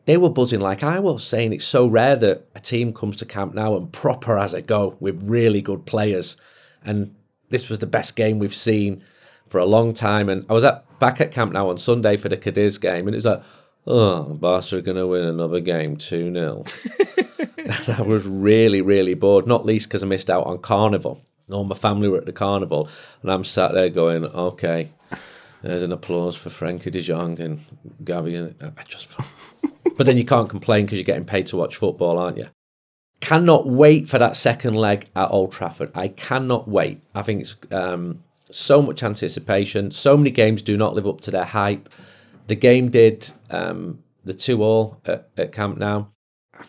they 0.05 0.17
were 0.17 0.29
buzzing 0.29 0.59
like 0.59 0.83
I 0.83 0.99
was, 0.99 1.25
saying 1.25 1.53
it's 1.53 1.65
so 1.65 1.87
rare 1.87 2.15
that 2.17 2.45
a 2.53 2.59
team 2.59 2.93
comes 2.93 3.15
to 3.17 3.25
Camp 3.25 3.53
Nou 3.53 3.77
and 3.77 3.91
proper 3.91 4.37
as 4.37 4.53
it 4.53 4.67
go 4.67 4.97
with 4.99 5.29
really 5.29 5.61
good 5.61 5.85
players, 5.85 6.37
and 6.83 7.15
this 7.49 7.69
was 7.69 7.79
the 7.79 7.87
best 7.87 8.15
game 8.15 8.39
we've 8.39 8.53
seen 8.53 9.03
for 9.47 9.59
a 9.59 9.65
long 9.65 9.93
time. 9.93 10.27
And 10.29 10.45
I 10.49 10.53
was 10.53 10.65
at 10.65 10.85
back 10.99 11.21
at 11.21 11.31
Camp 11.31 11.53
Nou 11.53 11.69
on 11.69 11.77
Sunday 11.77 12.17
for 12.17 12.29
the 12.29 12.37
Cadiz 12.37 12.77
game, 12.77 13.07
and 13.07 13.15
it 13.15 13.19
was 13.19 13.25
like, 13.25 13.43
oh, 13.87 14.33
Barca 14.33 14.77
are 14.77 14.81
going 14.81 14.97
to 14.97 15.07
win 15.07 15.23
another 15.23 15.59
game 15.59 15.95
2 15.95 16.33
0. 16.33 16.65
I 17.97 18.01
was 18.01 18.25
really, 18.25 18.81
really 18.81 19.13
bored, 19.13 19.47
not 19.47 19.65
least 19.65 19.87
because 19.87 20.03
I 20.03 20.07
missed 20.07 20.29
out 20.29 20.45
on 20.45 20.59
Carnival. 20.59 21.21
All 21.51 21.63
my 21.63 21.75
family 21.75 22.07
were 22.07 22.17
at 22.17 22.25
the 22.25 22.33
Carnival, 22.33 22.89
and 23.21 23.31
I'm 23.31 23.43
sat 23.43 23.73
there 23.73 23.89
going, 23.89 24.25
okay, 24.25 24.89
there's 25.61 25.83
an 25.83 25.91
applause 25.91 26.35
for 26.35 26.49
Frenkie 26.49 26.91
de 26.91 27.01
Jong 27.01 27.39
and 27.39 27.65
Gavi. 28.03 28.53
I 28.61 28.83
just, 28.83 29.07
but 29.97 30.05
then 30.05 30.17
you 30.17 30.25
can't 30.25 30.49
complain 30.49 30.85
because 30.85 30.97
you're 30.97 31.05
getting 31.05 31.25
paid 31.25 31.47
to 31.47 31.57
watch 31.57 31.75
football, 31.75 32.17
aren't 32.17 32.37
you? 32.37 32.49
Cannot 33.19 33.67
wait 33.67 34.09
for 34.09 34.17
that 34.19 34.35
second 34.35 34.75
leg 34.75 35.07
at 35.15 35.31
Old 35.31 35.51
Trafford. 35.51 35.91
I 35.95 36.09
cannot 36.09 36.67
wait. 36.67 37.01
I 37.15 37.21
think 37.21 37.41
it's 37.41 37.55
um, 37.71 38.23
so 38.51 38.81
much 38.81 39.03
anticipation. 39.03 39.91
So 39.91 40.17
many 40.17 40.31
games 40.31 40.61
do 40.61 40.75
not 40.75 40.93
live 40.93 41.07
up 41.07 41.21
to 41.21 41.31
their 41.31 41.45
hype. 41.45 41.89
The 42.47 42.55
game 42.55 42.89
did. 42.89 43.29
Um, 43.49 44.03
the 44.23 44.33
two 44.33 44.63
all 44.63 45.01
at, 45.05 45.29
at 45.37 45.51
Camp 45.51 45.77
Nou. 45.77 46.05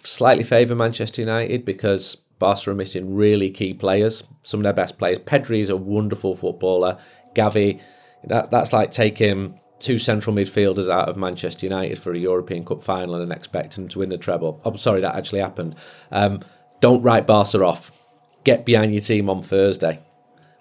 Slightly 0.02 0.44
favour 0.44 0.74
Manchester 0.74 1.22
United 1.22 1.64
because 1.64 2.16
Barca 2.38 2.70
are 2.70 2.74
missing 2.74 3.14
really 3.14 3.50
key 3.50 3.74
players, 3.74 4.24
some 4.42 4.60
of 4.60 4.64
their 4.64 4.72
best 4.72 4.98
players. 4.98 5.18
Pedri 5.20 5.60
is 5.60 5.70
a 5.70 5.76
wonderful 5.76 6.34
footballer. 6.34 6.98
Gavi, 7.34 7.80
that, 8.24 8.50
that's 8.50 8.72
like 8.72 8.90
taking 8.90 9.60
two 9.78 9.98
central 9.98 10.34
midfielders 10.34 10.90
out 10.90 11.08
of 11.08 11.16
Manchester 11.16 11.66
United 11.66 11.98
for 11.98 12.12
a 12.12 12.18
European 12.18 12.64
Cup 12.64 12.82
final 12.82 13.16
and 13.16 13.32
expecting 13.32 13.88
to 13.88 13.98
win 13.98 14.08
the 14.08 14.18
treble. 14.18 14.60
I'm 14.64 14.76
sorry, 14.76 15.00
that 15.00 15.14
actually 15.14 15.40
happened. 15.40 15.76
Um, 16.10 16.40
don't 16.80 17.02
write 17.02 17.26
Barca 17.26 17.64
off. 17.64 17.92
Get 18.44 18.64
behind 18.64 18.92
your 18.92 19.00
team 19.00 19.30
on 19.30 19.42
Thursday. 19.42 20.00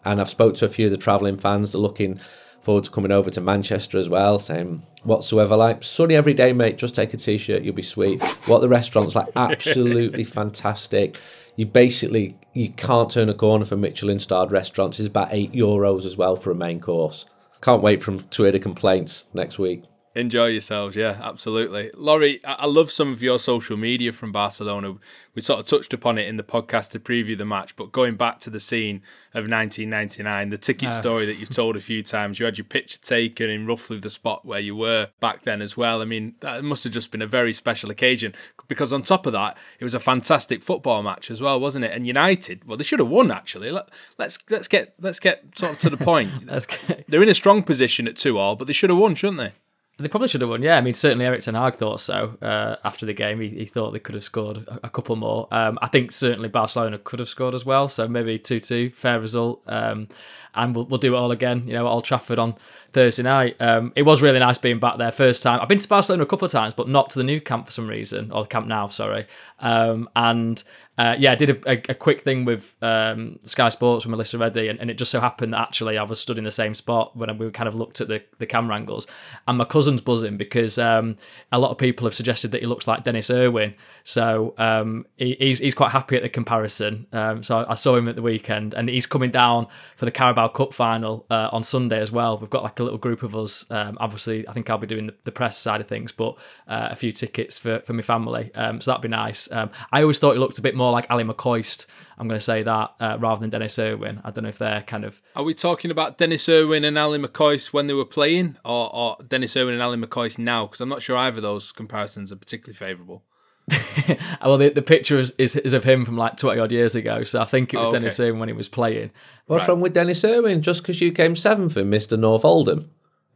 And 0.05 0.19
I've 0.19 0.29
spoke 0.29 0.55
to 0.55 0.65
a 0.65 0.69
few 0.69 0.85
of 0.85 0.91
the 0.91 0.97
travelling 0.97 1.37
fans. 1.37 1.71
They're 1.71 1.81
looking 1.81 2.19
forward 2.63 2.85
to 2.85 2.89
coming 2.89 3.11
over 3.11 3.29
to 3.29 3.41
Manchester 3.41 3.97
as 3.97 4.09
well, 4.09 4.39
saying 4.39 4.83
whatsoever 5.03 5.55
like 5.55 5.83
sunny 5.83 6.15
every 6.15 6.33
day, 6.33 6.53
mate. 6.53 6.77
Just 6.77 6.95
take 6.95 7.13
a 7.13 7.17
t-shirt, 7.17 7.61
you'll 7.61 7.75
be 7.75 7.83
sweet. 7.83 8.23
What 8.47 8.59
the 8.59 8.69
restaurant's 8.69 9.15
like, 9.15 9.27
absolutely 9.35 10.23
fantastic. 10.23 11.17
You 11.55 11.65
basically 11.65 12.37
you 12.53 12.69
can't 12.69 13.11
turn 13.11 13.29
a 13.29 13.33
corner 13.33 13.65
for 13.65 13.77
Michelin 13.77 14.19
starred 14.19 14.51
restaurants. 14.51 14.99
It's 14.99 15.07
about 15.07 15.29
eight 15.31 15.51
euros 15.51 16.05
as 16.05 16.17
well 16.17 16.35
for 16.35 16.51
a 16.51 16.55
main 16.55 16.79
course. 16.79 17.25
Can't 17.61 17.83
wait 17.83 18.01
from 18.01 18.19
to 18.19 18.43
hear 18.43 18.51
the 18.51 18.59
complaints 18.59 19.25
next 19.33 19.59
week. 19.59 19.83
Enjoy 20.15 20.45
yourselves, 20.45 20.95
yeah, 20.95 21.19
absolutely. 21.23 21.89
Laurie, 21.95 22.39
I 22.45 22.67
love 22.67 22.91
some 22.91 23.11
of 23.11 23.23
your 23.23 23.39
social 23.39 23.77
media 23.77 24.13
from 24.13 24.31
Barcelona. 24.31 24.95
We 25.33 25.41
sort 25.41 25.59
of 25.59 25.65
touched 25.65 25.91
upon 25.91 26.19
it 26.19 26.27
in 26.27 26.37
the 26.37 26.43
podcast 26.43 26.91
to 26.91 26.99
preview 26.99 27.35
the 27.35 27.45
match, 27.45 27.75
but 27.75 27.91
going 27.91 28.15
back 28.15 28.37
to 28.41 28.51
the 28.51 28.59
scene 28.59 28.97
of 29.33 29.49
1999, 29.49 30.49
the 30.49 30.57
ticket 30.59 30.89
uh. 30.89 30.91
story 30.91 31.25
that 31.25 31.37
you've 31.37 31.49
told 31.49 31.75
a 31.75 31.81
few 31.81 32.03
times, 32.03 32.39
you 32.39 32.45
had 32.45 32.59
your 32.59 32.65
picture 32.65 32.99
taken 32.99 33.49
in 33.49 33.65
roughly 33.65 33.97
the 33.97 34.11
spot 34.11 34.45
where 34.45 34.59
you 34.59 34.75
were 34.75 35.09
back 35.19 35.45
then 35.45 35.63
as 35.63 35.75
well. 35.75 35.99
I 35.99 36.05
mean, 36.05 36.35
that 36.41 36.63
must 36.63 36.83
have 36.83 36.93
just 36.93 37.09
been 37.09 37.23
a 37.23 37.27
very 37.27 37.51
special 37.51 37.89
occasion 37.89 38.35
because 38.67 38.93
on 38.93 39.01
top 39.01 39.25
of 39.25 39.33
that, 39.33 39.57
it 39.79 39.83
was 39.83 39.95
a 39.95 39.99
fantastic 39.99 40.61
football 40.61 41.01
match 41.01 41.31
as 41.31 41.41
well, 41.41 41.59
wasn't 41.59 41.85
it? 41.85 41.91
And 41.91 42.05
United, 42.05 42.65
well, 42.65 42.77
they 42.77 42.83
should 42.83 42.99
have 42.99 43.09
won 43.09 43.31
actually. 43.31 43.71
Let, 43.71 43.89
let's 44.19 44.37
let's 44.51 44.67
get 44.67 44.93
let's 45.01 45.19
get 45.19 45.57
sort 45.57 45.73
of 45.73 45.79
to 45.79 45.89
the 45.89 45.97
point. 45.97 46.31
They're 47.07 47.23
in 47.23 47.29
a 47.29 47.33
strong 47.33 47.63
position 47.63 48.07
at 48.07 48.15
two 48.15 48.37
all, 48.37 48.55
but 48.55 48.67
they 48.67 48.73
should 48.73 48.91
have 48.91 48.99
won, 48.99 49.15
shouldn't 49.15 49.39
they? 49.39 49.53
They 49.99 50.07
probably 50.07 50.27
should 50.27 50.41
have 50.41 50.49
won. 50.49 50.63
Yeah, 50.63 50.77
I 50.77 50.81
mean, 50.81 50.95
certainly 50.95 51.25
Erik 51.25 51.41
ten 51.41 51.53
Hag 51.53 51.75
thought 51.75 52.01
so. 52.01 52.35
Uh, 52.41 52.77
after 52.83 53.05
the 53.05 53.13
game, 53.13 53.39
he, 53.39 53.49
he, 53.49 53.65
thought 53.65 53.91
they 53.91 53.99
could 53.99 54.15
have 54.15 54.23
scored 54.23 54.57
a, 54.67 54.87
a 54.87 54.89
couple 54.89 55.15
more. 55.15 55.47
Um, 55.51 55.77
I 55.83 55.87
think 55.87 56.11
certainly 56.11 56.49
Barcelona 56.49 56.97
could 56.97 57.19
have 57.19 57.29
scored 57.29 57.53
as 57.53 57.63
well. 57.63 57.87
So 57.87 58.07
maybe 58.07 58.39
two-two, 58.39 58.89
fair 58.89 59.19
result. 59.19 59.61
Um, 59.67 60.07
and 60.55 60.75
we'll, 60.75 60.85
we'll 60.85 60.97
do 60.97 61.15
it 61.15 61.17
all 61.17 61.31
again. 61.31 61.67
You 61.67 61.73
know, 61.73 61.87
Old 61.87 62.05
Trafford 62.05 62.39
on 62.39 62.55
Thursday 62.93 63.23
night. 63.23 63.55
Um, 63.59 63.91
it 63.95 64.03
was 64.03 64.21
really 64.21 64.39
nice 64.39 64.57
being 64.57 64.79
back 64.79 64.97
there 64.97 65.11
first 65.11 65.43
time. 65.43 65.59
I've 65.59 65.67
been 65.67 65.79
to 65.79 65.87
Barcelona 65.87 66.23
a 66.23 66.27
couple 66.27 66.45
of 66.45 66.51
times, 66.51 66.73
but 66.73 66.87
not 66.87 67.09
to 67.11 67.19
the 67.19 67.23
Nou 67.23 67.39
Camp 67.39 67.65
for 67.65 67.71
some 67.71 67.87
reason, 67.87 68.31
or 68.31 68.43
the 68.43 68.49
Camp 68.49 68.67
Nou, 68.67 68.89
sorry. 68.89 69.27
Um, 69.59 70.09
and 70.15 70.63
uh, 70.95 71.15
yeah, 71.17 71.31
I 71.31 71.35
did 71.35 71.49
a, 71.49 71.71
a, 71.71 71.81
a 71.89 71.95
quick 71.95 72.21
thing 72.21 72.45
with 72.45 72.75
um, 72.83 73.39
Sky 73.45 73.69
Sports 73.69 74.05
with 74.05 74.11
Melissa 74.11 74.37
Reddy, 74.37 74.67
and, 74.67 74.79
and, 74.79 74.91
it 74.91 74.97
just 74.99 75.09
so 75.09 75.19
happened 75.19 75.53
that 75.53 75.61
actually 75.61 75.97
I 75.97 76.03
was 76.03 76.19
stood 76.19 76.37
in 76.37 76.43
the 76.43 76.51
same 76.51 76.75
spot 76.75 77.17
when 77.17 77.35
we 77.39 77.49
kind 77.49 77.67
of 77.67 77.73
looked 77.73 77.99
at 77.99 78.07
the, 78.07 78.21
the 78.37 78.45
camera 78.45 78.75
angles. 78.75 79.07
And 79.47 79.57
my 79.57 79.65
cousin's 79.65 80.01
buzzing 80.01 80.37
because 80.37 80.77
um, 80.77 81.17
a 81.51 81.57
lot 81.57 81.71
of 81.71 81.79
people 81.79 82.05
have 82.05 82.13
suggested 82.13 82.51
that 82.51 82.61
he 82.61 82.67
looks 82.67 82.87
like 82.87 83.03
Denis 83.03 83.31
Irwin. 83.31 83.73
So 84.03 84.53
um, 84.59 85.07
he, 85.17 85.35
he's, 85.39 85.57
he's 85.59 85.73
quite 85.73 85.91
happy 85.91 86.15
at 86.15 86.21
the 86.21 86.29
comparison. 86.29 87.07
Um, 87.11 87.41
so 87.41 87.57
I, 87.57 87.71
I, 87.71 87.75
saw 87.75 87.95
him 87.95 88.07
at 88.07 88.15
the 88.15 88.21
weekend, 88.21 88.75
and 88.75 88.87
he's 88.87 89.07
coming 89.07 89.31
down 89.31 89.67
for 89.95 90.05
the 90.05 90.11
Carabao 90.11 90.49
Cup 90.49 90.73
final 90.75 91.25
uh, 91.31 91.49
on 91.51 91.63
Sunday 91.63 92.01
as 92.01 92.11
well. 92.11 92.37
We've 92.37 92.51
got 92.51 92.61
like 92.61 92.79
a 92.79 92.82
little 92.83 92.99
group 92.99 93.23
of 93.23 93.35
us. 93.35 93.69
Um, 93.71 93.97
obviously, 93.99 94.47
I 94.47 94.53
think 94.53 94.69
I'll 94.69 94.77
be 94.77 94.87
doing 94.87 95.07
the, 95.07 95.15
the 95.23 95.31
press 95.31 95.57
side 95.57 95.81
of 95.81 95.87
things, 95.87 96.11
but 96.11 96.37
uh, 96.67 96.89
a 96.91 96.95
few 96.95 97.11
tickets 97.11 97.59
for, 97.59 97.79
for 97.79 97.93
my 97.93 98.01
family. 98.01 98.51
Um, 98.55 98.81
so 98.81 98.91
that'd 98.91 99.01
be 99.01 99.07
nice. 99.07 99.51
I 99.51 99.69
always 100.01 100.19
thought 100.19 100.33
he 100.33 100.39
looked 100.39 100.59
a 100.59 100.61
bit 100.61 100.75
more 100.75 100.91
like 100.91 101.07
Ally 101.09 101.23
McCoist. 101.23 101.85
I'm 102.17 102.27
going 102.27 102.39
to 102.39 102.43
say 102.43 102.63
that 102.63 102.93
uh, 102.99 103.17
rather 103.19 103.41
than 103.41 103.49
Denis 103.49 103.77
Irwin. 103.79 104.21
I 104.23 104.31
don't 104.31 104.43
know 104.43 104.49
if 104.49 104.57
they're 104.57 104.81
kind 104.83 105.03
of. 105.03 105.21
Are 105.35 105.43
we 105.43 105.53
talking 105.53 105.91
about 105.91 106.17
Denis 106.17 106.47
Irwin 106.47 106.83
and 106.83 106.97
Ally 106.97 107.17
McCoist 107.17 107.73
when 107.73 107.87
they 107.87 107.93
were 107.93 108.05
playing, 108.05 108.57
or, 108.63 108.93
or 108.93 109.17
Denis 109.27 109.57
Irwin 109.57 109.73
and 109.73 109.83
Ally 109.83 109.95
McCoist 109.95 110.37
now? 110.37 110.67
Because 110.67 110.81
I'm 110.81 110.89
not 110.89 111.01
sure 111.01 111.17
either 111.17 111.37
of 111.37 111.43
those 111.43 111.71
comparisons 111.71 112.31
are 112.31 112.35
particularly 112.35 112.77
favourable. 112.77 113.23
well, 114.43 114.57
the, 114.57 114.69
the 114.69 114.81
picture 114.81 115.17
is, 115.17 115.31
is, 115.37 115.55
is, 115.55 115.73
of 115.73 115.83
him 115.83 116.03
from 116.03 116.17
like 116.17 116.35
20 116.37 116.59
odd 116.59 116.71
years 116.71 116.95
ago. 116.95 117.23
So 117.23 117.41
I 117.41 117.45
think 117.45 117.73
it 117.73 117.77
was 117.77 117.87
oh, 117.87 117.89
okay. 117.89 117.99
Denis 117.99 118.19
Irwin 118.19 118.39
when 118.39 118.49
he 118.49 118.53
was 118.53 118.67
playing. 118.67 119.11
What's 119.45 119.61
right. 119.61 119.69
wrong 119.69 119.81
with 119.81 119.93
Denis 119.93 120.23
Irwin? 120.23 120.61
Just 120.61 120.81
because 120.81 120.99
you 120.99 121.11
came 121.11 121.35
seventh 121.35 121.77
in 121.77 121.89
Mr. 121.89 122.19
North 122.19 122.43
Oldham 122.43 122.89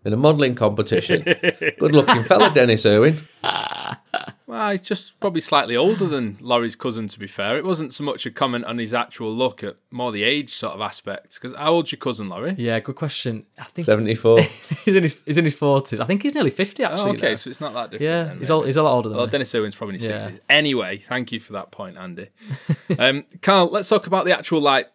in 0.04 0.14
a 0.14 0.18
modelling 0.18 0.56
competition. 0.56 1.24
Good 1.80 1.92
looking 1.92 2.24
fella, 2.24 2.52
Denis 2.54 2.86
Irwin. 2.86 3.18
Well, 4.48 4.72
he's 4.72 4.82
just 4.82 5.20
probably 5.20 5.42
slightly 5.42 5.76
older 5.76 6.06
than 6.06 6.38
Laurie's 6.40 6.78
cousin, 6.78 7.10
to 7.10 7.20
be 7.20 7.28
fair. 7.28 7.58
It 7.58 7.66
wasn't 7.66 7.94
so 7.94 8.06
much 8.06 8.26
a 8.26 8.32
comment 8.32 8.64
on 8.64 8.78
his 8.78 8.94
actual 8.94 9.34
look, 9.34 9.62
at 9.62 9.76
more 9.92 10.14
the 10.14 10.24
age 10.24 10.54
sort 10.54 10.74
of 10.74 10.80
aspect. 10.80 11.34
Because 11.36 11.54
how 11.54 11.74
old's 11.74 11.92
your 11.92 12.00
cousin, 12.00 12.30
Laurie? 12.30 12.56
Yeah, 12.58 12.80
good 12.80 12.96
question. 12.96 13.46
I 13.60 13.66
think 13.66 13.86
74. 13.86 14.40
he's 14.86 14.96
in 14.96 15.04
his 15.04 15.22
he's 15.26 15.38
in 15.38 15.44
his 15.44 15.56
40s. 15.60 16.00
I 16.00 16.06
think 16.06 16.24
he's 16.24 16.34
nearly 16.34 16.50
50, 16.50 16.82
actually. 16.82 17.12
Oh, 17.12 17.14
okay, 17.16 17.36
so 17.36 17.50
it's 17.50 17.60
not 17.60 17.74
that 17.74 17.92
different. 17.92 18.10
Yeah, 18.10 18.24
then, 18.24 18.40
he's, 18.40 18.50
all, 18.50 18.64
he's 18.64 18.78
a 18.78 18.84
lot 18.84 18.94
older 18.94 19.10
than 19.10 19.18
Well, 19.18 19.28
me. 19.28 19.32
Denis 19.32 19.54
Irwin's 19.54 19.76
probably 19.76 19.96
in 19.96 20.00
his 20.00 20.10
yeah. 20.10 20.20
60s. 20.20 20.40
Anyway, 20.48 21.04
thank 21.10 21.34
you 21.34 21.42
for 21.42 21.52
that 21.54 21.72
point, 21.72 21.98
Andy. 21.98 22.30
um, 23.00 23.26
Carl, 23.42 23.68
let's 23.68 23.90
talk 23.90 24.08
about 24.08 24.24
the 24.24 24.38
actual, 24.38 24.62
like, 24.62 24.90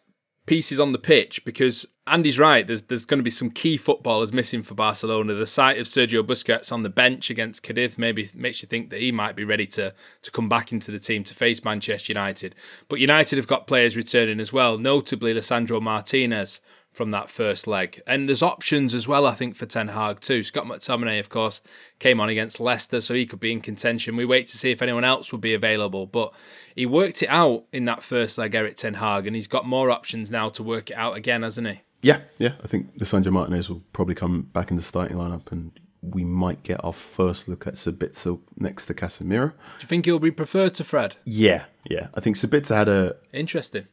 pieces 0.47 0.81
on 0.81 0.93
the 0.93 0.99
pitch 0.99 1.45
because 1.45 1.87
Andy's 2.07 2.39
right. 2.39 2.67
There's 2.67 2.83
there's 2.83 3.05
going 3.05 3.19
to 3.19 3.25
be 3.25 3.31
some 3.31 3.51
key 3.51 3.77
footballers 3.77 4.33
missing 4.33 4.63
for 4.63 4.75
Barcelona. 4.75 5.35
The 5.35 5.47
sight 5.47 5.79
of 5.79 5.87
Sergio 5.87 6.23
Busquets 6.23 6.73
on 6.73 6.83
the 6.83 6.91
bench 6.91 7.31
against 7.31 7.63
Cadiz 7.63 7.97
maybe 7.97 8.29
makes 8.35 8.63
you 8.63 8.67
think 8.67 8.91
that 8.91 9.01
he 9.01 9.13
might 9.13 9.37
be 9.37 9.45
ready 9.45 9.67
to 9.69 9.95
to 10.23 10.31
come 10.31 10.49
back 10.49 10.73
into 10.73 10.91
the 10.91 10.99
team 10.99 11.23
to 11.25 11.35
face 11.35 11.65
Manchester 11.65 12.13
United. 12.13 12.55
But 12.89 12.99
United 12.99 13.37
have 13.37 13.47
got 13.47 13.69
players 13.69 13.97
returning 13.97 14.41
as 14.41 14.53
well, 14.53 14.79
notably 14.79 15.33
Lisandro 15.33 15.81
Martinez 15.81 16.61
from 16.93 17.11
that 17.11 17.31
first 17.31 17.67
leg. 17.67 18.01
And 18.07 18.29
there's 18.29 18.43
options 18.43 18.95
as 18.95 19.09
well, 19.09 19.27
I 19.27 19.35
think, 19.35 19.57
for 19.57 19.67
Ten 19.67 19.89
Hag 19.89 20.21
too. 20.21 20.43
Scott 20.43 20.67
McTominay, 20.67 21.19
of 21.19 21.29
course, 21.31 21.63
came 21.99 22.21
on 22.21 22.29
against 22.29 22.61
Leicester, 22.61 23.01
so 23.01 23.15
he 23.15 23.27
could 23.27 23.41
be 23.41 23.53
in 23.53 23.61
contention. 23.61 24.17
We 24.17 24.25
wait 24.25 24.47
to 24.49 24.59
see 24.59 24.71
if 24.71 24.83
anyone 24.83 25.05
else 25.05 25.33
would 25.33 25.41
be 25.41 25.55
available. 25.55 26.07
But 26.07 26.35
he 26.77 26.87
worked 26.87 27.23
it 27.23 27.29
out 27.29 27.65
in 27.73 27.87
that 27.87 28.03
first 28.03 28.37
leg, 28.39 28.55
Erik 28.55 28.77
Ten 28.77 28.95
Hag, 28.95 29.27
and 29.27 29.35
he's 29.35 29.49
got 29.49 29.67
more 29.67 29.91
options 29.91 30.31
now 30.31 30.51
to 30.51 30.63
work 30.63 30.91
it 30.91 30.97
out 30.97 31.17
again, 31.17 31.43
hasn't 31.43 31.67
he? 31.67 31.81
Yeah, 32.03 32.21
yeah. 32.39 32.55
I 32.63 32.67
think 32.67 32.99
Lisandro 32.99 33.33
Martinez 33.33 33.71
will 33.71 33.83
probably 33.93 34.15
come 34.15 34.43
back 34.53 34.71
in 34.71 34.77
the 34.77 34.83
starting 34.83 35.17
lineup 35.17 35.51
and 35.53 35.73
we 36.03 36.25
might 36.25 36.65
get 36.65 36.85
our 36.85 36.93
first 36.93 37.49
look 37.49 37.67
at 37.67 37.75
Sabitzer 37.75 38.41
next 38.57 38.87
to 38.87 38.95
Casemiro. 38.95 39.51
Do 39.53 39.83
you 39.83 39.87
think 39.87 40.05
he'll 40.05 40.19
be 40.19 40.33
preferred 40.33 40.75
to 40.75 40.85
Fred? 40.85 41.15
Yeah, 41.25 41.67
yeah. 41.89 42.09
I 42.15 42.21
think 42.21 42.37
Sabitzer 42.37 42.75
had 42.75 42.89
a 42.89 43.17
interesting, 43.33 43.87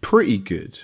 pretty 0.00 0.38
good 0.38 0.80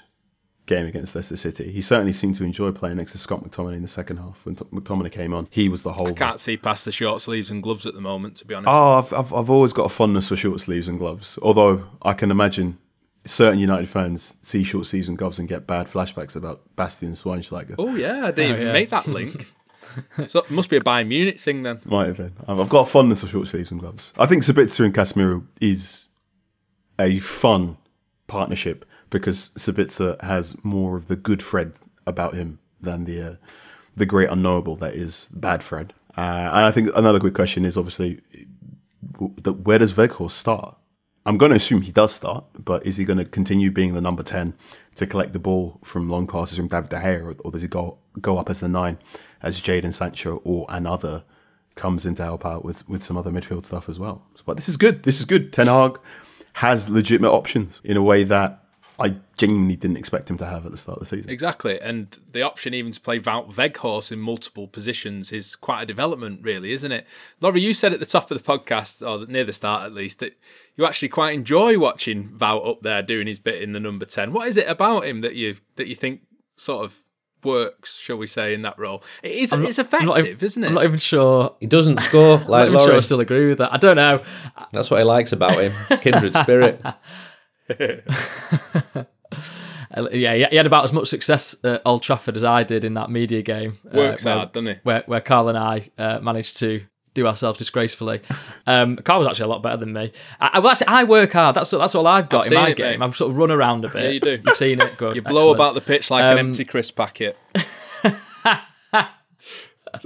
game 0.67 0.87
against 0.87 1.15
Leicester 1.15 1.37
City. 1.37 1.71
He 1.71 1.83
certainly 1.83 2.13
seemed 2.13 2.37
to 2.37 2.45
enjoy 2.45 2.73
playing 2.73 2.97
next 2.97 3.13
to 3.13 3.19
Scott 3.19 3.45
McTominay 3.45 3.77
in 3.77 3.83
the 3.83 3.89
second 3.89 4.17
half. 4.17 4.47
When 4.47 4.55
T- 4.57 4.65
McTominay 4.67 5.13
came 5.13 5.35
on, 5.35 5.47
he 5.51 5.69
was 5.69 5.83
the 5.83 5.93
whole. 5.93 6.09
I 6.09 6.13
can't 6.13 6.41
see 6.41 6.57
past 6.57 6.85
the 6.85 6.93
short 6.93 7.21
sleeves 7.21 7.51
and 7.51 7.63
gloves 7.63 7.85
at 7.87 7.95
the 7.95 8.01
moment, 8.01 8.37
to 8.37 8.47
be 8.47 8.55
honest. 8.55 8.69
Oh, 8.73 8.95
I've, 8.99 9.13
I've, 9.13 9.33
I've 9.35 9.51
always 9.51 9.73
got 9.73 9.85
a 9.85 9.89
fondness 9.91 10.29
for 10.29 10.37
short 10.37 10.61
sleeves 10.61 10.89
and 10.89 10.99
gloves. 10.99 11.39
Although 11.43 11.85
I 12.03 12.15
can 12.15 12.31
imagine 12.31 12.79
certain 13.27 13.59
United 13.59 13.89
fans 13.89 14.37
see 14.43 14.63
short 14.63 14.87
sleeves 14.87 15.09
and 15.09 15.17
gloves 15.19 15.39
and 15.39 15.49
get 15.49 15.67
bad 15.67 15.87
flashbacks 15.87 16.37
about 16.37 16.63
Bastian 16.77 17.13
Schweinsteiger. 17.13 17.75
Oh 17.79 17.95
yeah, 17.95 18.27
I 18.27 18.31
didn't 18.31 18.53
Oh, 18.53 18.55
even 18.57 18.67
yeah. 18.69 18.73
make 18.73 18.91
that 18.91 19.07
link. 19.07 19.47
so 20.29 20.41
it 20.41 20.51
must 20.51 20.71
be 20.71 20.77
a 20.77 20.81
Bayern 20.81 21.09
Munich 21.09 21.41
thing 21.41 21.63
then. 21.63 21.81
Might 21.85 22.07
have 22.09 22.17
been. 22.17 22.33
I've 22.49 22.59
I've 22.61 22.69
got 22.71 22.87
a 22.87 22.91
fondness 22.91 23.21
for 23.21 23.27
short 23.29 23.49
sleeves 23.49 23.71
and 23.71 23.79
gloves. 23.81 24.13
I 24.19 24.27
think 24.27 24.43
Sabitzer 24.43 24.85
and 24.85 24.95
Casemiro 24.95 25.47
is 25.61 26.09
a 26.99 27.19
fun 27.19 27.77
partnership 28.27 28.85
because 29.15 29.51
Sabitzer 29.51 30.21
has 30.25 30.57
more 30.65 30.97
of 30.97 31.07
the 31.07 31.15
good 31.15 31.41
Fred 31.41 31.75
about 32.05 32.35
him 32.35 32.59
than 32.81 33.05
the 33.05 33.23
uh, 33.23 33.35
the 33.95 34.05
great 34.05 34.29
unknowable 34.29 34.75
that 34.75 34.95
is 34.95 35.29
bad 35.33 35.63
Fred. 35.63 35.95
Uh, 36.19 36.21
and 36.21 36.65
I 36.67 36.73
think 36.73 36.91
another 36.97 37.21
good 37.21 37.33
question 37.33 37.65
is 37.65 37.79
obviously 37.79 38.23
where 39.17 39.79
does 39.79 39.93
Weghorst 39.93 40.33
start? 40.33 40.77
I'm 41.25 41.39
going 41.39 41.51
to 41.51 41.57
assume 41.57 41.83
he 41.83 41.93
does 41.93 42.13
start, 42.13 42.45
but 42.59 42.85
is 42.85 42.97
he 42.97 43.05
going 43.05 43.21
to 43.21 43.25
continue 43.25 43.71
being 43.71 43.95
the 43.95 44.01
number 44.01 44.25
10 44.25 44.55
to 44.97 45.07
collect 45.07 45.33
the 45.33 45.39
ball 45.39 45.79
from 45.85 46.09
long 46.09 46.27
passes 46.27 46.57
from 46.57 46.67
David 46.67 46.91
De 46.91 46.97
Gea, 46.97 47.23
or, 47.23 47.35
or 47.45 47.53
does 47.53 47.63
he 47.63 47.69
go 47.69 47.99
go 48.21 48.37
up 48.39 48.51
as 48.51 48.59
the 48.59 48.69
nine 48.69 48.99
as 49.41 49.63
Jadon 49.63 49.95
Sancho 49.95 50.43
or 50.45 50.67
another 50.69 51.23
comes 51.77 52.05
in 52.05 52.17
to 52.17 52.25
help 52.25 52.45
out 52.45 52.65
with, 52.65 52.89
with 52.89 53.05
some 53.05 53.17
other 53.17 53.31
midfield 53.31 53.65
stuff 53.65 53.89
as 53.89 54.01
well? 54.01 54.27
But 54.45 54.57
this 54.57 54.69
is 54.69 54.77
good. 54.77 55.05
This 55.05 55.21
is 55.21 55.25
good. 55.25 55.53
Ten 55.53 55.69
Hag 55.69 56.01
has 56.55 56.89
legitimate 56.89 57.31
options 57.31 57.81
in 57.85 57.97
a 57.97 58.03
way 58.03 58.25
that 58.25 58.64
I 58.99 59.17
genuinely 59.37 59.75
didn't 59.77 59.97
expect 59.97 60.31
him 60.31 60.37
to 60.39 60.47
have 60.47 60.65
at 60.65 60.71
the 60.71 60.77
start 60.79 60.99
of 60.99 61.01
the 61.01 61.07
season. 61.17 61.31
Exactly, 61.31 61.81
and 61.81 62.17
the 62.33 62.43
option 62.43 62.75
even 62.75 62.93
to 62.93 63.01
play 63.01 63.19
Wout 63.19 63.53
Weghorst 63.55 64.13
in 64.13 64.21
multiple 64.21 64.69
positions 64.69 65.33
is 65.33 65.57
quite 65.57 65.83
a 65.83 65.87
development, 65.87 66.41
really, 66.43 66.71
isn't 66.73 66.93
it? 66.93 67.05
Laurie, 67.41 67.61
you 67.61 67.75
said 67.75 67.93
at 67.93 67.99
the 68.01 68.07
top 68.07 68.31
of 68.31 68.41
the 68.41 68.45
podcast, 68.45 69.03
or 69.07 69.27
near 69.27 69.43
the 69.45 69.53
start 69.53 69.85
at 69.85 69.93
least, 69.93 70.21
that 70.21 70.35
you 70.77 70.87
actually 70.87 71.09
quite 71.09 71.35
enjoy 71.35 71.77
watching 71.79 72.29
Wout 72.39 72.69
up 72.69 72.83
there 72.83 73.03
doing 73.03 73.27
his 73.27 73.39
bit 73.41 73.61
in 73.63 73.73
the 73.73 73.81
number 73.81 74.05
ten. 74.05 74.33
What 74.33 74.47
is 74.49 74.57
it 74.57 74.69
about 74.69 75.05
him 75.07 75.23
that 75.23 75.35
you 75.35 75.57
that 75.77 75.89
you 75.89 75.97
think 75.97 76.21
sort 76.57 76.85
of 76.85 76.97
works, 77.43 77.99
shall 77.99 78.17
we 78.17 78.27
say, 78.29 78.55
in 78.55 78.63
that 78.63 78.79
role? 78.79 79.03
It 79.25 79.33
is, 79.33 79.53
I'm 79.53 79.61
not- 79.63 79.69
it's 79.71 79.79
effective, 79.81 80.07
not 80.07 80.19
even- 80.21 80.39
isn't 80.41 80.63
it? 80.65 80.67
I'm 80.69 80.75
not 80.75 80.85
even 80.85 80.99
sure. 80.99 81.55
He 81.61 81.67
doesn't 81.67 82.01
score 82.01 82.35
I'm 82.39 82.41
not 82.43 82.49
like 82.49 82.67
even 82.69 82.79
sure 82.79 82.87
I 82.89 82.91
Laurie. 82.93 83.03
still 83.03 83.21
agree 83.21 83.49
with 83.49 83.59
that. 83.59 83.73
I 83.73 83.77
don't 83.77 83.97
know. 83.97 84.23
That's 84.73 84.89
what 84.91 84.99
he 85.01 85.05
likes 85.05 85.33
about 85.33 85.59
him. 85.61 85.73
Kindred 86.01 86.35
spirit. 86.37 86.81
Uh, 87.71 89.05
Yeah, 90.13 90.49
he 90.51 90.57
had 90.57 90.67
about 90.67 90.83
as 90.85 90.93
much 90.93 91.07
success 91.07 91.55
at 91.63 91.81
Old 91.85 92.03
Trafford 92.03 92.37
as 92.37 92.43
I 92.43 92.65
did 92.65 92.85
in 92.85 92.95
that 92.95 93.11
media 93.11 93.43
game. 93.43 93.79
uh, 93.87 93.97
Works 93.97 94.25
where- 94.25 94.35
hard, 94.35 94.51
doesn't 94.53 94.67
he? 94.67 94.75
Where, 94.83 95.05
where 95.07 95.21
Carl 95.21 95.49
and 95.49 95.57
I 95.59 95.89
uh, 95.97 96.19
managed 96.21 96.57
to 96.59 96.83
do 97.15 97.29
ourselves 97.29 97.59
disgracefully. 97.59 98.21
Um, 98.67 98.97
Carl 98.97 99.21
was 99.21 99.29
actually 99.29 99.45
a 99.45 99.49
lot 99.49 99.63
better 99.63 99.77
than 99.77 99.93
me. 99.93 100.11
I, 100.41 100.59
well, 100.59 100.73
actually, 100.73 100.89
I 100.89 101.05
work 101.05 101.33
hard. 101.33 101.55
That's 101.55 101.71
that's 101.71 101.95
all 101.95 102.09
I've 102.09 102.29
got 102.29 102.47
I've 102.47 102.53
in 102.53 102.59
my 102.59 102.69
it, 102.71 102.77
game. 102.77 102.99
mate. 102.99 103.05
I've 103.05 103.15
sort 103.15 103.31
of 103.31 103.39
run 103.39 103.53
around 103.53 103.85
a 103.85 103.89
bit. 103.89 104.03
Yeah, 104.03 104.09
you 104.11 104.21
do. 104.21 104.43
You've 104.45 104.57
seen 104.57 104.81
it. 104.81 104.97
Good. 104.97 105.15
You 105.17 105.23
blow 105.23 105.53
Excellent. 105.53 105.57
about 105.59 105.75
the 105.75 105.81
pitch 105.81 106.11
like 106.11 106.25
an 106.25 106.39
Um, 106.39 106.47
empty 106.49 106.65
crisp 106.65 106.97
packet. 106.97 107.39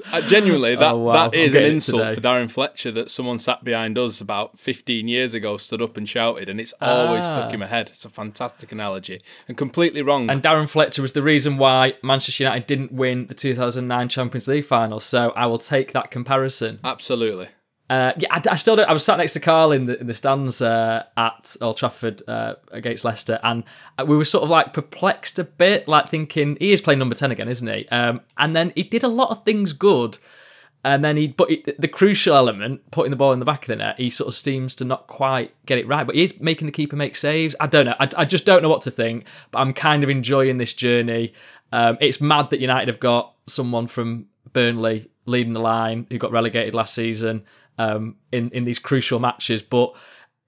Uh, 0.12 0.20
genuinely, 0.22 0.74
that, 0.74 0.94
Oh, 0.94 0.98
wow. 0.98 1.28
that 1.28 1.34
is 1.36 1.54
an 1.54 1.64
insult 1.64 2.14
for 2.14 2.20
Darren 2.20 2.50
Fletcher 2.50 2.90
that 2.92 3.10
someone 3.10 3.38
sat 3.38 3.62
behind 3.64 3.98
us 3.98 4.20
about 4.20 4.58
15 4.58 5.06
years 5.08 5.34
ago, 5.34 5.56
stood 5.56 5.82
up 5.82 5.96
and 5.96 6.08
shouted, 6.08 6.48
and 6.48 6.60
it's 6.60 6.72
always 6.80 7.24
Ah. 7.24 7.28
stuck 7.28 7.52
in 7.52 7.60
my 7.60 7.66
head. 7.66 7.90
It's 7.94 8.04
a 8.04 8.08
fantastic 8.08 8.72
analogy 8.72 9.20
and 9.48 9.56
completely 9.56 10.02
wrong. 10.02 10.30
And 10.30 10.42
Darren 10.42 10.68
Fletcher 10.68 11.02
was 11.02 11.12
the 11.12 11.22
reason 11.22 11.58
why 11.58 11.94
Manchester 12.02 12.42
United 12.44 12.66
didn't 12.66 12.92
win 12.92 13.26
the 13.26 13.34
2009 13.34 14.08
Champions 14.08 14.48
League 14.48 14.64
final. 14.64 15.00
So 15.00 15.32
I 15.36 15.46
will 15.46 15.58
take 15.58 15.92
that 15.92 16.10
comparison. 16.10 16.80
Absolutely. 16.84 17.48
Uh, 17.90 18.12
yeah, 18.18 18.28
I, 18.30 18.42
I 18.50 18.56
still 18.56 18.76
don't. 18.76 18.88
I 18.88 18.92
was 18.92 19.04
sat 19.04 19.16
next 19.16 19.32
to 19.32 19.40
Carl 19.40 19.72
in 19.72 19.86
the 19.86 19.98
in 19.98 20.06
the 20.08 20.14
stands 20.14 20.60
uh, 20.60 21.04
at 21.16 21.56
Old 21.62 21.78
Trafford 21.78 22.22
uh, 22.28 22.56
against 22.70 23.04
Leicester, 23.04 23.40
and 23.42 23.64
we 24.06 24.16
were 24.16 24.26
sort 24.26 24.44
of 24.44 24.50
like 24.50 24.74
perplexed 24.74 25.38
a 25.38 25.44
bit, 25.44 25.88
like 25.88 26.08
thinking 26.08 26.58
he 26.60 26.72
is 26.72 26.82
playing 26.82 26.98
number 26.98 27.14
ten 27.14 27.30
again, 27.30 27.48
isn't 27.48 27.66
he? 27.66 27.88
Um, 27.88 28.20
and 28.36 28.54
then 28.54 28.72
he 28.74 28.82
did 28.82 29.04
a 29.04 29.08
lot 29.08 29.30
of 29.30 29.42
things 29.42 29.72
good, 29.72 30.18
and 30.84 31.02
then 31.02 31.16
he 31.16 31.28
but 31.28 31.50
it, 31.50 31.80
the 31.80 31.88
crucial 31.88 32.36
element, 32.36 32.90
putting 32.90 33.10
the 33.10 33.16
ball 33.16 33.32
in 33.32 33.38
the 33.38 33.46
back 33.46 33.62
of 33.62 33.68
the 33.68 33.76
net, 33.76 33.96
he 33.96 34.10
sort 34.10 34.28
of 34.28 34.34
seems 34.34 34.74
to 34.74 34.84
not 34.84 35.06
quite 35.06 35.54
get 35.64 35.78
it 35.78 35.88
right. 35.88 36.06
But 36.06 36.14
he 36.14 36.24
is 36.24 36.38
making 36.40 36.66
the 36.66 36.72
keeper 36.72 36.94
make 36.94 37.16
saves. 37.16 37.56
I 37.58 37.68
don't 37.68 37.86
know. 37.86 37.96
I, 37.98 38.08
I 38.18 38.24
just 38.26 38.44
don't 38.44 38.62
know 38.62 38.68
what 38.68 38.82
to 38.82 38.90
think. 38.90 39.24
But 39.50 39.60
I'm 39.60 39.72
kind 39.72 40.04
of 40.04 40.10
enjoying 40.10 40.58
this 40.58 40.74
journey. 40.74 41.32
Um, 41.72 41.96
it's 42.02 42.20
mad 42.20 42.50
that 42.50 42.60
United 42.60 42.88
have 42.88 43.00
got 43.00 43.32
someone 43.46 43.86
from 43.86 44.26
Burnley 44.52 45.10
leading 45.24 45.54
the 45.54 45.60
line 45.60 46.06
who 46.10 46.18
got 46.18 46.32
relegated 46.32 46.74
last 46.74 46.94
season 46.94 47.44
um, 47.78 48.16
in 48.32 48.50
in 48.50 48.64
these 48.64 48.78
crucial 48.78 49.18
matches. 49.18 49.62
But 49.62 49.96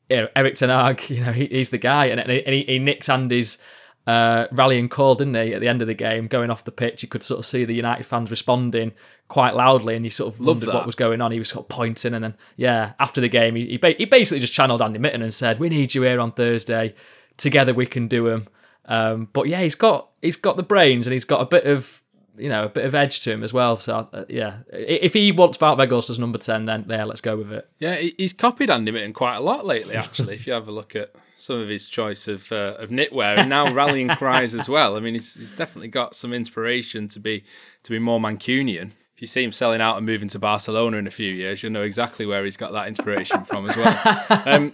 you 0.08 0.16
know, 0.16 0.28
Erik 0.36 0.56
Ten 0.56 0.68
Hag, 0.68 1.02
you 1.08 1.24
know, 1.24 1.32
he, 1.32 1.46
he's 1.46 1.70
the 1.70 1.78
guy, 1.78 2.06
and, 2.06 2.20
and 2.20 2.30
he, 2.30 2.64
he 2.64 2.78
nicked 2.78 3.08
Andy's 3.08 3.58
uh, 4.06 4.46
rallying 4.52 4.88
call, 4.88 5.14
didn't 5.14 5.34
he? 5.34 5.54
At 5.54 5.60
the 5.60 5.68
end 5.68 5.82
of 5.82 5.88
the 5.88 5.94
game, 5.94 6.26
going 6.26 6.50
off 6.50 6.64
the 6.64 6.72
pitch, 6.72 7.02
you 7.02 7.08
could 7.08 7.22
sort 7.22 7.38
of 7.38 7.46
see 7.46 7.64
the 7.64 7.74
United 7.74 8.04
fans 8.04 8.30
responding 8.30 8.92
quite 9.28 9.54
loudly, 9.54 9.94
and 9.94 10.04
you 10.04 10.10
sort 10.10 10.34
of 10.34 10.40
Love 10.40 10.56
wondered 10.56 10.66
that. 10.66 10.74
what 10.74 10.86
was 10.86 10.94
going 10.94 11.20
on. 11.20 11.32
He 11.32 11.38
was 11.38 11.48
sort 11.48 11.64
of 11.64 11.68
pointing, 11.68 12.14
and 12.14 12.24
then 12.24 12.34
yeah, 12.56 12.94
after 12.98 13.20
the 13.20 13.28
game, 13.28 13.54
he 13.54 13.66
he, 13.66 13.76
ba- 13.76 13.94
he 13.96 14.04
basically 14.04 14.40
just 14.40 14.52
channeled 14.52 14.82
Andy 14.82 14.98
Mitten 14.98 15.22
and 15.22 15.32
said, 15.32 15.60
"We 15.60 15.68
need 15.68 15.94
you 15.94 16.02
here 16.02 16.20
on 16.20 16.32
Thursday. 16.32 16.94
Together 17.36 17.72
we 17.72 17.86
can 17.86 18.08
do 18.08 18.28
them." 18.28 18.48
Um, 18.86 19.28
but 19.32 19.46
yeah, 19.46 19.60
he's 19.62 19.76
got 19.76 20.10
he's 20.20 20.36
got 20.36 20.56
the 20.56 20.62
brains, 20.62 21.06
and 21.06 21.12
he's 21.12 21.24
got 21.24 21.40
a 21.40 21.46
bit 21.46 21.64
of 21.64 22.02
you 22.40 22.48
know 22.48 22.64
a 22.64 22.68
bit 22.68 22.84
of 22.84 22.94
edge 22.94 23.20
to 23.20 23.32
him 23.32 23.42
as 23.42 23.52
well. 23.52 23.76
So 23.76 24.08
uh, 24.12 24.24
yeah, 24.28 24.58
if 24.72 25.12
he 25.12 25.30
wants 25.32 25.58
Weghorst 25.58 26.10
as 26.10 26.18
number 26.18 26.38
ten, 26.38 26.66
then 26.66 26.86
yeah, 26.88 27.04
let's 27.04 27.20
go 27.20 27.36
with 27.36 27.52
it. 27.52 27.68
Yeah, 27.78 27.96
he's 27.96 28.32
copied 28.32 28.70
Andy 28.70 28.90
Mitten 28.90 29.12
quite 29.12 29.36
a 29.36 29.40
lot 29.40 29.66
lately, 29.66 29.94
actually, 29.94 30.34
if 30.34 30.46
you 30.46 30.52
have 30.52 30.68
a 30.68 30.72
look 30.72 30.96
at 30.96 31.12
some 31.36 31.58
of 31.58 31.68
his 31.68 31.88
choice 31.88 32.28
of 32.28 32.50
uh, 32.52 32.76
of 32.78 32.90
knitwear 32.90 33.38
and 33.38 33.48
now 33.48 33.72
rallying 33.72 34.08
cries 34.08 34.54
as 34.54 34.68
well. 34.68 34.96
I 34.96 35.00
mean, 35.00 35.14
he's, 35.14 35.34
he's 35.34 35.50
definitely 35.50 35.88
got 35.88 36.14
some 36.14 36.32
inspiration 36.32 37.08
to 37.08 37.20
be 37.20 37.44
to 37.82 37.90
be 37.90 37.98
more 37.98 38.20
Mancunian. 38.20 38.92
If 39.14 39.22
you 39.22 39.26
see 39.26 39.44
him 39.44 39.52
selling 39.52 39.82
out 39.82 39.98
and 39.98 40.06
moving 40.06 40.28
to 40.28 40.38
Barcelona 40.38 40.96
in 40.96 41.06
a 41.06 41.10
few 41.10 41.30
years, 41.30 41.62
you'll 41.62 41.72
know 41.72 41.82
exactly 41.82 42.24
where 42.24 42.42
he's 42.42 42.56
got 42.56 42.72
that 42.72 42.88
inspiration 42.88 43.44
from 43.44 43.68
as 43.68 43.76
well. 43.76 44.42
Um, 44.46 44.72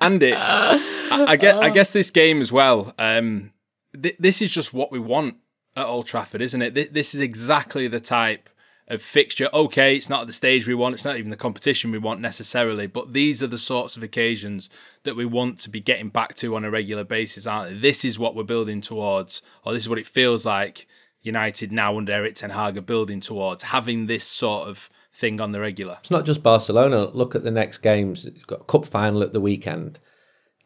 Andy, 0.00 0.32
I, 0.34 0.78
I 1.10 1.36
guess 1.36 1.54
I 1.56 1.68
guess 1.70 1.92
this 1.92 2.12
game 2.12 2.40
as 2.40 2.52
well. 2.52 2.94
Um, 2.96 3.52
th- 4.00 4.16
this 4.20 4.40
is 4.40 4.52
just 4.52 4.72
what 4.72 4.92
we 4.92 5.00
want 5.00 5.36
at 5.78 5.86
Old 5.86 6.06
Trafford, 6.06 6.42
isn't 6.42 6.60
it? 6.60 6.74
Th- 6.74 6.90
this 6.90 7.14
is 7.14 7.20
exactly 7.20 7.88
the 7.88 8.00
type 8.00 8.48
of 8.88 9.02
fixture. 9.02 9.48
Okay, 9.52 9.96
it's 9.96 10.08
not 10.08 10.22
at 10.22 10.26
the 10.26 10.32
stage 10.32 10.66
we 10.66 10.74
want, 10.74 10.94
it's 10.94 11.04
not 11.04 11.16
even 11.16 11.30
the 11.30 11.36
competition 11.36 11.92
we 11.92 11.98
want 11.98 12.20
necessarily, 12.20 12.86
but 12.86 13.12
these 13.12 13.42
are 13.42 13.46
the 13.46 13.58
sorts 13.58 13.96
of 13.96 14.02
occasions 14.02 14.68
that 15.04 15.14
we 15.14 15.24
want 15.24 15.58
to 15.60 15.70
be 15.70 15.80
getting 15.80 16.08
back 16.08 16.34
to 16.36 16.56
on 16.56 16.64
a 16.64 16.70
regular 16.70 17.04
basis, 17.04 17.46
aren't 17.46 17.70
they? 17.70 17.78
This 17.78 18.04
is 18.04 18.18
what 18.18 18.34
we're 18.34 18.42
building 18.42 18.80
towards, 18.80 19.42
or 19.64 19.72
this 19.72 19.84
is 19.84 19.88
what 19.88 19.98
it 19.98 20.06
feels 20.06 20.44
like 20.44 20.86
United 21.22 21.70
now 21.70 21.96
under 21.96 22.12
Erik 22.12 22.34
Ten 22.34 22.50
Hag 22.50 22.76
are 22.76 22.82
building 22.82 23.20
towards, 23.20 23.64
having 23.64 24.06
this 24.06 24.24
sort 24.24 24.68
of 24.68 24.88
thing 25.12 25.40
on 25.40 25.52
the 25.52 25.60
regular. 25.60 25.98
It's 26.00 26.10
not 26.10 26.24
just 26.24 26.42
Barcelona. 26.42 27.06
Look 27.06 27.34
at 27.34 27.44
the 27.44 27.50
next 27.50 27.78
games. 27.78 28.24
You've 28.24 28.46
got 28.46 28.66
cup 28.66 28.86
final 28.86 29.22
at 29.22 29.32
the 29.32 29.40
weekend, 29.40 29.98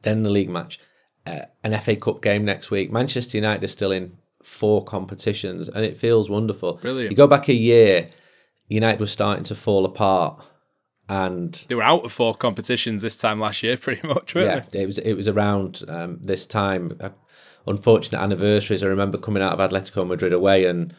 then 0.03 0.23
the 0.23 0.31
league 0.31 0.51
match, 0.51 0.79
uh, 1.27 1.47
an 1.65 1.79
FA 1.81 1.97
Cup 1.97 2.23
game 2.23 2.45
next 2.45 2.71
week. 2.71 2.93
Manchester 2.93 3.39
United 3.39 3.65
are 3.65 3.69
still 3.69 3.93
in 3.93 4.17
four 4.43 4.85
competitions, 4.85 5.69
and 5.69 5.85
it 5.85 5.97
feels 5.97 6.29
wonderful. 6.29 6.75
Brilliant. 6.75 7.11
You 7.11 7.17
go 7.17 7.27
back 7.27 7.49
a 7.49 7.55
year, 7.55 8.11
United 8.69 9.01
was 9.01 9.13
starting 9.13 9.45
to 9.45 9.55
fall 9.55 9.85
apart, 9.85 10.43
and 11.09 11.53
They 11.69 11.75
were 11.75 11.83
out 11.83 12.05
of 12.05 12.13
four 12.13 12.35
competitions 12.35 13.03
this 13.03 13.17
time 13.17 13.41
last 13.41 13.63
year, 13.63 13.77
pretty 13.85 14.07
much, 14.07 14.35
weren't 14.35 14.47
yeah, 14.47 14.65
they? 14.71 14.83
it 14.83 14.87
was 14.87 14.99
it 14.99 15.15
was 15.15 15.29
around 15.29 15.83
um, 15.89 16.19
this 16.23 16.47
time. 16.47 16.97
Uh, 17.01 17.11
unfortunate 17.67 18.21
anniversaries. 18.21 18.83
I 18.83 18.87
remember 18.87 19.19
coming 19.19 19.43
out 19.43 19.59
of 19.59 19.71
Atletico 19.71 20.07
Madrid 20.07 20.33
away, 20.33 20.65
and 20.65 20.95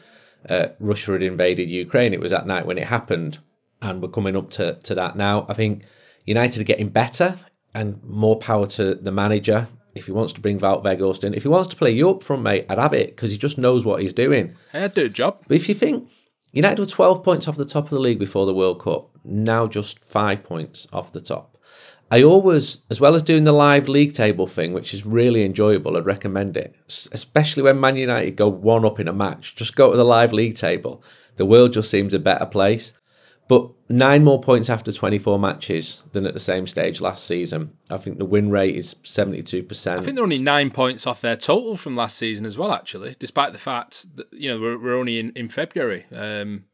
uh, 0.48 0.68
Russia 0.80 1.12
had 1.12 1.22
invaded 1.22 1.68
Ukraine. 1.68 2.14
It 2.14 2.20
was 2.20 2.32
that 2.32 2.46
night 2.46 2.66
when 2.66 2.78
it 2.78 2.86
happened, 2.88 3.38
and 3.82 4.02
we're 4.02 4.08
coming 4.08 4.36
up 4.36 4.50
to 4.50 4.74
to 4.74 4.94
that 4.94 5.16
now. 5.16 5.46
I 5.48 5.54
think 5.54 5.84
United 6.24 6.60
are 6.60 6.64
getting 6.64 6.88
better, 6.88 7.38
and 7.74 8.02
more 8.04 8.38
power 8.38 8.66
to 8.66 8.94
the 8.94 9.12
manager. 9.12 9.68
If 9.94 10.06
he 10.06 10.12
wants 10.12 10.32
to 10.34 10.40
bring 10.40 10.58
Wout 10.58 10.82
Weghorst 10.82 11.24
in, 11.24 11.34
if 11.34 11.42
he 11.42 11.48
wants 11.48 11.68
to 11.68 11.76
play 11.76 11.90
you 11.90 12.10
up 12.10 12.22
front, 12.22 12.42
mate, 12.42 12.66
I'd 12.68 12.78
have 12.78 12.94
it 12.94 13.08
because 13.08 13.30
he 13.30 13.38
just 13.38 13.58
knows 13.58 13.84
what 13.84 14.02
he's 14.02 14.12
doing. 14.12 14.56
Hey, 14.72 14.84
I'd 14.84 14.94
do 14.94 15.04
a 15.04 15.08
job. 15.08 15.44
But 15.46 15.56
if 15.56 15.68
you 15.68 15.74
think 15.74 16.10
United 16.52 16.78
were 16.78 16.86
12 16.86 17.22
points 17.22 17.48
off 17.48 17.56
the 17.56 17.64
top 17.64 17.84
of 17.84 17.90
the 17.90 18.00
league 18.00 18.18
before 18.18 18.46
the 18.46 18.54
World 18.54 18.80
Cup, 18.80 19.10
now 19.24 19.66
just 19.66 20.04
five 20.04 20.42
points 20.42 20.86
off 20.92 21.12
the 21.12 21.20
top. 21.20 21.56
I 22.10 22.22
always, 22.22 22.82
as 22.90 23.00
well 23.00 23.14
as 23.14 23.22
doing 23.22 23.44
the 23.44 23.52
live 23.52 23.88
league 23.88 24.12
table 24.12 24.46
thing, 24.46 24.72
which 24.72 24.94
is 24.94 25.06
really 25.06 25.44
enjoyable, 25.44 25.96
I'd 25.96 26.06
recommend 26.06 26.56
it, 26.56 26.76
especially 27.12 27.62
when 27.62 27.80
Man 27.80 27.96
United 27.96 28.36
go 28.36 28.48
one 28.48 28.84
up 28.84 29.00
in 29.00 29.08
a 29.08 29.12
match. 29.12 29.56
Just 29.56 29.74
go 29.74 29.90
to 29.90 29.96
the 29.96 30.04
live 30.04 30.32
league 30.32 30.54
table. 30.54 31.02
The 31.36 31.46
world 31.46 31.72
just 31.72 31.90
seems 31.90 32.14
a 32.14 32.18
better 32.18 32.46
place. 32.46 32.92
But 33.46 33.70
nine 33.90 34.24
more 34.24 34.40
points 34.40 34.70
after 34.70 34.90
24 34.90 35.38
matches 35.38 36.04
than 36.12 36.24
at 36.24 36.32
the 36.32 36.40
same 36.40 36.66
stage 36.66 37.00
last 37.00 37.26
season. 37.26 37.76
I 37.90 37.98
think 37.98 38.18
the 38.18 38.24
win 38.24 38.50
rate 38.50 38.74
is 38.74 38.94
72%. 38.94 39.98
I 39.98 40.00
think 40.00 40.14
they're 40.14 40.24
only 40.24 40.40
nine 40.40 40.70
points 40.70 41.06
off 41.06 41.20
their 41.20 41.36
total 41.36 41.76
from 41.76 41.94
last 41.94 42.16
season 42.16 42.46
as 42.46 42.56
well, 42.56 42.72
actually, 42.72 43.16
despite 43.18 43.52
the 43.52 43.58
fact 43.58 44.16
that, 44.16 44.32
you 44.32 44.48
know, 44.48 44.58
we're, 44.58 44.78
we're 44.78 44.96
only 44.96 45.18
in, 45.18 45.30
in 45.32 45.50
February. 45.50 46.06
Um, 46.10 46.64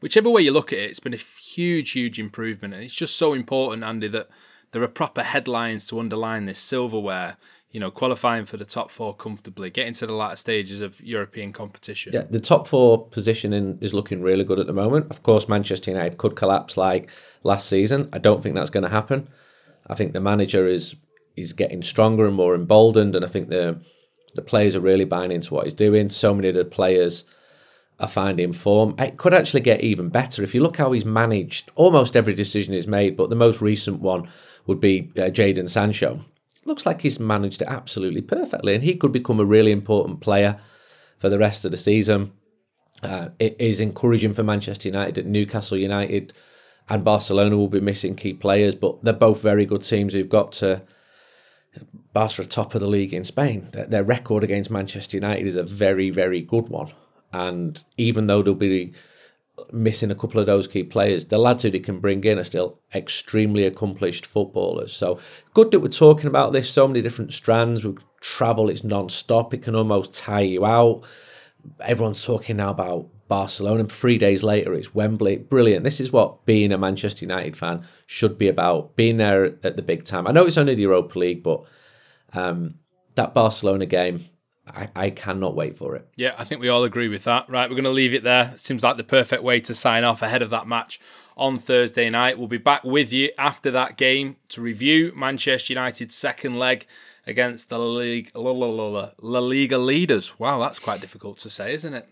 whichever 0.00 0.30
way 0.30 0.42
you 0.42 0.52
look 0.52 0.72
at 0.72 0.78
it, 0.78 0.90
it's 0.90 1.00
been 1.00 1.14
a 1.14 1.16
huge, 1.16 1.90
huge 1.92 2.20
improvement. 2.20 2.74
And 2.74 2.84
it's 2.84 2.94
just 2.94 3.16
so 3.16 3.32
important, 3.32 3.82
Andy, 3.82 4.06
that 4.08 4.28
there 4.70 4.82
are 4.82 4.88
proper 4.88 5.24
headlines 5.24 5.86
to 5.88 5.98
underline 5.98 6.46
this 6.46 6.60
silverware 6.60 7.38
you 7.70 7.78
know, 7.78 7.90
qualifying 7.90 8.44
for 8.44 8.56
the 8.56 8.64
top 8.64 8.90
four 8.90 9.14
comfortably, 9.14 9.70
getting 9.70 9.94
to 9.94 10.06
the 10.06 10.12
latter 10.12 10.36
stages 10.36 10.80
of 10.80 11.00
European 11.00 11.52
competition. 11.52 12.12
Yeah, 12.12 12.24
the 12.28 12.40
top 12.40 12.66
four 12.66 13.06
positioning 13.06 13.78
is 13.80 13.94
looking 13.94 14.22
really 14.22 14.44
good 14.44 14.58
at 14.58 14.66
the 14.66 14.72
moment. 14.72 15.06
Of 15.10 15.22
course, 15.22 15.48
Manchester 15.48 15.92
United 15.92 16.18
could 16.18 16.34
collapse 16.34 16.76
like 16.76 17.08
last 17.44 17.68
season. 17.68 18.08
I 18.12 18.18
don't 18.18 18.42
think 18.42 18.56
that's 18.56 18.70
going 18.70 18.82
to 18.82 18.90
happen. 18.90 19.28
I 19.86 19.94
think 19.94 20.12
the 20.12 20.20
manager 20.20 20.66
is 20.66 20.96
is 21.36 21.52
getting 21.52 21.80
stronger 21.82 22.26
and 22.26 22.34
more 22.34 22.54
emboldened, 22.54 23.14
and 23.14 23.24
I 23.24 23.28
think 23.28 23.48
the 23.48 23.80
the 24.34 24.42
players 24.42 24.74
are 24.74 24.80
really 24.80 25.04
buying 25.04 25.30
into 25.30 25.54
what 25.54 25.64
he's 25.64 25.74
doing. 25.74 26.08
So 26.08 26.34
many 26.34 26.48
of 26.48 26.56
the 26.56 26.64
players 26.64 27.24
are 28.00 28.08
finding 28.08 28.52
form. 28.52 28.96
It 28.98 29.16
could 29.16 29.34
actually 29.34 29.60
get 29.60 29.82
even 29.82 30.08
better 30.08 30.42
if 30.42 30.54
you 30.54 30.62
look 30.62 30.76
how 30.76 30.90
he's 30.90 31.04
managed 31.04 31.70
almost 31.76 32.16
every 32.16 32.34
decision 32.34 32.74
he's 32.74 32.86
made. 32.86 33.16
But 33.16 33.30
the 33.30 33.36
most 33.36 33.60
recent 33.60 34.00
one 34.00 34.28
would 34.66 34.80
be 34.80 35.12
uh, 35.16 35.30
Jadon 35.30 35.68
Sancho 35.68 36.24
looks 36.64 36.86
like 36.86 37.02
he's 37.02 37.20
managed 37.20 37.62
it 37.62 37.68
absolutely 37.68 38.22
perfectly, 38.22 38.74
and 38.74 38.82
he 38.82 38.94
could 38.94 39.12
become 39.12 39.40
a 39.40 39.44
really 39.44 39.72
important 39.72 40.20
player 40.20 40.60
for 41.18 41.28
the 41.28 41.38
rest 41.38 41.64
of 41.64 41.70
the 41.70 41.76
season. 41.76 42.32
Uh, 43.02 43.30
it 43.38 43.56
is 43.58 43.80
encouraging 43.80 44.32
for 44.34 44.42
Manchester 44.42 44.88
United 44.88 45.14
that 45.14 45.26
Newcastle 45.26 45.78
United 45.78 46.32
and 46.88 47.04
Barcelona 47.04 47.56
will 47.56 47.68
be 47.68 47.80
missing 47.80 48.14
key 48.14 48.34
players, 48.34 48.74
but 48.74 49.02
they're 49.02 49.12
both 49.12 49.40
very 49.42 49.64
good 49.64 49.82
teams 49.82 50.12
who've 50.12 50.28
got 50.28 50.52
to. 50.52 50.82
Barca 52.12 52.44
top 52.44 52.74
of 52.74 52.80
the 52.80 52.88
league 52.88 53.14
in 53.14 53.22
Spain. 53.22 53.68
Their, 53.70 53.86
their 53.86 54.04
record 54.04 54.42
against 54.42 54.72
Manchester 54.72 55.16
United 55.16 55.46
is 55.46 55.54
a 55.54 55.62
very, 55.62 56.10
very 56.10 56.40
good 56.40 56.68
one. 56.68 56.92
And 57.32 57.82
even 57.96 58.26
though 58.26 58.42
they'll 58.42 58.54
be 58.54 58.92
missing 59.72 60.10
a 60.10 60.14
couple 60.14 60.40
of 60.40 60.46
those 60.46 60.66
key 60.66 60.82
players. 60.82 61.26
The 61.26 61.38
lads 61.38 61.62
who 61.62 61.70
they 61.70 61.78
can 61.78 62.00
bring 62.00 62.24
in 62.24 62.38
are 62.38 62.44
still 62.44 62.78
extremely 62.94 63.64
accomplished 63.64 64.26
footballers. 64.26 64.92
So 64.92 65.18
good 65.54 65.70
that 65.70 65.80
we're 65.80 65.88
talking 65.88 66.26
about 66.26 66.52
this. 66.52 66.70
So 66.70 66.86
many 66.86 67.02
different 67.02 67.32
strands. 67.32 67.84
We 67.84 67.94
travel. 68.20 68.70
It's 68.70 68.84
non-stop. 68.84 69.54
It 69.54 69.62
can 69.62 69.74
almost 69.74 70.14
tire 70.14 70.44
you 70.44 70.64
out. 70.64 71.02
Everyone's 71.80 72.24
talking 72.24 72.56
now 72.56 72.70
about 72.70 73.08
Barcelona. 73.28 73.80
And 73.80 73.92
three 73.92 74.18
days 74.18 74.42
later, 74.42 74.74
it's 74.74 74.94
Wembley. 74.94 75.36
Brilliant. 75.36 75.84
This 75.84 76.00
is 76.00 76.12
what 76.12 76.44
being 76.46 76.72
a 76.72 76.78
Manchester 76.78 77.24
United 77.24 77.56
fan 77.56 77.86
should 78.06 78.38
be 78.38 78.48
about. 78.48 78.96
Being 78.96 79.18
there 79.18 79.44
at 79.44 79.76
the 79.76 79.82
big 79.82 80.04
time. 80.04 80.26
I 80.26 80.32
know 80.32 80.46
it's 80.46 80.58
only 80.58 80.74
the 80.74 80.82
Europa 80.82 81.18
League, 81.18 81.42
but 81.42 81.64
um, 82.32 82.76
that 83.14 83.34
Barcelona 83.34 83.86
game 83.86 84.24
I, 84.74 84.88
I 84.94 85.10
cannot 85.10 85.54
wait 85.54 85.76
for 85.76 85.96
it. 85.96 86.08
Yeah, 86.16 86.34
I 86.38 86.44
think 86.44 86.60
we 86.60 86.68
all 86.68 86.84
agree 86.84 87.08
with 87.08 87.24
that. 87.24 87.48
Right, 87.48 87.68
we're 87.68 87.76
going 87.76 87.84
to 87.84 87.90
leave 87.90 88.14
it 88.14 88.22
there. 88.22 88.54
Seems 88.56 88.82
like 88.82 88.96
the 88.96 89.04
perfect 89.04 89.42
way 89.42 89.60
to 89.60 89.74
sign 89.74 90.04
off 90.04 90.22
ahead 90.22 90.42
of 90.42 90.50
that 90.50 90.66
match 90.66 91.00
on 91.36 91.58
Thursday 91.58 92.10
night. 92.10 92.38
We'll 92.38 92.48
be 92.48 92.58
back 92.58 92.84
with 92.84 93.12
you 93.12 93.30
after 93.38 93.70
that 93.70 93.96
game 93.96 94.36
to 94.50 94.60
review 94.60 95.12
Manchester 95.16 95.72
United's 95.72 96.14
second 96.14 96.58
leg 96.58 96.86
against 97.26 97.68
the 97.68 97.78
league, 97.78 98.30
La, 98.34 98.50
La, 98.50 98.66
La, 98.66 99.10
La 99.20 99.40
Liga 99.40 99.78
leaders. 99.78 100.38
Wow, 100.38 100.58
that's 100.58 100.78
quite 100.78 101.00
difficult 101.00 101.38
to 101.38 101.50
say, 101.50 101.74
isn't 101.74 101.94
it? 101.94 102.08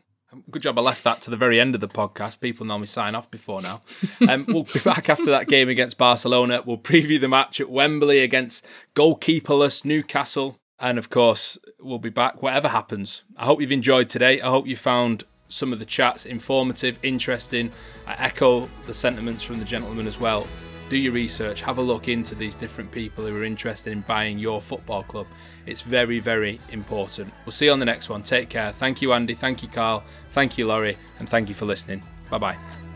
Good 0.51 0.63
job 0.63 0.79
I 0.79 0.83
left 0.83 1.05
that 1.05 1.23
to 1.23 1.31
the 1.31 1.39
very 1.39 1.59
end 1.59 1.75
of 1.75 1.81
the 1.81 1.89
podcast. 1.89 2.41
People 2.41 2.67
normally 2.67 2.87
sign 2.87 3.15
off 3.15 3.31
before 3.31 3.63
now. 3.63 3.81
Um, 4.29 4.45
we'll 4.47 4.65
be 4.65 4.81
back 4.81 5.09
after 5.09 5.27
that 5.27 5.49
game 5.49 5.71
against 5.71 5.97
Barcelona. 5.97 6.63
We'll 6.65 6.77
preview 6.77 7.19
the 7.19 7.29
match 7.29 7.61
at 7.63 7.71
Wembley 7.71 8.19
against 8.19 8.67
goalkeeperless 8.95 9.87
Newcastle. 9.87 10.59
And 10.81 10.99
of 10.99 11.11
course, 11.11 11.59
we'll 11.81 11.99
be 11.99 12.11
back 12.11 12.43
whatever 12.43 12.69
happens. 12.69 13.25
I 13.37 13.47
hope 13.47 13.61
you've 13.61 13.73
enjoyed 13.73 14.09
today. 14.09 14.41
I 14.41 14.49
hope 14.49 14.67
you 14.67 14.77
found 14.77 15.25
some 15.49 15.73
of 15.73 15.79
the 15.79 15.85
chats 15.85 16.27
informative, 16.27 16.99
interesting. 17.03 17.73
I 18.07 18.15
echo 18.15 18.69
the 18.87 18.95
sentiments 18.95 19.43
from 19.43 19.59
the 19.59 19.65
gentleman 19.65 20.07
as 20.07 20.21
well. 20.21 20.47
Do 20.89 20.97
your 20.97 21.13
research, 21.13 21.61
have 21.63 21.79
a 21.79 21.83
look 21.83 22.09
into 22.09 22.35
these 22.35 22.55
different 22.55 22.91
people 22.91 23.27
who 23.27 23.37
are 23.37 23.45
interested 23.45 23.93
in 23.93 24.01
buying 24.03 24.39
your 24.39 24.61
football 24.61 25.03
club. 25.03 25.27
It's 25.67 25.83
very, 25.83 26.19
very 26.19 26.61
important. 26.71 27.31
We'll 27.45 27.53
see 27.53 27.67
you 27.67 27.73
on 27.73 27.79
the 27.79 27.85
next 27.85 28.09
one. 28.09 28.23
Take 28.23 28.49
care. 28.49 28.73
Thank 28.73 29.03
you, 29.03 29.13
Andy. 29.13 29.35
Thank 29.35 29.63
you, 29.63 29.69
Carl. 29.69 30.03
Thank 30.31 30.57
you, 30.57 30.67
Laurie. 30.67 30.97
And 31.19 31.29
thank 31.29 31.49
you 31.49 31.55
for 31.55 31.67
listening. 31.67 32.03
Bye 32.31 32.39
bye. 32.39 32.88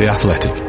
The 0.00 0.08
Athletic. 0.08 0.59